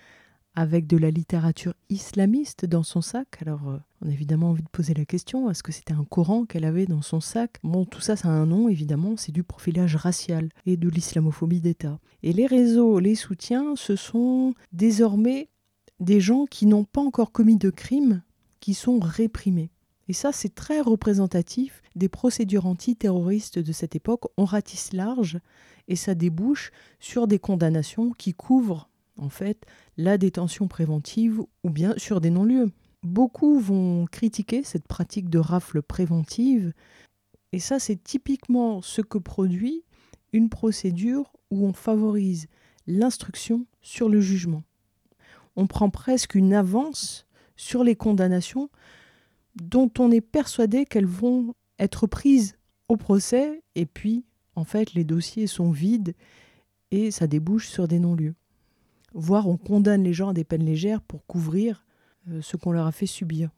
avec 0.55 0.87
de 0.87 0.97
la 0.97 1.11
littérature 1.11 1.75
islamiste 1.91 2.65
dans 2.65 2.83
son 2.83 3.03
sac. 3.03 3.29
Alors, 3.43 3.69
euh, 3.69 3.77
on 4.01 4.09
a 4.09 4.13
évidemment 4.13 4.51
envie 4.51 4.63
de 4.63 4.69
poser 4.71 4.95
la 4.95 5.05
question, 5.05 5.51
est-ce 5.51 5.63
que 5.63 5.71
c'était 5.71 5.93
un 5.93 6.05
Coran 6.05 6.47
qu'elle 6.47 6.65
avait 6.65 6.87
dans 6.87 7.03
son 7.03 7.21
sac? 7.21 7.59
Bon, 7.63 7.85
tout 7.85 8.01
ça, 8.01 8.17
ça 8.17 8.29
a 8.29 8.33
un 8.33 8.47
nom, 8.47 8.69
évidemment, 8.69 9.17
c'est 9.17 9.33
du 9.33 9.45
profilage 9.45 9.97
racial 9.97 10.49
et 10.65 10.79
de 10.79 10.89
l'islamophobie 10.89 11.61
d'État. 11.61 12.01
Et 12.23 12.33
les 12.33 12.47
réseaux, 12.47 12.99
les 12.99 13.15
soutiens, 13.15 13.77
ce 13.77 13.95
sont 13.95 14.55
désormais 14.73 15.51
des 16.01 16.21
gens 16.21 16.47
qui 16.47 16.65
n'ont 16.65 16.85
pas 16.85 17.03
encore 17.03 17.33
commis 17.33 17.59
de 17.59 17.71
crimes, 17.71 18.23
qui 18.61 18.73
sont 18.73 18.99
réprimés. 18.99 19.71
Et 20.09 20.15
ça, 20.15 20.33
c'est 20.33 20.55
très 20.55 20.81
représentatif 20.81 21.83
des 21.95 22.09
procédures 22.09 22.67
antiterroristes 22.67 23.59
de 23.59 23.73
cette 23.73 23.95
époque. 23.95 24.25
On 24.39 24.45
ratisse 24.45 24.93
large 24.93 25.39
et 25.87 25.97
ça 25.97 26.15
débouche 26.15 26.71
sur 26.99 27.27
des 27.27 27.39
condamnations 27.39 28.13
qui 28.13 28.33
couvrent 28.33 28.89
en 29.19 29.29
fait 29.29 29.67
la 29.97 30.17
détention 30.17 30.69
préventive 30.69 31.41
ou 31.65 31.71
bien 31.71 31.95
sur 31.99 32.21
des 32.21 32.31
non-lieux. 32.31 32.71
Beaucoup 33.03 33.59
vont 33.59 34.07
critiquer 34.07 34.63
cette 34.63 34.89
pratique 34.89 35.29
de 35.29 35.39
rafle 35.39 35.83
préventive 35.83 36.73
et 37.53 37.59
ça 37.59 37.79
c'est 37.79 38.03
typiquement 38.03 38.83
ce 38.83 39.03
que 39.03 39.19
produit 39.19 39.85
une 40.33 40.49
procédure 40.49 41.33
où 41.51 41.67
on 41.67 41.73
favorise 41.73 42.49
l'instruction 42.87 43.67
sur 43.83 44.09
le 44.09 44.21
jugement. 44.21 44.63
On 45.57 45.67
prend 45.67 45.91
presque 45.91 46.35
une 46.35 46.55
avance 46.55 47.27
sur 47.57 47.83
les 47.83 47.97
condamnations 47.97 48.71
dont 49.63 49.91
on 49.99 50.11
est 50.11 50.21
persuadé 50.21 50.85
qu'elles 50.85 51.07
vont 51.07 51.55
être 51.79 52.07
prises 52.07 52.57
au 52.89 52.97
procès 52.97 53.63
et 53.75 53.87
puis 53.87 54.25
en 54.55 54.65
fait 54.65 54.95
les 54.95 55.05
dossiers 55.05 55.47
sont 55.47 55.71
vides 55.71 56.15
et 56.91 57.11
ça 57.11 57.27
débouche 57.27 57.69
sur 57.69 57.89
des 57.89 57.99
non-lieux. 57.99 58.35
Voire 59.15 59.49
on 59.49 59.57
condamne 59.57 60.05
les 60.05 60.13
gens 60.13 60.31
à 60.31 60.35
des 60.35 60.45
peines 60.45 60.65
légères 60.65 61.03
pour 61.03 61.27
couvrir 61.27 61.85
euh, 62.31 62.41
ce 62.43 62.57
qu'on 62.57 62.73
leur 62.73 62.87
a 62.87 62.93
fait 62.93 63.07
subir. 63.07 63.51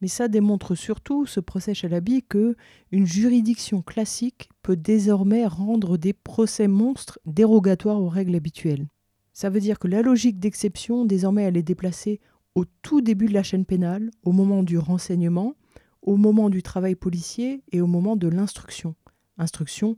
Mais 0.00 0.08
ça 0.08 0.28
démontre 0.28 0.74
surtout, 0.74 1.26
ce 1.26 1.40
procès 1.40 1.74
Chalabi, 1.74 2.22
que 2.22 2.56
une 2.90 3.06
juridiction 3.06 3.82
classique 3.82 4.48
peut 4.62 4.76
désormais 4.76 5.46
rendre 5.46 5.98
des 5.98 6.14
procès 6.14 6.68
monstres 6.68 7.18
dérogatoires 7.26 8.00
aux 8.00 8.08
règles 8.08 8.34
habituelles. 8.34 8.86
Ça 9.32 9.50
veut 9.50 9.60
dire 9.60 9.78
que 9.78 9.88
la 9.88 10.02
logique 10.02 10.38
d'exception, 10.38 11.04
désormais, 11.04 11.42
elle 11.42 11.56
est 11.56 11.62
déplacée 11.62 12.20
au 12.54 12.64
tout 12.82 13.00
début 13.00 13.26
de 13.26 13.34
la 13.34 13.42
chaîne 13.42 13.64
pénale, 13.64 14.10
au 14.22 14.32
moment 14.32 14.62
du 14.62 14.78
renseignement, 14.78 15.54
au 16.02 16.16
moment 16.16 16.50
du 16.50 16.62
travail 16.62 16.94
policier 16.94 17.62
et 17.72 17.80
au 17.80 17.86
moment 17.86 18.16
de 18.16 18.28
l'instruction. 18.28 18.94
Instruction 19.38 19.96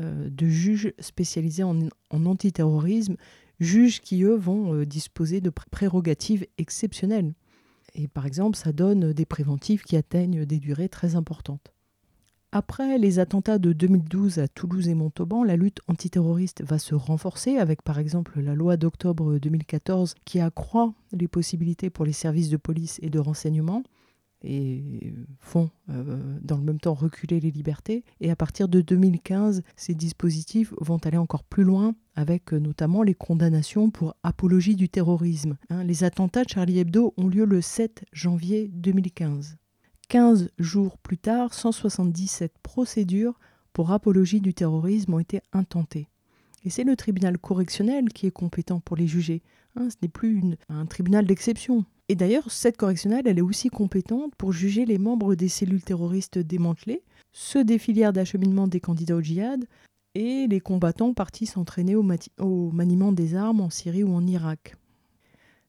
euh, 0.00 0.28
de 0.30 0.46
juges 0.46 0.92
spécialisés 0.98 1.62
en, 1.62 1.88
antiterrorisme, 2.10 3.16
juges 3.58 4.00
qui, 4.00 4.22
eux, 4.22 4.36
vont 4.36 4.74
euh, 4.74 4.86
disposer 4.86 5.40
de 5.40 5.50
prérogatives 5.50 6.46
exceptionnelles. 6.58 7.34
Et 7.94 8.08
par 8.08 8.26
exemple, 8.26 8.56
ça 8.56 8.72
donne 8.72 9.12
des 9.12 9.26
préventifs 9.26 9.82
qui 9.82 9.96
atteignent 9.96 10.44
des 10.44 10.58
durées 10.58 10.88
très 10.88 11.16
importantes. 11.16 11.72
Après 12.52 12.98
les 12.98 13.20
attentats 13.20 13.58
de 13.60 13.72
2012 13.72 14.40
à 14.40 14.48
Toulouse 14.48 14.88
et 14.88 14.94
Montauban, 14.94 15.44
la 15.44 15.56
lutte 15.56 15.78
antiterroriste 15.86 16.64
va 16.64 16.80
se 16.80 16.96
renforcer 16.96 17.58
avec 17.58 17.82
par 17.82 18.00
exemple 18.00 18.40
la 18.40 18.56
loi 18.56 18.76
d'octobre 18.76 19.38
2014 19.38 20.16
qui 20.24 20.40
accroît 20.40 20.92
les 21.12 21.28
possibilités 21.28 21.90
pour 21.90 22.04
les 22.04 22.12
services 22.12 22.50
de 22.50 22.56
police 22.56 22.98
et 23.02 23.10
de 23.10 23.20
renseignement 23.20 23.84
et 24.42 25.12
font 25.38 25.70
euh, 25.90 26.38
dans 26.42 26.56
le 26.56 26.64
même 26.64 26.80
temps 26.80 26.94
reculer 26.94 27.38
les 27.38 27.52
libertés. 27.52 28.04
Et 28.20 28.30
à 28.32 28.36
partir 28.36 28.68
de 28.68 28.80
2015, 28.80 29.62
ces 29.76 29.94
dispositifs 29.94 30.74
vont 30.80 30.96
aller 30.98 31.18
encore 31.18 31.44
plus 31.44 31.62
loin 31.64 31.94
avec 32.16 32.52
euh, 32.52 32.58
notamment 32.58 33.04
les 33.04 33.14
condamnations 33.14 33.90
pour 33.90 34.16
apologie 34.24 34.74
du 34.74 34.88
terrorisme. 34.88 35.56
Hein. 35.68 35.84
les 35.84 36.02
attentats 36.02 36.44
de 36.44 36.48
Charlie 36.48 36.80
Hebdo 36.80 37.14
ont 37.16 37.28
lieu 37.28 37.44
le 37.44 37.60
7 37.60 38.04
janvier 38.12 38.68
2015. 38.74 39.56
15 40.10 40.50
jours 40.58 40.98
plus 40.98 41.18
tard, 41.18 41.54
177 41.54 42.52
procédures 42.64 43.38
pour 43.72 43.92
apologie 43.92 44.40
du 44.40 44.52
terrorisme 44.52 45.14
ont 45.14 45.20
été 45.20 45.40
intentées. 45.52 46.08
Et 46.64 46.70
c'est 46.70 46.82
le 46.82 46.96
tribunal 46.96 47.38
correctionnel 47.38 48.08
qui 48.08 48.26
est 48.26 48.32
compétent 48.32 48.80
pour 48.80 48.96
les 48.96 49.06
juger. 49.06 49.40
Hein, 49.76 49.88
ce 49.88 49.94
n'est 50.02 50.08
plus 50.08 50.42
un 50.68 50.84
tribunal 50.86 51.26
d'exception. 51.26 51.84
Et 52.08 52.16
d'ailleurs, 52.16 52.50
cette 52.50 52.76
correctionnelle, 52.76 53.28
elle 53.28 53.38
est 53.38 53.40
aussi 53.40 53.68
compétente 53.68 54.34
pour 54.34 54.52
juger 54.52 54.84
les 54.84 54.98
membres 54.98 55.36
des 55.36 55.48
cellules 55.48 55.84
terroristes 55.84 56.40
démantelées, 56.40 57.04
ceux 57.30 57.62
des 57.62 57.78
filières 57.78 58.12
d'acheminement 58.12 58.66
des 58.66 58.80
candidats 58.80 59.14
au 59.14 59.22
djihad 59.22 59.64
et 60.16 60.48
les 60.48 60.60
combattants 60.60 61.14
partis 61.14 61.46
s'entraîner 61.46 61.94
au, 61.94 62.72
maniement 62.72 63.12
des 63.12 63.36
armes 63.36 63.60
en 63.60 63.70
Syrie 63.70 64.02
ou 64.02 64.12
en 64.12 64.26
Irak. 64.26 64.74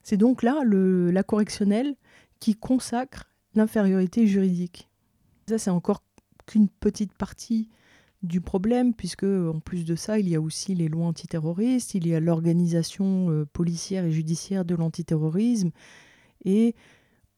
C'est 0.02 0.18
donc 0.18 0.42
là 0.42 0.64
la 0.66 1.22
correctionnelle 1.22 1.96
qui 2.40 2.56
consacre 2.56 3.31
l'infériorité 3.56 4.28
juridique. 4.28 4.90
Ça, 5.48 5.58
c'est 5.58 5.70
encore 5.70 6.04
qu'une 6.46 6.70
petite 6.70 7.14
partie 7.14 7.70
du 8.24 8.40
problème, 8.40 8.94
puisque 8.94 9.24
en 9.24 9.60
plus 9.60 9.84
de 9.84 9.96
ça, 9.96 10.20
il 10.20 10.30
y 10.30 10.36
a 10.36 10.42
aussi 10.42 10.76
les 10.76 10.88
lois 10.88 11.08
antiterroristes, 11.08 11.96
il 11.96 12.08
y 12.08 12.14
a 12.14 12.20
l'organisation 12.20 13.32
euh, 13.32 13.46
policière 13.46 14.06
et 14.06 14.12
judiciaire 14.12 14.64
de 14.64 14.76
l'antiterrorisme, 14.76 15.72
et 16.46 16.76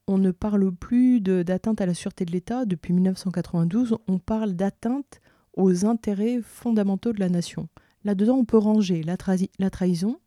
on 0.06 0.18
ne 0.18 0.30
parle 0.30 0.70
plus 0.72 1.20
d'atteinte 1.20 1.80
à 1.80 1.86
la 1.86 1.94
sûreté 1.94 2.26
de 2.26 2.32
l'État. 2.32 2.66
Depuis 2.66 2.92
1992, 2.92 3.96
on 4.06 4.18
parle 4.18 4.52
d'atteinte 4.52 5.20
aux 5.54 5.86
intérêts 5.86 6.40
fondamentaux 6.42 7.12
de 7.12 7.20
la 7.20 7.30
nation. 7.30 7.68
Là-dedans, 8.04 8.36
on 8.36 8.44
peut 8.44 8.58
ranger 8.58 9.02
la, 9.02 9.16
la 9.58 9.70
trahison, 9.70 10.18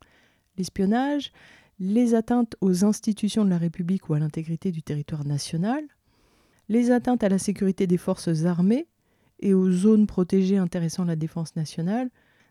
l'espionnage, 0.58 1.32
les 1.80 2.16
atteintes 2.16 2.56
aux 2.62 2.86
institutions 2.86 3.46
de 3.46 3.50
la 3.50 3.58
République 3.58 4.10
ou 4.10 4.14
à 4.14 4.20
l'intégrité 4.20 4.72
du 4.72 4.82
territoire 4.82 5.26
national, 5.26 5.84
les 6.70 6.92
atteintes 6.92 7.24
à 7.24 7.30
la 7.30 7.38
sécurité 7.38 7.88
des 7.88 7.98
forces 7.98 8.46
armées 8.46 8.88
et 9.40 9.54
aux 9.54 9.72
zones 9.72 10.08
protégées 10.08 10.58
intéressant 10.58 11.06
la 11.06 11.16
défense 11.16 11.56
nationale, 11.56 12.10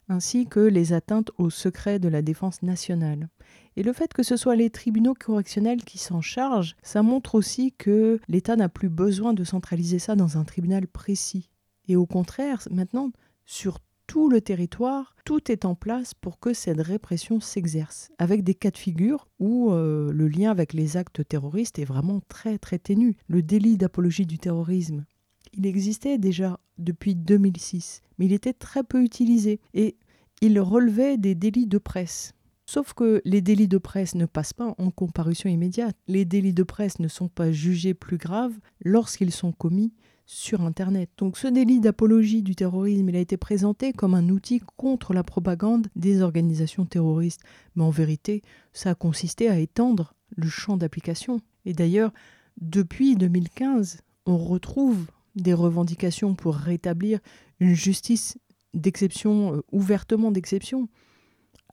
ainsi 0.08 0.46
que 0.46 0.60
les 0.60 0.92
atteintes 0.92 1.32
au 1.36 1.50
secret 1.50 1.98
de 1.98 2.08
la 2.08 2.22
défense 2.22 2.62
nationale. 2.62 3.28
Et 3.74 3.82
le 3.82 3.92
fait 3.92 4.14
que 4.14 4.22
ce 4.22 4.36
soit 4.36 4.54
les 4.54 4.70
tribunaux 4.70 5.14
correctionnels 5.14 5.84
qui 5.84 5.98
s'en 5.98 6.20
chargent, 6.20 6.76
ça 6.82 7.02
montre 7.02 7.34
aussi 7.34 7.72
que 7.72 8.20
l'État 8.28 8.54
n'a 8.56 8.68
plus 8.68 8.88
besoin 8.88 9.34
de 9.34 9.42
centraliser 9.42 9.98
ça 9.98 10.14
dans 10.14 10.38
un 10.38 10.44
tribunal 10.44 10.86
précis. 10.86 11.50
Et 11.88 11.96
au 11.96 12.06
contraire, 12.06 12.66
maintenant, 12.70 13.10
sur 13.44 13.80
tout 14.16 14.30
le 14.30 14.40
territoire, 14.40 15.14
tout 15.26 15.52
est 15.52 15.66
en 15.66 15.74
place 15.74 16.14
pour 16.14 16.40
que 16.40 16.54
cette 16.54 16.80
répression 16.80 17.38
s'exerce, 17.38 18.10
avec 18.16 18.44
des 18.44 18.54
cas 18.54 18.70
de 18.70 18.78
figure 18.78 19.28
où 19.38 19.72
euh, 19.72 20.10
le 20.10 20.26
lien 20.26 20.50
avec 20.50 20.72
les 20.72 20.96
actes 20.96 21.28
terroristes 21.28 21.78
est 21.78 21.84
vraiment 21.84 22.22
très 22.26 22.56
très 22.56 22.78
ténu. 22.78 23.18
Le 23.28 23.42
délit 23.42 23.76
d'apologie 23.76 24.24
du 24.24 24.38
terrorisme, 24.38 25.04
il 25.52 25.66
existait 25.66 26.16
déjà 26.16 26.58
depuis 26.78 27.14
2006, 27.14 28.00
mais 28.16 28.24
il 28.24 28.32
était 28.32 28.54
très 28.54 28.82
peu 28.82 29.02
utilisé 29.02 29.60
et 29.74 29.98
il 30.40 30.58
relevait 30.60 31.18
des 31.18 31.34
délits 31.34 31.66
de 31.66 31.76
presse. 31.76 32.32
Sauf 32.64 32.94
que 32.94 33.20
les 33.26 33.42
délits 33.42 33.68
de 33.68 33.76
presse 33.76 34.14
ne 34.14 34.24
passent 34.24 34.54
pas 34.54 34.74
en 34.78 34.90
comparution 34.90 35.50
immédiate. 35.50 35.94
Les 36.08 36.24
délits 36.24 36.54
de 36.54 36.62
presse 36.62 37.00
ne 37.00 37.08
sont 37.08 37.28
pas 37.28 37.52
jugés 37.52 37.92
plus 37.92 38.16
graves 38.16 38.58
lorsqu'ils 38.82 39.30
sont 39.30 39.52
commis 39.52 39.92
sur 40.26 40.62
Internet. 40.62 41.08
Donc 41.18 41.38
ce 41.38 41.46
délit 41.46 41.80
d'apologie 41.80 42.42
du 42.42 42.56
terrorisme, 42.56 43.08
il 43.08 43.16
a 43.16 43.20
été 43.20 43.36
présenté 43.36 43.92
comme 43.92 44.14
un 44.14 44.28
outil 44.28 44.60
contre 44.76 45.14
la 45.14 45.22
propagande 45.22 45.86
des 45.94 46.20
organisations 46.20 46.84
terroristes. 46.84 47.40
Mais 47.76 47.84
en 47.84 47.90
vérité, 47.90 48.42
ça 48.72 48.90
a 48.90 48.94
consisté 48.94 49.48
à 49.48 49.58
étendre 49.58 50.14
le 50.36 50.48
champ 50.48 50.76
d'application. 50.76 51.40
Et 51.64 51.72
d'ailleurs, 51.72 52.12
depuis 52.60 53.14
2015, 53.14 54.00
on 54.26 54.36
retrouve 54.36 55.06
des 55.36 55.54
revendications 55.54 56.34
pour 56.34 56.56
rétablir 56.56 57.20
une 57.60 57.74
justice 57.74 58.38
d'exception, 58.74 59.54
euh, 59.54 59.60
ouvertement 59.70 60.32
d'exception, 60.32 60.88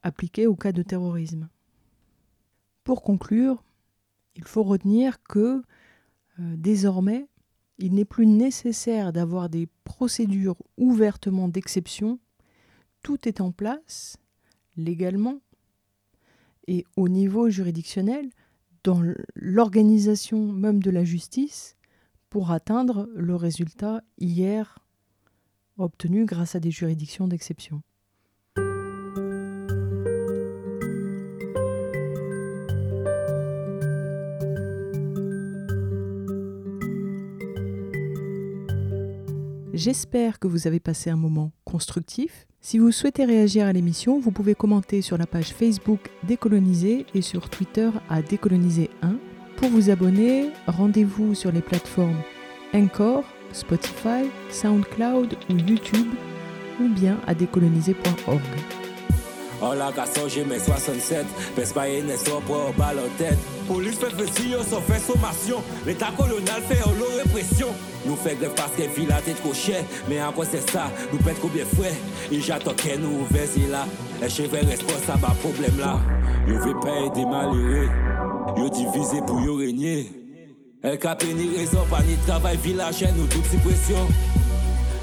appliquée 0.02 0.46
au 0.46 0.54
cas 0.54 0.72
de 0.72 0.82
terrorisme. 0.82 1.48
Pour 2.84 3.02
conclure, 3.02 3.64
il 4.36 4.44
faut 4.44 4.62
retenir 4.62 5.22
que 5.22 5.62
euh, 6.38 6.54
désormais, 6.56 7.26
il 7.78 7.94
n'est 7.94 8.04
plus 8.04 8.26
nécessaire 8.26 9.12
d'avoir 9.12 9.48
des 9.48 9.68
procédures 9.84 10.56
ouvertement 10.76 11.48
d'exception. 11.48 12.18
Tout 13.02 13.28
est 13.28 13.40
en 13.40 13.52
place 13.52 14.16
légalement 14.76 15.40
et 16.66 16.84
au 16.96 17.08
niveau 17.08 17.50
juridictionnel, 17.50 18.30
dans 18.84 19.02
l'organisation 19.34 20.52
même 20.52 20.82
de 20.82 20.90
la 20.90 21.04
justice, 21.04 21.76
pour 22.30 22.50
atteindre 22.50 23.08
le 23.14 23.36
résultat 23.36 24.02
hier 24.18 24.78
obtenu 25.78 26.24
grâce 26.24 26.54
à 26.54 26.60
des 26.60 26.70
juridictions 26.70 27.28
d'exception. 27.28 27.82
J'espère 39.84 40.38
que 40.38 40.48
vous 40.48 40.66
avez 40.66 40.80
passé 40.80 41.10
un 41.10 41.16
moment 41.16 41.52
constructif. 41.66 42.46
Si 42.62 42.78
vous 42.78 42.90
souhaitez 42.90 43.26
réagir 43.26 43.66
à 43.66 43.72
l'émission, 43.74 44.18
vous 44.18 44.30
pouvez 44.30 44.54
commenter 44.54 45.02
sur 45.02 45.18
la 45.18 45.26
page 45.26 45.52
Facebook 45.52 46.00
Décoloniser 46.22 47.04
et 47.12 47.20
sur 47.20 47.50
Twitter 47.50 47.90
à 48.08 48.22
Décoloniser1. 48.22 49.18
Pour 49.58 49.68
vous 49.68 49.90
abonner, 49.90 50.48
rendez-vous 50.66 51.34
sur 51.34 51.52
les 51.52 51.60
plateformes 51.60 52.22
Encore, 52.72 53.24
Spotify, 53.52 54.24
SoundCloud 54.48 55.36
ou 55.50 55.52
YouTube 55.52 56.14
ou 56.80 56.88
bien 56.88 57.20
à 57.26 57.34
décoloniser.org. 57.34 58.83
On 59.62 59.72
la 59.72 59.92
garçon, 59.92 60.22
j'ai 60.28 60.44
mes 60.44 60.58
67, 60.58 61.24
pèse 61.54 61.72
pas 61.72 61.88
une 61.88 62.12
pour 62.46 62.72
balle 62.76 62.98
en 62.98 63.18
tête. 63.18 63.38
Police 63.66 63.98
fait 63.98 64.14
vestir, 64.14 64.58
on 64.60 64.80
fait 64.92 65.00
sommation. 65.00 65.62
L'état 65.86 66.10
colonial 66.16 66.60
fait 66.68 66.82
en 66.82 66.92
répression. 67.16 67.68
Nous 68.04 68.16
fait 68.16 68.34
grève 68.34 68.52
parce 68.54 68.72
que 68.72 68.82
ville 68.82 69.10
a 69.12 69.22
tête 69.22 69.40
trop 69.40 69.54
cher. 69.54 69.82
Mais 70.08 70.22
encore 70.22 70.44
c'est 70.50 70.68
ça, 70.70 70.90
nous 71.12 71.18
pète 71.18 71.40
combien 71.40 71.64
frais? 71.64 71.94
Et 72.30 72.40
j'attends 72.40 72.74
qu'elle 72.74 73.00
nous 73.00 73.20
ouvre 73.20 73.70
là. 73.70 73.86
Les 74.20 74.28
cheveux 74.28 74.58
responsables 74.68 75.24
à 75.24 75.34
problème 75.34 75.78
là. 75.78 75.98
Yo 76.46 76.58
veut 76.58 76.78
pas 76.80 77.00
aider 77.06 77.24
malheureux. 77.24 77.88
Yo 78.58 78.68
divisé 78.68 79.22
pour 79.26 79.40
yo 79.40 79.56
régner. 79.56 80.12
Elle 80.82 80.98
cap 80.98 81.24
ni 81.24 81.56
raison, 81.56 81.86
pas 81.88 82.02
ni 82.02 82.16
travail, 82.26 82.58
village, 82.58 83.02
nous 83.16 83.26
toute 83.26 83.46
si 83.46 83.56
pression. 83.56 84.06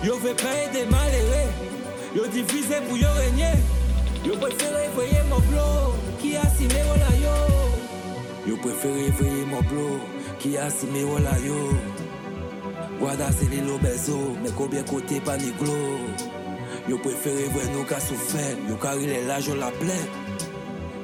Yo 0.03 0.17
veut 0.17 0.35
pas 0.35 0.69
aider 0.69 0.85
malheureux. 0.91 1.49
Yo 2.15 2.27
divisé 2.27 2.75
pour 2.87 2.97
yo 2.97 3.07
régner. 3.17 3.57
Yo 4.25 4.35
préféré 4.37 4.89
voyer 4.93 5.23
mon 5.29 5.39
blog 5.39 5.93
qui 6.19 6.35
a 6.35 6.41
si 6.55 6.65
mes 6.67 6.85
yo. 7.23 7.35
Yo 8.47 8.57
préféré 8.57 9.09
voyer 9.17 9.45
mon 9.45 9.61
blog 9.61 9.99
qui 10.39 10.57
a 10.57 10.69
si 10.69 10.85
mes 10.87 11.03
voilà 11.03 11.31
yo. 11.45 11.71
C'est 13.39 13.49
les 13.49 13.61
lobezo, 13.61 14.37
mais 14.43 14.51
combien 14.55 14.83
côté 14.83 15.19
pas 15.19 15.37
ni 15.37 15.51
glo. 15.59 15.73
Yo 16.87 16.97
préféré 16.99 17.45
voir 17.51 17.65
nous 17.73 17.83
qu'à 17.83 17.99
souffert, 17.99 18.57
yo 18.69 18.75
car 18.75 18.95
il 18.95 19.09
est 19.09 19.25
là 19.25 19.39
je 19.39 19.53
la 19.53 19.71
plaie. 19.71 20.05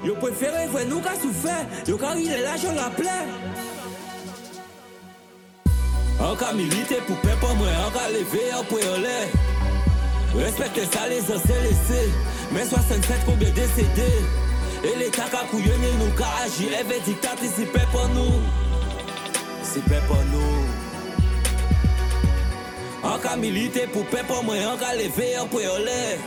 Yo 0.04 0.14
préféré 0.16 0.68
voir 0.68 0.86
nous 0.88 1.00
qu'à 1.00 1.16
souffert, 1.16 1.66
yo 1.88 1.98
car 1.98 2.16
il 2.16 2.32
est 2.32 2.42
là 2.42 2.56
je 2.56 2.68
la 2.68 2.90
plaie. 2.92 3.26
En 6.20 6.36
cas 6.36 6.54
milité 6.54 6.98
pour 7.08 7.18
peuple 7.18 7.46
moi, 7.58 7.68
en 7.88 7.92
cas 7.92 8.10
levé 8.10 8.54
en 8.54 8.64
point 8.64 8.80
en 8.96 9.02
l'air. 9.02 9.28
Respectez 10.36 10.86
ça 10.86 11.08
les 11.08 11.16
laissés. 11.16 12.12
Mais 12.52 12.66
67 12.66 13.20
combien 13.26 13.50
décédés 13.50 14.24
Et 14.84 14.98
l'État 14.98 15.26
qu'a 15.32 15.46
couillonné 15.50 15.92
nous 16.00 16.12
qu'a 16.16 16.46
agi 16.46 16.74
Avait 16.76 17.00
dictat 17.02 17.36
si 17.42 17.66
paix 17.66 17.88
pour 17.92 18.08
nous. 18.10 18.42
Paix 19.88 20.02
pour 20.08 20.18
nous. 20.32 20.66
En 23.08 23.20
cas 23.20 23.36
milité 23.36 23.86
pour 23.94 24.06
paix 24.08 24.24
pour 24.28 24.44
moi 24.44 24.56
En 24.74 24.78
cas 24.78 24.96
levé 24.96 25.38
en 25.38 25.48
l'air 25.78 26.18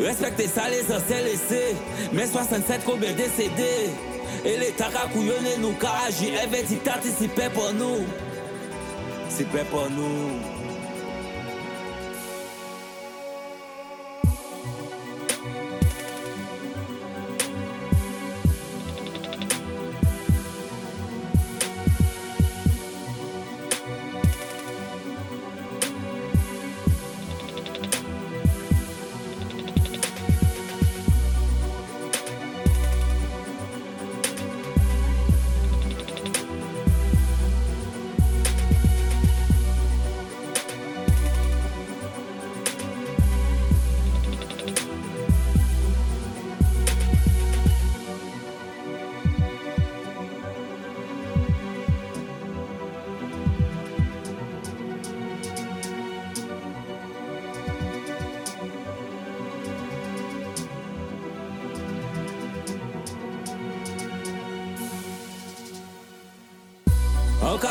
Respectez 0.00 0.48
ça 0.48 0.68
les 0.70 0.84
anciens 0.84 1.20
laissés 1.22 1.76
Mais 2.12 2.26
67 2.26 2.80
combien 2.86 3.12
décédés 3.12 3.90
Et 4.44 4.56
l'État 4.56 4.88
qu'a 4.90 5.08
couillonné 5.12 5.58
nous 5.58 5.74
qu'a 5.74 6.06
agi 6.08 6.30
Avait 6.42 6.62
dictat 6.62 7.00
si 7.02 7.28
paix 7.28 7.50
pour 7.52 7.72
nous. 7.74 8.06
Paix 9.52 9.66
pour 9.70 9.90
nous 9.90 10.55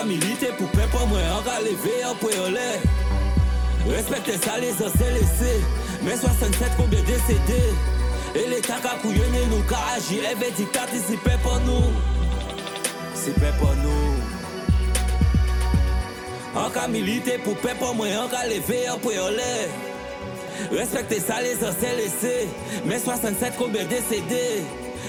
militer 0.06 0.48
pour 0.58 0.68
peuple 0.70 0.98
moi 1.08 1.20
en 1.38 1.44
cas 1.44 1.60
levé 1.62 2.04
en 2.06 2.16
point 2.16 2.32
en 2.46 2.50
l'air 2.50 2.80
Respectez 3.88 4.34
ça 4.34 4.58
les 4.60 4.74
anciens 4.74 5.12
laissés 5.14 5.62
Mais 6.04 6.16
67 6.16 6.72
combien 6.78 7.02
décédés? 7.02 7.74
Et 8.36 8.50
l'état 8.50 8.80
qu'a 8.82 8.98
couillonné 9.02 9.46
nous 9.50 9.62
qu'a 9.64 9.78
agi 9.96 10.26
Avait 10.26 10.52
dictat 10.52 10.88
ici 10.94 11.18
pour 11.44 11.60
nous. 11.62 11.94
C'est 13.14 13.34
pour 13.34 13.76
nous. 13.76 14.16
En 16.60 16.70
cas 16.70 16.88
militer 16.88 17.38
pour 17.38 17.56
peuple 17.58 17.84
moi 17.96 18.08
en 18.24 18.28
cas 18.28 18.48
levé 18.48 18.90
en 18.90 18.98
point 18.98 19.22
en 19.22 19.30
l'air 19.30 19.70
Respectez 20.72 21.20
ça 21.20 21.42
les 21.42 21.56
anciens 21.58 21.96
laissés 21.96 22.48
Mais 22.86 22.98
67 22.98 23.54
combien 23.58 23.86
décédés? 23.86 24.64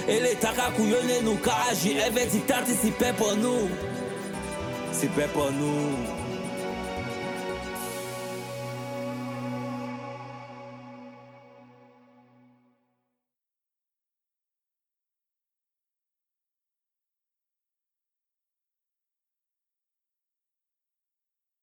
Et 0.08 0.20
l'État 0.20 0.52
qu'a 0.54 0.70
couillonné 0.76 1.22
nous 1.22 1.36
qu'a 1.36 1.56
agi 1.70 1.98
Avait 2.00 2.26
dictat 2.26 2.62
ici 2.68 2.92
pour 3.16 3.34
nous 3.36 3.70
c'est 4.98 5.10
pas 5.10 5.28
pour 5.28 5.52
nous. 5.52 6.25